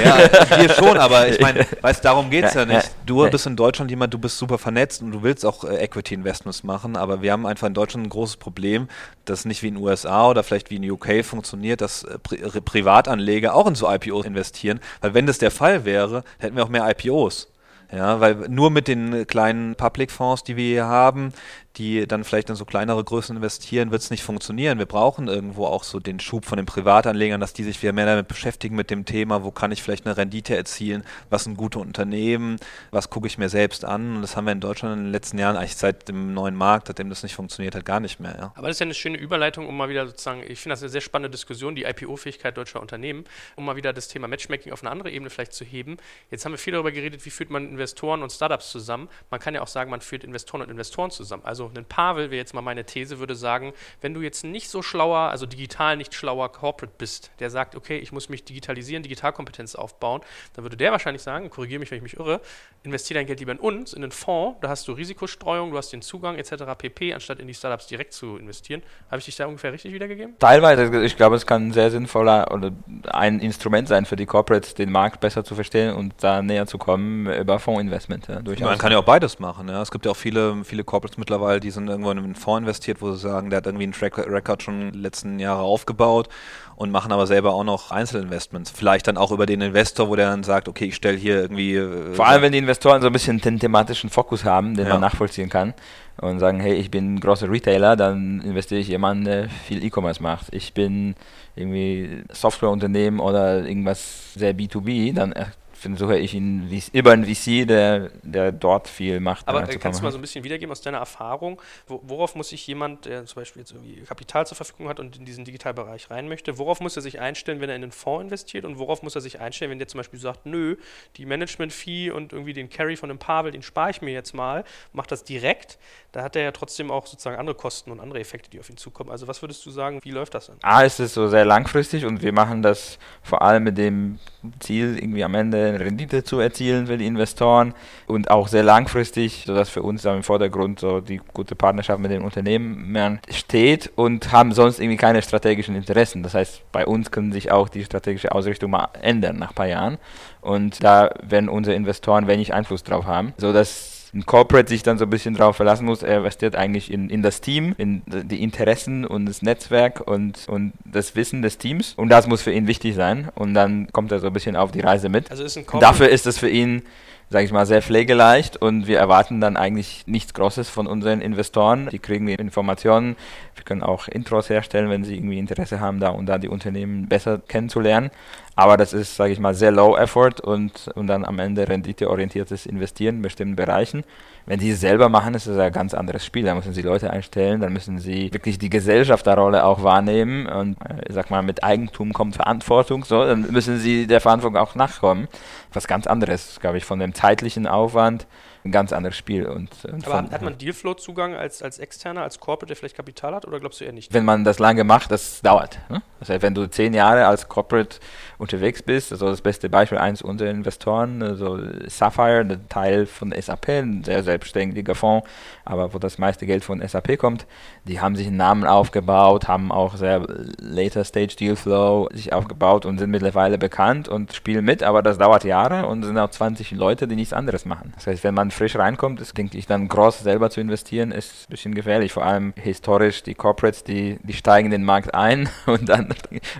Ja, 0.04 0.18
wir 0.60 0.70
schon, 0.70 0.98
aber 0.98 1.28
ich 1.28 1.40
meine, 1.46 1.66
weißt 1.82 2.04
darum 2.06 2.30
geht's 2.30 2.54
ja, 2.54 2.62
Ja, 2.62 2.78
nicht. 2.78 2.92
Du 3.06 3.30
bist 3.30 3.46
in 3.46 3.56
Deutschland 3.56 3.75
jemand, 3.90 4.14
du 4.14 4.18
bist 4.20 4.38
super 4.38 4.58
vernetzt 4.58 5.02
und 5.02 5.12
du 5.12 5.24
willst 5.24 5.46
auch 5.46 5.64
äh, 5.64 5.76
Equity-Investments 5.78 6.64
machen, 6.64 6.96
aber 6.96 7.22
wir 7.22 7.32
haben 7.32 7.46
einfach 7.46 7.68
in 7.68 7.74
Deutschland 7.74 8.08
ein 8.08 8.10
großes 8.10 8.38
Problem, 8.38 8.88
das 9.26 9.46
nicht 9.46 9.62
wie 9.64 9.68
in 9.68 9.76
den 9.76 9.84
USA 9.84 10.30
oder 10.30 10.44
vielleicht 10.44 10.70
wie 10.72 10.78
in 10.78 10.90
UK 10.90 11.24
funktioniert, 11.24 11.82
dass 11.82 12.04
äh, 12.04 12.18
Pri 12.20 12.38
Pri- 12.38 12.62
Privatanleger 12.62 13.54
auch 13.54 13.68
in 13.68 13.76
so 13.76 13.90
IPOs 13.92 14.26
investieren, 14.26 14.80
weil 15.02 15.14
wenn 15.14 15.28
das 15.28 15.38
der 15.38 15.52
Fall 15.52 15.86
wäre, 15.86 16.24
hätten 16.40 16.56
wir 16.56 16.64
auch 16.64 16.70
mehr 16.70 16.90
IPOs. 16.90 17.52
Ja, 17.92 18.20
weil 18.20 18.34
nur 18.50 18.72
mit 18.72 18.88
den 18.88 19.28
kleinen 19.28 19.76
Public-Fonds, 19.76 20.44
die 20.44 20.56
wir 20.58 20.66
hier 20.66 20.86
haben, 20.86 21.34
die 21.78 22.08
dann 22.08 22.24
vielleicht 22.24 22.50
in 22.50 22.56
so 22.56 22.66
kleinere 22.66 23.04
Größen 23.04 23.36
investieren, 23.36 23.92
wird 23.92 24.02
es 24.02 24.10
nicht 24.10 24.24
funktionieren. 24.24 24.80
Wir 24.80 24.86
brauchen 24.86 25.28
irgendwo 25.28 25.66
auch 25.66 25.84
so 25.84 26.00
den 26.00 26.20
Schub 26.20 26.46
von 26.46 26.58
den 26.58 26.66
Privatanlegern, 26.66 27.42
dass 27.42 27.54
die 27.54 27.64
sich 27.64 27.82
wieder 27.82 27.94
mehr 27.94 28.06
damit 28.06 28.28
beschäftigen 28.28 28.76
mit 28.76 28.90
dem 28.90 29.06
Thema, 29.06 29.44
wo 29.44 29.52
kann 29.52 29.72
ich 29.72 29.84
vielleicht 29.84 30.06
eine 30.06 30.18
Rendite 30.18 30.56
erzielen, 30.56 31.04
was 31.30 31.44
sind 31.44 31.58
gute 31.58 31.80
Unternehmen, 31.80 32.58
was 32.92 33.10
gucke 33.10 33.28
ich 33.28 33.38
mir 33.38 33.50
selbst 33.50 33.86
an. 33.86 34.18
Und 34.18 34.22
das 34.22 34.36
haben 34.36 34.46
wir 34.46 34.52
in 34.52 34.60
Deutschland 34.60 34.98
in 34.98 35.04
den 35.06 35.12
letzten 35.12 35.38
Jahren, 35.38 35.58
eigentlich 35.58 35.76
seit 35.76 36.08
dem 36.08 36.34
neuen 36.34 36.56
Markt, 36.56 36.88
seitdem 36.88 37.10
das 37.10 37.24
nicht 37.24 37.36
funktioniert 37.36 37.76
hat, 37.76 37.86
gar 37.86 38.00
nicht 38.00 38.20
mehr. 38.20 38.36
Ja. 38.38 38.54
Aber 38.56 38.68
das 38.68 38.78
ist 38.78 38.80
ja 38.80 38.86
eine 38.86 38.94
schöne 38.94 39.18
Überleitung, 39.18 39.68
um 39.68 39.76
mal 39.76 39.90
wieder 39.90 40.08
sozusagen, 40.08 40.42
ich 40.42 40.60
finde 40.60 40.74
das 40.74 40.82
eine 40.82 40.90
sehr 40.90 41.02
spannende 41.02 41.30
Diskussion, 41.30 41.76
die 41.76 41.84
IPO-Fähigkeit 41.84 42.56
deutscher 42.58 42.82
Unternehmen, 42.82 43.26
um 43.56 43.66
mal 43.66 43.76
wieder 43.76 43.94
das 43.94 44.08
Thema 44.08 44.28
Matchmaking 44.28 44.72
auf 44.72 44.82
eine 44.82 44.92
andere 44.92 45.12
Ebene 45.12 45.30
vielleicht 45.30 45.54
zu 45.54 45.66
heben. 45.66 45.98
Jetzt 46.32 46.46
haben 46.46 46.54
wir 46.54 46.60
viel 46.60 46.74
darüber 46.74 46.92
geredet, 46.92 47.26
wie 47.26 47.30
führt 47.30 47.50
man 47.50 47.68
Investoren 47.70 48.24
und 48.24 48.32
Startups 48.32 48.72
zusammen. 48.72 49.10
Man 49.30 49.40
kann 49.40 49.54
ja 49.54 49.62
auch 49.62 49.68
sagen, 49.68 49.92
man 49.92 50.02
führt 50.02 50.24
Investoren 50.24 50.62
und 50.62 50.70
Investoren 50.70 51.12
zusammen. 51.12 51.44
Also 51.46 51.65
ein 51.76 51.86
Pavel, 51.86 52.32
wäre 52.32 52.38
jetzt 52.38 52.54
mal 52.54 52.62
meine 52.62 52.86
These, 52.86 53.20
würde 53.20 53.36
sagen, 53.36 53.74
wenn 54.02 54.14
du 54.14 54.22
jetzt 54.22 54.44
nicht 54.44 54.70
so 54.70 54.82
schlauer, 54.82 55.30
also 55.32 55.46
digital 55.46 55.98
nicht 55.98 56.14
schlauer 56.14 56.52
Corporate 56.52 56.94
bist, 56.98 57.32
der 57.40 57.50
sagt, 57.50 57.76
okay, 57.76 57.98
ich 57.98 58.12
muss 58.12 58.30
mich 58.30 58.44
digitalisieren, 58.44 59.04
Digitalkompetenz 59.04 59.76
aufbauen, 59.76 60.22
dann 60.54 60.64
würde 60.64 60.78
der 60.78 60.92
wahrscheinlich 60.92 61.22
sagen, 61.22 61.50
korrigiere 61.50 61.80
mich, 61.80 61.92
wenn 61.92 61.98
ich 61.98 62.04
mich 62.04 62.18
irre, 62.18 62.42
investiere 62.84 63.20
dein 63.20 63.28
Geld 63.28 63.40
lieber 63.40 63.52
in 63.52 63.60
uns, 63.60 63.94
in 63.94 64.04
einen 64.04 64.12
Fonds, 64.12 64.60
da 64.62 64.70
hast 64.70 64.88
du 64.88 64.94
Risikostreuung, 64.94 65.72
du 65.72 65.78
hast 65.78 65.92
den 65.92 66.02
Zugang 66.02 66.36
etc. 66.36 66.64
pp, 66.78 67.14
anstatt 67.14 67.40
in 67.40 67.48
die 67.48 67.54
Startups 67.54 67.88
direkt 67.88 68.14
zu 68.14 68.38
investieren. 68.38 68.84
Habe 69.10 69.20
ich 69.20 69.26
dich 69.26 69.36
da 69.36 69.46
ungefähr 69.46 69.74
richtig 69.74 69.94
wiedergegeben? 69.94 70.36
Teilweise, 70.40 71.04
ich 71.04 71.18
glaube, 71.18 71.36
es 71.36 71.46
kann 71.46 71.68
ein 71.68 71.72
sehr 71.72 71.92
sinnvoller 71.92 72.52
oder 72.52 72.72
ein 73.08 73.40
Instrument 73.40 73.88
sein 73.88 74.06
für 74.06 74.16
die 74.16 74.26
Corporates, 74.26 74.74
den 74.76 74.92
Markt 74.92 75.20
besser 75.20 75.44
zu 75.44 75.56
verstehen 75.56 75.96
und 75.96 76.14
da 76.22 76.42
näher 76.42 76.68
zu 76.68 76.78
kommen 76.78 77.32
über 77.34 77.60
Fondsinvestment. 77.60 78.28
Ja, 78.28 78.42
durchaus. 78.42 78.70
Man 78.70 78.78
kann 78.78 78.92
ja 78.92 79.00
auch 79.00 79.06
beides 79.06 79.40
machen. 79.40 79.68
Ja. 79.70 79.82
Es 79.82 79.92
gibt 79.92 80.06
ja 80.06 80.12
auch 80.12 80.18
viele, 80.18 80.64
viele 80.64 80.84
Corporates 80.84 81.18
mittlerweile, 81.18 81.55
die 81.60 81.72
sind 81.72 81.88
irgendwo 81.90 82.12
in 82.12 82.18
einen 82.18 82.36
Fonds 82.36 82.62
investiert, 82.62 83.02
wo 83.02 83.12
sie 83.12 83.20
sagen, 83.20 83.50
der 83.50 83.58
hat 83.58 83.66
irgendwie 83.66 83.84
einen 83.84 83.94
Track 83.94 84.18
Record 84.18 84.64
schon 84.64 84.92
die 84.92 85.00
letzten 85.00 85.40
Jahre 85.40 85.62
aufgebaut 85.62 86.30
und 86.76 86.92
machen 86.92 87.12
aber 87.12 87.26
selber 87.28 87.54
auch 87.54 87.64
noch 87.64 87.92
Einzelinvestments. 87.92 88.70
Vielleicht 88.72 89.08
dann 89.08 89.18
auch 89.18 89.32
über 89.32 89.46
den 89.46 89.62
Investor, 89.62 90.10
wo 90.10 90.16
der 90.16 90.30
dann 90.30 90.44
sagt, 90.44 90.68
okay, 90.68 90.86
ich 90.86 90.96
stelle 90.96 91.18
hier 91.18 91.42
irgendwie. 91.42 91.76
äh, 91.76 92.14
Vor 92.14 92.28
allem, 92.28 92.42
wenn 92.42 92.52
die 92.52 92.58
Investoren 92.58 93.02
so 93.02 93.08
ein 93.08 93.14
bisschen 93.14 93.40
den 93.40 93.60
thematischen 93.60 94.10
Fokus 94.10 94.44
haben, 94.44 94.76
den 94.76 94.86
Ja. 94.88 94.94
man 94.94 95.02
nachvollziehen 95.02 95.50
kann 95.50 95.74
und 96.18 96.40
sagen, 96.40 96.60
hey, 96.60 96.74
ich 96.76 96.92
bin 96.92 97.20
großer 97.20 97.50
Retailer, 97.50 97.96
dann 97.96 98.42
investiere 98.42 98.80
ich 98.82 98.88
jemanden, 98.88 99.26
der 99.26 99.50
viel 99.50 99.84
E-Commerce 99.84 100.22
macht. 100.22 100.54
Ich 100.54 100.74
bin 100.74 101.16
irgendwie 101.56 102.24
Softwareunternehmen 102.32 103.20
oder 103.20 103.66
irgendwas 103.66 104.34
sehr 104.34 104.54
B2B, 104.54 105.14
dann 105.14 105.34
versuche 105.76 106.18
ich 106.18 106.34
ihn 106.34 106.70
über 106.94 107.12
einen 107.12 107.26
VC, 107.26 107.68
der, 107.68 108.10
der 108.24 108.52
dort 108.52 108.88
viel 108.88 109.20
macht. 109.20 109.48
Aber 109.48 109.70
äh, 109.70 109.78
kannst 109.78 110.00
du 110.00 110.04
mal 110.04 110.12
so 110.12 110.18
ein 110.18 110.22
bisschen 110.22 110.44
wiedergeben 110.44 110.72
aus 110.72 110.82
deiner 110.82 111.00
Erfahrung, 111.00 111.62
wo, 111.88 112.02
worauf 112.04 112.36
muss 112.36 112.50
sich 112.50 112.66
jemand, 112.66 113.06
der 113.06 113.26
zum 113.26 113.42
Beispiel 113.42 113.62
jetzt 113.62 113.72
irgendwie 113.72 114.02
Kapital 114.02 114.48
zur 114.48 114.56
Verfügung 114.56 114.88
hat 114.88 115.00
und 115.00 115.18
in 115.18 115.26
diesen 115.26 115.46
Digitalbereich 115.46 116.10
rein 116.10 116.28
möchte, 116.28 116.58
worauf 116.58 116.80
muss 116.80 116.96
er 116.96 117.02
sich 117.02 117.20
einstellen, 117.20 117.62
wenn 117.62 117.70
er 117.70 117.76
in 117.76 117.84
einen 117.84 117.92
Fonds 117.92 118.24
investiert 118.24 118.66
und 118.66 118.80
worauf 118.80 119.04
muss 119.04 119.16
er 119.16 119.22
sich 119.22 119.40
einstellen, 119.40 119.72
wenn 119.72 119.80
der 119.80 119.88
zum 119.88 120.00
Beispiel 120.00 120.20
sagt, 120.20 120.46
nö, 120.46 120.78
die 121.18 121.26
Management-Fee 121.26 122.12
und 122.12 122.34
irgendwie 122.34 122.54
den 122.54 122.70
Carry 122.70 122.96
von 122.96 123.10
dem 123.10 123.20
Pavel, 123.20 123.52
den 123.52 123.62
spare 123.62 123.92
ich 123.92 124.02
mir 124.02 124.12
jetzt 124.12 124.34
mal, 124.34 124.64
macht 124.94 125.12
das 125.12 125.24
direkt, 125.24 125.78
da 126.12 126.24
hat 126.24 126.36
er 126.36 126.44
ja 126.44 126.52
trotzdem 126.52 126.92
auch 126.92 127.06
sozusagen 127.06 127.38
andere 127.38 127.56
Kosten 127.56 127.92
und 127.92 128.00
andere 128.00 128.20
Effekte, 128.20 128.50
die 128.50 128.60
auf 128.60 128.70
ihn 128.70 128.78
zukommen. 128.78 129.12
Also 129.12 129.28
was 129.28 129.42
würdest 129.42 129.66
du 129.66 129.72
sagen, 129.72 130.00
wie 130.04 130.12
läuft 130.12 130.34
das 130.34 130.48
dann? 130.48 130.58
A 130.62 130.84
ist 130.84 131.00
es 131.00 131.14
so 131.14 131.28
sehr 131.28 131.44
langfristig 131.44 132.06
und 132.06 132.22
wir 132.22 132.32
machen 132.32 132.62
das 132.62 132.98
vor 133.22 133.42
allem 133.42 133.64
mit 133.64 133.78
dem 133.78 134.20
Ziel, 134.60 134.98
irgendwie 134.98 135.24
am 135.24 135.36
Ende 135.36 135.65
eine 135.66 135.80
Rendite 135.80 136.24
zu 136.24 136.40
erzielen 136.40 136.88
für 136.88 136.98
die 136.98 137.06
Investoren 137.06 137.74
und 138.08 138.30
auch 138.30 138.48
sehr 138.48 138.64
langfristig, 138.64 139.44
sodass 139.46 139.70
für 139.70 139.82
uns 139.82 140.02
dann 140.04 140.18
im 140.18 140.24
Vordergrund 140.24 140.80
so 140.80 141.02
die 141.02 141.22
gute 141.34 141.56
Partnerschaft 141.56 142.00
mit 142.00 142.12
den 142.12 142.22
Unternehmen 142.22 143.20
steht 143.30 143.92
und 143.96 144.32
haben 144.32 144.52
sonst 144.52 144.80
irgendwie 144.80 144.98
keine 144.98 145.22
strategischen 145.22 145.76
Interessen. 145.76 146.24
Das 146.24 146.34
heißt, 146.34 146.62
bei 146.72 146.86
uns 146.86 147.12
können 147.12 147.32
sich 147.32 147.52
auch 147.52 147.70
die 147.70 147.84
strategische 147.84 148.32
Ausrichtung 148.32 148.72
mal 148.72 148.90
ändern 149.02 149.38
nach 149.38 149.50
ein 149.50 149.56
paar 149.56 149.68
Jahren 149.68 149.98
und 150.42 150.84
da 150.84 151.10
werden 151.22 151.50
unsere 151.50 151.76
Investoren 151.76 152.28
wenig 152.28 152.54
Einfluss 152.54 152.84
drauf 152.84 153.06
haben, 153.06 153.34
sodass 153.38 153.95
ein 154.16 154.26
Corporate 154.26 154.70
sich 154.70 154.82
dann 154.82 154.98
so 154.98 155.06
ein 155.06 155.10
bisschen 155.10 155.36
darauf 155.36 155.58
verlassen 155.58 155.86
muss, 155.86 156.02
er 156.02 156.18
investiert 156.18 156.56
eigentlich 156.56 156.90
in, 156.90 157.10
in 157.10 157.22
das 157.22 157.42
Team, 157.42 157.76
in 157.78 158.02
die 158.06 158.42
Interessen 158.42 159.06
und 159.06 159.26
das 159.26 159.42
Netzwerk 159.42 160.08
und, 160.08 160.48
und 160.48 160.72
das 160.86 161.16
Wissen 161.16 161.42
des 161.42 161.58
Teams. 161.58 161.94
Und 161.98 162.10
das 162.10 162.26
muss 162.26 162.42
für 162.42 162.54
ihn 162.54 162.66
wichtig 162.66 162.96
sein. 162.96 163.28
Und 163.36 163.54
dann 163.54 163.92
kommt 163.92 164.14
er 164.14 164.20
so 164.20 164.28
ein 164.28 164.34
bisschen 164.34 164.56
auf 164.56 164.72
die 164.72 164.80
Reise 164.80 165.10
mit. 165.10 165.30
Also 165.30 165.44
ist 165.44 165.60
dafür 165.80 166.08
ist 166.08 166.26
es 166.28 166.38
für 166.38 166.50
ihn, 166.50 166.84
sage 167.30 167.44
ich 167.44 167.52
mal, 167.52 167.66
sehr 167.66 167.82
pflegeleicht 167.82 168.56
und 168.56 168.88
wir 168.88 169.00
erwarten 169.00 169.42
dann 169.42 169.58
eigentlich 169.58 170.04
nichts 170.06 170.34
Großes 170.34 170.70
von 170.70 170.88
unseren 170.88 171.20
Investoren. 171.20 171.90
Die 171.92 172.00
kriegen 172.00 172.26
die 172.26 172.36
Informationen. 172.36 173.18
Wir 173.56 173.66
können 173.66 173.84
auch 173.84 174.08
Intros 174.08 174.50
herstellen, 174.50 174.90
wenn 174.90 175.04
sie 175.04 175.16
irgendwie 175.16 175.40
Interesse 175.40 175.82
haben, 175.82 176.00
da 176.00 176.10
und 176.10 176.28
da 176.28 176.38
die 176.38 176.48
Unternehmen 176.48 177.10
besser 177.10 177.42
kennenzulernen. 177.46 178.12
Aber 178.58 178.78
das 178.78 178.94
ist, 178.94 179.16
sage 179.16 179.34
ich 179.34 179.40
mal, 179.40 179.54
sehr 179.54 179.72
low 179.72 179.98
effort 179.98 180.40
und, 180.42 180.88
und 180.96 181.08
dann 181.08 181.26
am 181.26 181.40
Ende 181.40 181.68
renditeorientiertes 181.68 182.66
Investieren 182.66 183.18
in 183.18 183.22
bestimmten 183.22 183.58
Bereichen. 183.58 184.04
Wenn 184.46 184.60
sie 184.60 184.72
es 184.72 184.80
selber 184.80 185.10
machen, 185.10 185.34
ist 185.34 185.48
es 185.48 185.58
ein 185.58 185.74
ganz 185.74 185.94
anderes 185.94 186.26
Spiel. 186.26 186.46
Da 186.46 186.56
müssen 186.56 186.72
sie 186.72 186.82
Leute 186.82 187.10
einstellen, 187.10 187.60
dann 187.60 187.74
müssen 187.74 188.00
sie 188.00 188.32
wirklich 188.32 188.58
die 188.58 188.70
Gesellschafterrolle 188.70 189.66
auch 189.66 189.84
wahrnehmen 189.84 190.48
und 190.48 190.78
äh, 190.86 191.12
sag 191.12 191.32
mal, 191.32 191.42
mit 191.42 191.64
Eigentum 191.64 192.14
kommt 192.14 192.36
Verantwortung, 192.36 193.04
so, 193.04 193.26
dann 193.26 193.52
müssen 193.52 193.80
sie 193.80 194.08
der 194.08 194.22
Verantwortung 194.22 194.58
auch 194.58 194.76
nachkommen. 194.76 195.28
Was 195.74 195.88
ganz 195.88 196.08
anderes, 196.08 196.60
glaube 196.62 196.78
ich, 196.78 196.86
von 196.86 197.00
dem 197.00 197.14
zeitlichen 197.14 197.68
Aufwand 197.68 198.26
ein 198.66 198.72
ganz 198.72 198.92
anderes 198.92 199.16
Spiel. 199.16 199.46
Und, 199.46 199.70
und 199.86 200.06
Aber 200.06 200.24
von, 200.24 200.32
hat 200.32 200.42
man 200.42 200.58
Dealflow-Zugang 200.58 201.36
als, 201.36 201.62
als 201.62 201.80
Externer, 201.80 202.24
als 202.24 202.40
Corporate, 202.40 202.68
der 202.68 202.76
vielleicht 202.76 202.96
Kapital 202.96 203.36
hat 203.36 203.46
oder 203.46 203.60
glaubst 203.60 203.80
du 203.80 203.86
eher 203.86 203.94
nicht? 203.94 204.14
wenn 204.14 204.26
man 204.26 204.44
das 204.44 204.60
lange 204.60 204.84
macht, 204.84 205.12
das 205.12 205.42
dauert. 205.42 205.80
Ne? 205.90 206.02
Heißt, 206.28 206.42
wenn 206.42 206.56
du 206.56 206.68
zehn 206.68 206.94
Jahre 206.94 207.28
als 207.28 207.48
Corporate 207.48 207.98
unterwegs 208.38 208.82
bist, 208.82 209.12
also 209.12 209.28
das 209.28 209.42
beste 209.42 209.70
Beispiel, 209.70 209.98
eins 209.98 210.22
unserer 210.22 210.50
Investoren, 210.50 211.22
also 211.22 211.60
Sapphire, 211.88 212.42
ein 212.42 212.68
Teil 212.70 213.06
von 213.06 213.32
SAP, 213.32 213.70
ein 213.70 214.04
sehr 214.04 214.24
selbstständiger 214.24 214.96
Fonds, 214.96 215.28
aber 215.64 215.94
wo 215.94 216.00
das 216.00 216.18
meiste 216.18 216.46
Geld 216.46 216.64
von 216.64 216.86
SAP 216.86 217.18
kommt, 217.18 217.46
die 217.84 218.00
haben 218.00 218.16
sich 218.16 218.28
einen 218.28 218.38
Namen 218.38 218.66
aufgebaut, 218.66 219.48
haben 219.48 219.72
auch 219.72 219.96
sehr 219.96 220.26
later 220.60 221.04
Stage 221.04 221.36
Dealflow 221.40 222.10
sich 222.14 222.34
aufgebaut 222.34 222.86
und 222.86 222.98
sind 222.98 223.12
mittlerweile 223.12 223.58
bekannt 223.58 224.08
und 224.08 224.34
spielen 224.34 224.66
mit, 224.66 224.82
aber 224.84 225.02
das 225.04 225.18
dauert 225.18 225.44
Jahre 225.44 225.86
und 225.86 226.04
sind 226.04 226.18
auch 226.18 226.30
20 226.30 226.72
Leute, 226.72 227.08
die 227.08 227.16
nichts 227.16 227.34
anderes 227.34 227.66
machen. 227.66 227.94
Das 227.96 228.08
heißt, 228.08 228.24
wenn 228.24 228.34
man 228.34 228.52
frisch 228.56 228.76
reinkommt, 228.76 229.20
ist, 229.20 229.38
denke 229.38 229.58
ich, 229.58 229.68
dann 229.68 229.88
groß 229.88 230.20
selber 230.20 230.50
zu 230.50 230.62
investieren, 230.62 231.12
ist 231.12 231.32
ein 231.32 231.52
bisschen 231.52 231.76
gefährlich. 231.76 232.14
Vor 232.14 232.26
allem 232.26 232.54
historisch 232.56 233.24
die 233.24 233.36
Corporates, 233.36 233.84
die, 233.84 234.20
die 234.24 234.34
steigen 234.34 234.72
den 234.72 234.84
Markt 234.84 235.14
ein 235.14 235.50
und 235.66 235.90
dann, 235.90 236.14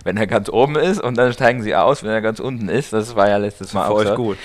wenn 0.04 0.16
er 0.16 0.26
ganz 0.26 0.48
oben 0.48 0.76
ist 0.76 1.00
und 1.00 1.16
dann 1.16 1.32
steigen 1.32 1.62
sie 1.62 1.74
aus, 1.74 2.02
wenn 2.02 2.10
er 2.10 2.20
ganz 2.20 2.40
unten 2.40 2.68
ist. 2.68 2.92
Das 2.92 3.16
war 3.16 3.28
ja 3.28 3.36
letztes 3.38 3.72
Mal 3.72 3.88
auch 3.88 4.02
so. 4.02 4.14
gut. 4.14 4.38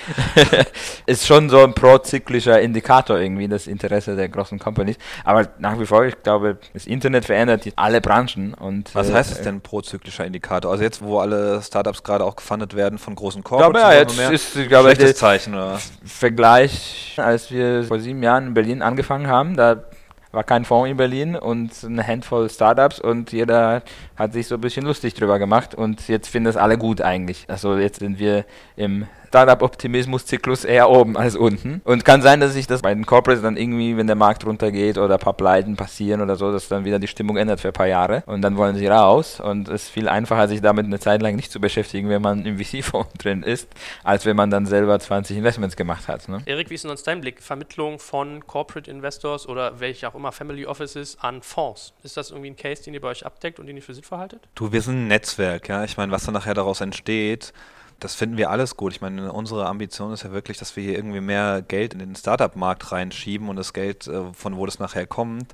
ist 1.06 1.28
schon 1.28 1.50
so 1.50 1.64
ein 1.64 1.74
prozyklischer 1.74 2.62
Indikator 2.62 3.20
irgendwie, 3.20 3.48
das 3.48 3.68
Interesse 3.68 4.16
der 4.16 4.30
großen 4.30 4.60
Companies. 4.60 4.98
Aber 5.24 5.48
nach 5.60 5.80
wie 5.80 5.86
vor, 5.86 6.06
ich 6.06 6.22
glaube, 6.24 6.58
das 6.74 6.88
Internet 6.88 7.26
verändert 7.26 7.68
alle 7.76 8.02
Branchen. 8.02 8.54
Und, 8.54 8.94
Was 8.96 9.10
äh, 9.10 9.14
heißt 9.14 9.32
es 9.32 9.42
denn 9.42 9.62
prozyklischer 9.62 10.26
Indikator? 10.26 10.72
Also 10.72 10.84
jetzt, 10.84 11.02
wo 11.02 11.20
alle 11.20 11.62
Startups 11.62 12.04
gerade 12.04 12.24
auch 12.24 12.36
gefundet 12.36 12.76
werden 12.76 12.98
von 12.98 13.16
großen 13.16 13.42
Ich 13.42 13.46
glaube, 13.46 13.80
Corporates, 13.80 13.84
ja, 13.84 14.02
ist 14.02 14.08
das 14.10 14.18
jetzt 14.18 14.30
noch 14.30 14.34
ist, 14.34 14.56
ich 14.56 14.70
glaube, 14.70 14.94
der 14.94 15.16
Zeichen 15.16 15.54
oder? 15.54 15.80
Vergleich, 16.04 17.16
als 17.18 17.41
wir 17.50 17.84
vor 17.86 18.00
sieben 18.00 18.22
Jahren 18.22 18.48
in 18.48 18.54
Berlin 18.54 18.82
angefangen 18.82 19.28
haben, 19.28 19.56
da 19.56 19.84
war 20.32 20.44
kein 20.44 20.66
Fonds 20.66 20.90
in 20.90 20.98
Berlin 20.98 21.36
und 21.36 21.72
eine 21.84 22.06
Handvoll 22.06 22.50
Startups 22.50 23.00
und 23.00 23.32
jeder 23.32 23.82
hat 24.22 24.34
sich 24.34 24.48
so 24.48 24.56
ein 24.56 24.62
bisschen 24.62 24.86
lustig 24.86 25.14
drüber 25.14 25.40
gemacht 25.40 25.76
und 25.76 26.08
jetzt 26.08 26.28
finden 26.28 26.50
es 26.50 26.58
alle 26.58 26.78
gut 26.78 27.02
eigentlich. 27.02 27.46
Also 27.48 27.78
jetzt 27.78 28.00
sind 28.00 28.20
wir 28.20 28.46
im 28.76 29.08
Startup-Optimismus-Zyklus 29.32 30.66
eher 30.66 30.90
oben 30.90 31.16
als 31.16 31.38
unten. 31.38 31.80
Und 31.86 32.04
kann 32.04 32.22
sein, 32.22 32.42
dass 32.42 32.52
sich 32.52 32.68
das 32.68 32.82
bei 32.82 32.94
den 32.94 33.06
Corporates 33.06 33.42
dann 33.42 33.56
irgendwie, 33.56 33.96
wenn 33.96 34.06
der 34.06 34.18
Markt 34.18 34.46
runtergeht 34.46 34.98
oder 34.98 35.14
ein 35.14 35.20
paar 35.22 35.34
Pleiten 35.34 35.78
passieren 35.78 36.20
oder 36.20 36.36
so, 36.36 36.52
dass 36.52 36.68
dann 36.68 36.84
wieder 36.84 37.00
die 37.00 37.08
Stimmung 37.08 37.38
ändert 37.38 37.62
für 37.62 37.70
ein 37.70 37.74
paar 37.74 37.88
Jahre 37.88 38.24
und 38.26 38.42
dann 38.42 38.58
wollen 38.58 38.76
sie 38.76 38.88
raus 38.88 39.40
und 39.40 39.70
es 39.70 39.84
ist 39.84 39.90
viel 39.90 40.10
einfacher, 40.10 40.50
sich 40.50 40.60
damit 40.60 40.86
eine 40.86 41.00
Zeit 41.00 41.22
lang 41.22 41.38
nicht 41.38 41.50
zu 41.50 41.62
beschäftigen, 41.62 42.10
wenn 42.10 42.22
man 42.22 42.46
im 42.46 42.58
VC-Fonds 42.58 43.14
drin 43.20 43.44
ist, 43.44 43.70
als 44.04 44.26
wenn 44.26 44.36
man 44.36 44.50
dann 44.50 44.66
selber 44.66 45.00
20 45.00 45.38
Investments 45.38 45.78
gemacht 45.78 46.10
hat. 46.10 46.28
Ne? 46.28 46.42
Erik, 46.46 46.70
wie 46.70 46.74
ist 46.74 46.84
denn 46.84 46.90
sonst 46.90 47.08
dein 47.08 47.22
Blick? 47.22 47.42
Vermittlung 47.42 48.00
von 48.00 48.46
Corporate 48.46 48.92
Investors 48.92 49.48
oder 49.48 49.80
welche 49.80 50.10
auch 50.10 50.16
immer 50.16 50.34
Family 50.34 50.66
Offices 50.66 51.18
an 51.22 51.42
Fonds. 51.42 51.94
Ist 52.04 52.18
das 52.18 52.32
irgendwie 52.32 52.50
ein 52.50 52.58
Case, 52.58 52.84
den 52.84 52.94
ihr 52.94 53.02
bei 53.02 53.08
euch 53.08 53.26
abdeckt 53.26 53.62
und 53.62 53.68
den 53.68 53.78
ihr 53.78 53.84
für 53.84 53.94
sinnvoll 53.94 54.11
haltet? 54.18 54.48
Du, 54.56 54.72
wir 54.72 54.82
sind 54.82 55.06
ein 55.06 55.08
Netzwerk, 55.08 55.70
ja. 55.70 55.84
Ich 55.84 55.98
meine, 55.98 56.12
was 56.12 56.24
dann 56.24 56.34
nachher 56.34 56.54
daraus 56.54 56.82
entsteht, 56.82 57.54
das 58.00 58.16
finden 58.16 58.38
wir 58.38 58.50
alles 58.50 58.76
gut. 58.76 58.94
Ich 58.94 59.02
meine, 59.02 59.32
unsere 59.32 59.68
Ambition 59.68 60.12
ist 60.12 60.24
ja 60.24 60.32
wirklich, 60.32 60.58
dass 60.58 60.76
wir 60.76 60.84
hier 60.84 60.96
irgendwie 60.96 61.22
mehr 61.22 61.62
Geld 61.62 61.94
in 61.94 62.00
den 62.00 62.16
Startup-Markt 62.16 62.92
reinschieben 62.92 63.48
und 63.48 63.56
das 63.56 63.74
Geld, 63.74 64.08
äh, 64.08 64.34
von 64.34 64.58
wo 64.58 64.66
das 64.66 64.80
nachher 64.80 65.06
kommt, 65.06 65.54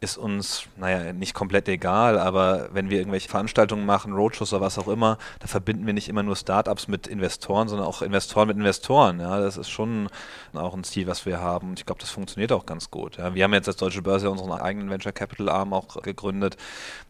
ist 0.00 0.18
uns, 0.18 0.64
naja, 0.76 1.12
nicht 1.12 1.32
komplett 1.34 1.68
egal, 1.68 2.18
aber 2.18 2.68
wenn 2.72 2.90
wir 2.90 2.98
irgendwelche 2.98 3.28
Veranstaltungen 3.28 3.86
machen, 3.86 4.12
Roadshows 4.12 4.52
oder 4.52 4.60
was 4.62 4.78
auch 4.78 4.88
immer, 4.88 5.16
da 5.40 5.46
verbinden 5.46 5.86
wir 5.86 5.94
nicht 5.94 6.08
immer 6.08 6.22
nur 6.22 6.36
Startups 6.36 6.86
mit 6.86 7.06
Investoren, 7.06 7.68
sondern 7.68 7.86
auch 7.86 8.02
Investoren 8.02 8.48
mit 8.48 8.58
Investoren. 8.58 9.20
Ja, 9.20 9.40
das 9.40 9.56
ist 9.56 9.70
schon 9.70 10.08
auch 10.52 10.74
ein 10.74 10.84
Ziel, 10.84 11.06
was 11.06 11.24
wir 11.24 11.40
haben. 11.40 11.70
Und 11.70 11.78
ich 11.78 11.86
glaube, 11.86 12.00
das 12.00 12.10
funktioniert 12.10 12.52
auch 12.52 12.66
ganz 12.66 12.90
gut. 12.90 13.16
Ja, 13.16 13.34
wir 13.34 13.44
haben 13.44 13.54
jetzt 13.54 13.68
als 13.68 13.76
Deutsche 13.76 14.02
Börse 14.02 14.30
unseren 14.30 14.52
eigenen 14.52 14.90
Venture 14.90 15.12
Capital 15.12 15.48
Arm 15.48 15.72
auch 15.72 16.02
gegründet, 16.02 16.56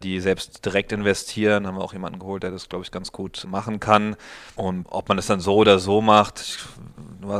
die 0.03 0.19
selbst 0.21 0.65
direkt 0.65 0.91
investieren. 0.91 1.67
Haben 1.67 1.77
wir 1.77 1.83
auch 1.83 1.93
jemanden 1.93 2.19
geholt, 2.19 2.43
der 2.43 2.51
das, 2.51 2.69
glaube 2.69 2.85
ich, 2.85 2.91
ganz 2.91 3.11
gut 3.11 3.45
machen 3.49 3.79
kann. 3.79 4.15
Und 4.55 4.85
ob 4.89 5.09
man 5.09 5.17
es 5.17 5.27
dann 5.27 5.39
so 5.39 5.55
oder 5.55 5.79
so 5.79 6.01
macht, 6.01 6.39
ich, 6.39 6.59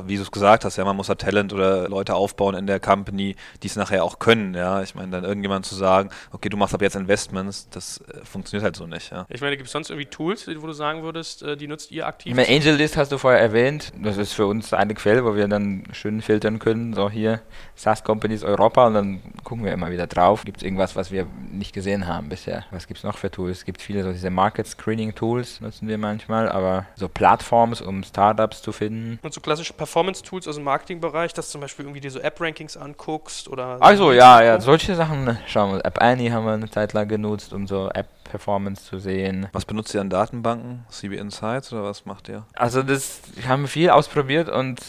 wie 0.08 0.18
du 0.18 0.22
es 0.22 0.32
gesagt 0.32 0.66
hast, 0.66 0.76
ja, 0.76 0.86
man 0.86 0.96
muss 0.96 1.08
ja 1.08 1.16
Talent 1.16 1.54
oder 1.54 1.88
Leute 1.88 2.16
aufbauen 2.16 2.56
in 2.56 2.68
der 2.68 2.80
Company, 2.80 3.36
die 3.64 3.68
es 3.68 3.76
nachher 3.76 4.04
auch 4.04 4.20
können. 4.20 4.54
Ja, 4.54 4.82
ich 4.82 4.96
meine, 4.96 5.12
dann 5.12 5.24
irgendjemand 5.38 5.66
zu 5.66 5.76
sagen, 5.76 6.10
okay, 6.32 6.50
du 6.50 6.58
machst 6.58 6.74
ab 6.74 6.82
jetzt 6.82 6.96
Investments, 6.96 7.70
das 7.70 8.00
äh, 8.00 8.26
funktioniert 8.26 8.64
halt 8.64 8.76
so 8.76 8.88
nicht. 8.88 9.12
Ja. 9.12 9.26
Ich 9.30 9.42
meine, 9.42 9.56
gibt 9.56 9.68
es 9.68 9.74
sonst 9.74 9.90
irgendwie 9.90 10.10
Tools, 10.10 10.48
wo 10.48 10.68
du 10.68 10.74
sagen 10.74 11.04
würdest, 11.04 11.44
äh, 11.44 11.56
die 11.56 11.68
nutzt 11.68 11.92
ihr 11.92 12.08
aktiv? 12.08 12.32
Ich 12.32 12.36
meine, 12.36 12.50
AngelList 12.50 12.98
hast 12.98 13.12
du 13.12 13.18
vorher 13.18 13.40
erwähnt. 13.40 13.94
Das 14.02 14.18
ist 14.18 14.34
für 14.34 14.48
uns 14.48 14.74
eine 14.74 14.94
Quelle, 14.96 15.24
wo 15.24 15.36
wir 15.36 15.48
dann 15.48 15.84
schön 15.92 16.22
filtern 16.22 16.60
können. 16.60 16.94
So 16.94 17.10
hier 17.10 17.42
SaaS 17.76 18.04
Companies 18.04 18.44
Europa 18.44 18.88
und 18.88 18.94
dann 18.94 19.22
gucken 19.44 19.64
wir 19.64 19.72
immer 19.72 19.92
wieder 19.92 20.08
drauf. 20.08 20.44
Gibt 20.44 20.58
es 20.58 20.64
irgendwas, 20.64 20.96
was 20.96 21.12
wir 21.12 21.28
nicht 21.52 21.74
gesehen 21.74 22.08
haben 22.08 22.30
bisher? 22.30 22.66
Was 22.72 22.88
gibt 22.88 22.98
es 23.00 23.04
noch 23.04 23.18
für 23.18 23.30
Tools? 23.30 23.60
Es 23.60 23.66
gibt 23.66 23.82
viele 23.82 24.04
so 24.04 24.12
diese 24.12 24.30
Market 24.30 24.68
Screening 24.68 25.14
Tools, 25.14 25.62
nutzen 25.62 25.88
wir 25.88 25.98
manchmal, 25.98 26.50
aber 26.50 26.86
so 26.96 27.08
Plattforms, 27.08 27.82
um 27.82 28.04
Startups 28.04 28.62
zu 28.62 28.72
finden. 28.72 29.20
Und 29.22 29.34
so 29.34 29.42
klassische 29.42 29.74
Performance-Tools 29.74 30.48
aus 30.48 30.56
dem 30.56 30.64
Marketingbereich, 30.64 31.34
dass 31.34 31.48
du 31.48 31.54
zum 31.54 31.62
Beispiel 31.62 31.86
irgendwie 31.86 32.02
dir 32.02 32.12
so 32.12 32.20
App-Rankings 32.20 32.78
anguckst 32.78 33.48
oder. 33.48 33.78
Also 33.82 34.12
ja, 34.12 34.42
ja, 34.44 34.60
solche 34.60 34.96
Sachen 34.96 35.27
schauen 35.48 35.74
wir. 35.74 35.86
App 35.86 36.02
Annie 36.02 36.32
haben 36.32 36.46
wir 36.46 36.54
eine 36.54 36.70
Zeit 36.70 36.94
lang 36.94 37.08
genutzt, 37.08 37.54
um 37.54 37.68
so 37.68 37.90
App-Performance 37.90 38.86
zu 38.86 39.00
sehen. 39.00 39.48
Was 39.52 39.66
benutzt 39.66 39.94
ihr 39.94 40.02
an 40.02 40.10
Datenbanken? 40.10 40.86
CB 40.90 41.18
Insights 41.18 41.74
oder 41.74 41.84
was 41.84 42.06
macht 42.06 42.30
ihr? 42.30 42.44
Also 42.54 42.84
das 42.84 43.22
haben 43.48 43.64
wir 43.64 43.68
viel 43.68 43.90
ausprobiert 43.90 44.50
und 44.50 44.80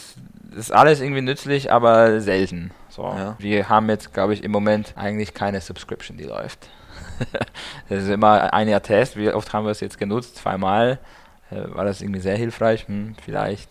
das 0.51 0.59
ist 0.59 0.71
alles 0.71 1.01
irgendwie 1.01 1.21
nützlich, 1.21 1.71
aber 1.71 2.21
selten. 2.21 2.71
So. 2.89 3.03
Ja. 3.03 3.35
Wir 3.39 3.69
haben 3.69 3.89
jetzt, 3.89 4.13
glaube 4.13 4.33
ich, 4.33 4.43
im 4.43 4.51
Moment 4.51 4.93
eigentlich 4.95 5.33
keine 5.33 5.61
Subscription, 5.61 6.17
die 6.17 6.23
läuft. 6.23 6.69
das 7.89 8.03
ist 8.03 8.09
immer 8.09 8.53
ein 8.53 8.67
Jahr 8.67 8.81
Test. 8.81 9.17
Wie 9.17 9.29
oft 9.31 9.53
haben 9.53 9.65
wir 9.65 9.71
es 9.71 9.79
jetzt 9.79 9.97
genutzt? 9.97 10.37
Zweimal. 10.37 10.99
Äh, 11.51 11.75
war 11.75 11.85
das 11.85 12.01
irgendwie 12.01 12.21
sehr 12.21 12.37
hilfreich? 12.37 12.87
Hm, 12.87 13.15
vielleicht. 13.23 13.69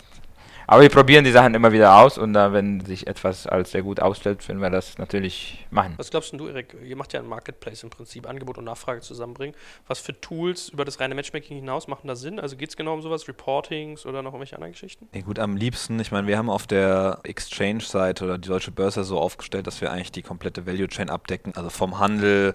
Aber 0.70 0.82
wir 0.82 0.90
probieren 0.90 1.24
die 1.24 1.30
Sachen 1.30 1.54
immer 1.54 1.72
wieder 1.72 1.96
aus 1.96 2.18
und 2.18 2.34
da, 2.34 2.52
wenn 2.52 2.84
sich 2.84 3.06
etwas 3.06 3.46
als 3.46 3.70
sehr 3.70 3.80
gut 3.80 4.00
ausstellt, 4.00 4.46
werden 4.48 4.60
wir 4.60 4.68
das 4.68 4.98
natürlich 4.98 5.66
machen. 5.70 5.94
Was 5.96 6.10
glaubst 6.10 6.30
denn 6.30 6.38
du, 6.38 6.46
Erik? 6.46 6.76
Ihr 6.84 6.94
macht 6.94 7.14
ja 7.14 7.20
ein 7.20 7.26
Marketplace 7.26 7.84
im 7.84 7.88
Prinzip, 7.88 8.28
Angebot 8.28 8.58
und 8.58 8.64
Nachfrage 8.64 9.00
zusammenbringen. 9.00 9.56
Was 9.86 9.98
für 9.98 10.20
Tools 10.20 10.68
über 10.68 10.84
das 10.84 11.00
reine 11.00 11.14
Matchmaking 11.14 11.56
hinaus 11.56 11.88
machen 11.88 12.06
da 12.06 12.14
Sinn? 12.16 12.38
Also 12.38 12.58
geht 12.58 12.68
es 12.68 12.76
genau 12.76 12.92
um 12.92 13.00
sowas, 13.00 13.26
Reportings 13.26 14.04
oder 14.04 14.20
noch 14.20 14.32
irgendwelche 14.32 14.56
anderen 14.56 14.72
Geschichten? 14.72 15.08
Nee, 15.14 15.22
gut, 15.22 15.38
am 15.38 15.56
liebsten, 15.56 15.98
ich 16.00 16.12
meine, 16.12 16.26
wir 16.26 16.36
haben 16.36 16.50
auf 16.50 16.66
der 16.66 17.20
Exchange-Seite 17.22 18.26
oder 18.26 18.36
die 18.36 18.50
Deutsche 18.50 18.70
Börse 18.70 19.04
so 19.04 19.18
aufgestellt, 19.18 19.66
dass 19.66 19.80
wir 19.80 19.90
eigentlich 19.90 20.12
die 20.12 20.22
komplette 20.22 20.66
Value 20.66 20.88
Chain 20.88 21.08
abdecken, 21.08 21.54
also 21.56 21.70
vom 21.70 21.98
Handel, 21.98 22.54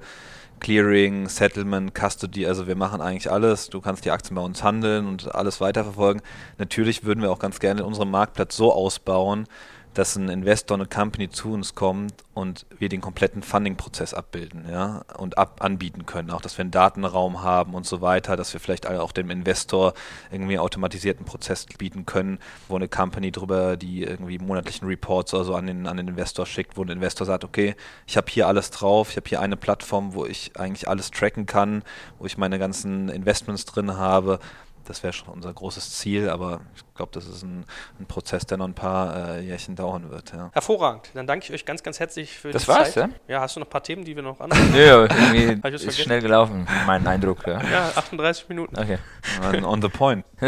Clearing, 0.63 1.27
Settlement, 1.27 1.93
Custody, 1.93 2.47
also 2.47 2.65
wir 2.67 2.75
machen 2.75 3.01
eigentlich 3.01 3.29
alles. 3.29 3.69
Du 3.69 3.81
kannst 3.81 4.05
die 4.05 4.11
Aktien 4.11 4.35
bei 4.35 4.41
uns 4.41 4.63
handeln 4.63 5.05
und 5.07 5.35
alles 5.35 5.61
weiterverfolgen. 5.61 6.21
Natürlich 6.57 7.03
würden 7.03 7.21
wir 7.21 7.31
auch 7.31 7.39
ganz 7.39 7.59
gerne 7.59 7.85
unseren 7.85 8.09
Marktplatz 8.09 8.55
so 8.55 8.73
ausbauen, 8.73 9.45
dass 9.93 10.15
ein 10.15 10.29
Investor, 10.29 10.77
eine 10.77 10.87
Company 10.87 11.29
zu 11.29 11.53
uns 11.53 11.75
kommt 11.75 12.13
und 12.33 12.65
wir 12.79 12.89
den 12.89 13.01
kompletten 13.01 13.43
Funding-Prozess 13.43 14.13
abbilden, 14.13 14.67
ja, 14.69 15.03
und 15.17 15.37
ab 15.37 15.63
anbieten 15.63 16.05
können. 16.05 16.31
Auch, 16.31 16.41
dass 16.41 16.57
wir 16.57 16.63
einen 16.63 16.71
Datenraum 16.71 17.43
haben 17.43 17.73
und 17.73 17.85
so 17.85 18.01
weiter, 18.01 18.35
dass 18.35 18.53
wir 18.53 18.59
vielleicht 18.59 18.87
auch 18.87 19.11
dem 19.11 19.29
Investor 19.29 19.93
irgendwie 20.31 20.57
automatisierten 20.57 21.25
Prozess 21.25 21.65
bieten 21.65 22.05
können, 22.05 22.39
wo 22.67 22.75
eine 22.75 22.87
Company 22.87 23.31
drüber 23.31 23.77
die 23.77 24.03
irgendwie 24.03 24.39
monatlichen 24.39 24.87
Reports 24.87 25.33
oder 25.33 25.43
so 25.43 25.55
an 25.55 25.67
den, 25.67 25.87
an 25.87 25.97
den 25.97 26.07
Investor 26.07 26.45
schickt, 26.45 26.75
wo 26.77 26.83
ein 26.83 26.89
Investor 26.89 27.25
sagt, 27.25 27.43
okay, 27.43 27.75
ich 28.07 28.17
habe 28.17 28.27
hier 28.29 28.47
alles 28.47 28.71
drauf, 28.71 29.11
ich 29.11 29.17
habe 29.17 29.29
hier 29.29 29.41
eine 29.41 29.57
Plattform, 29.57 30.13
wo 30.13 30.25
ich 30.25 30.57
eigentlich 30.57 30.87
alles 30.87 31.11
tracken 31.11 31.45
kann, 31.45 31.83
wo 32.17 32.25
ich 32.25 32.37
meine 32.37 32.59
ganzen 32.59 33.09
Investments 33.09 33.65
drin 33.65 33.95
habe. 33.97 34.39
Das 34.85 35.01
wäre 35.01 35.13
schon 35.13 35.29
unser 35.29 35.53
großes 35.53 35.97
Ziel, 35.97 36.29
aber 36.29 36.61
ich 36.75 36.83
glaube, 36.95 37.11
das 37.13 37.27
ist 37.27 37.43
ein, 37.43 37.65
ein, 37.99 38.05
Prozess, 38.05 38.45
der 38.45 38.57
noch 38.57 38.67
ein 38.67 38.73
paar 38.73 39.35
äh, 39.37 39.41
Jährchen 39.41 39.75
dauern 39.75 40.09
wird. 40.09 40.33
Ja. 40.33 40.51
Hervorragend. 40.53 41.09
Dann 41.13 41.27
danke 41.27 41.45
ich 41.45 41.53
euch 41.53 41.65
ganz, 41.65 41.83
ganz 41.83 41.99
herzlich 41.99 42.37
für 42.37 42.51
das 42.51 42.63
die 42.63 42.67
war's, 42.67 42.93
Zeit. 42.93 43.09
Ja? 43.27 43.35
ja, 43.35 43.41
hast 43.41 43.55
du 43.55 43.59
noch 43.59 43.67
ein 43.67 43.69
paar 43.69 43.83
Themen, 43.83 44.03
die 44.03 44.15
wir 44.15 44.23
noch 44.23 44.39
anschauen? 44.41 44.75
ja, 44.75 45.01
irgendwie 45.03 45.43
ist 45.43 45.59
vergessen? 45.61 45.91
schnell 45.91 46.21
gelaufen, 46.21 46.67
mein 46.85 47.05
Eindruck. 47.07 47.45
Ja, 47.47 47.61
Ja, 47.63 47.91
38 47.95 48.49
Minuten. 48.49 48.77
okay. 48.77 48.97
On 49.63 49.81
the 49.81 49.89
point. 49.89 50.25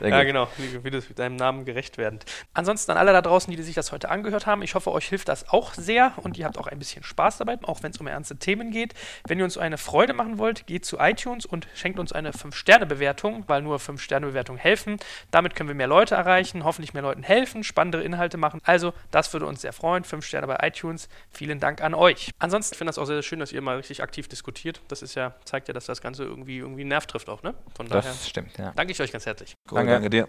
Ja, 0.00 0.22
genau, 0.22 0.48
wie, 0.56 0.84
wie 0.84 0.90
das 0.90 1.04
deinem 1.14 1.36
Namen 1.36 1.64
gerecht 1.64 1.98
werdend. 1.98 2.24
Ansonsten 2.54 2.92
an 2.92 2.98
alle 2.98 3.12
da 3.12 3.20
draußen, 3.20 3.54
die 3.54 3.62
sich 3.62 3.74
das 3.74 3.92
heute 3.92 4.08
angehört 4.08 4.46
haben, 4.46 4.62
ich 4.62 4.74
hoffe, 4.74 4.90
euch 4.92 5.08
hilft 5.08 5.28
das 5.28 5.48
auch 5.48 5.74
sehr 5.74 6.12
und 6.16 6.38
ihr 6.38 6.44
habt 6.44 6.58
auch 6.58 6.66
ein 6.66 6.78
bisschen 6.78 7.02
Spaß 7.02 7.38
dabei, 7.38 7.58
auch 7.62 7.82
wenn 7.82 7.90
es 7.90 7.98
um 7.98 8.06
ernste 8.06 8.36
Themen 8.36 8.70
geht. 8.70 8.94
Wenn 9.26 9.38
ihr 9.38 9.44
uns 9.44 9.58
eine 9.58 9.78
Freude 9.78 10.14
machen 10.14 10.38
wollt, 10.38 10.66
geht 10.66 10.84
zu 10.84 10.98
iTunes 10.98 11.46
und 11.46 11.66
schenkt 11.74 11.98
uns 11.98 12.12
eine 12.12 12.30
5-Sterne-Bewertung, 12.30 13.44
weil 13.46 13.62
nur 13.62 13.78
5-Sterne-Bewertungen 13.78 14.58
helfen. 14.58 14.98
Damit 15.30 15.54
können 15.54 15.67
wir 15.68 15.74
mehr 15.74 15.86
Leute 15.86 16.14
erreichen, 16.14 16.64
hoffentlich 16.64 16.94
mehr 16.94 17.02
Leuten 17.02 17.22
helfen, 17.22 17.62
spannendere 17.64 18.02
Inhalte 18.02 18.36
machen. 18.36 18.60
Also, 18.64 18.92
das 19.10 19.32
würde 19.32 19.46
uns 19.46 19.60
sehr 19.60 19.72
freuen. 19.72 20.04
5 20.04 20.24
Sterne 20.24 20.46
bei 20.46 20.58
iTunes. 20.66 21.08
Vielen 21.30 21.60
Dank 21.60 21.82
an 21.82 21.94
euch. 21.94 22.30
Ansonsten 22.38 22.74
finde 22.76 22.90
ich 22.90 22.96
das 22.96 23.02
auch 23.02 23.06
sehr, 23.06 23.16
sehr 23.16 23.22
schön, 23.22 23.38
dass 23.40 23.52
ihr 23.52 23.60
mal 23.62 23.76
richtig 23.76 24.02
aktiv 24.02 24.28
diskutiert. 24.28 24.80
Das 24.88 25.02
ist 25.02 25.14
ja, 25.14 25.34
zeigt 25.44 25.68
ja, 25.68 25.74
dass 25.74 25.86
das 25.86 26.00
Ganze 26.00 26.24
irgendwie, 26.24 26.58
irgendwie 26.58 26.82
einen 26.82 26.88
Nerv 26.88 27.06
trifft 27.06 27.28
auch, 27.28 27.42
ne? 27.42 27.54
Von 27.76 27.88
daher 27.88 28.02
Das 28.02 28.28
stimmt, 28.28 28.56
ja. 28.58 28.72
danke 28.74 28.92
ich 28.92 29.00
euch 29.00 29.12
ganz 29.12 29.26
herzlich. 29.26 29.54
Cool, 29.70 29.76
Danke. 29.76 29.92
danke 29.92 30.10
dir. 30.10 30.26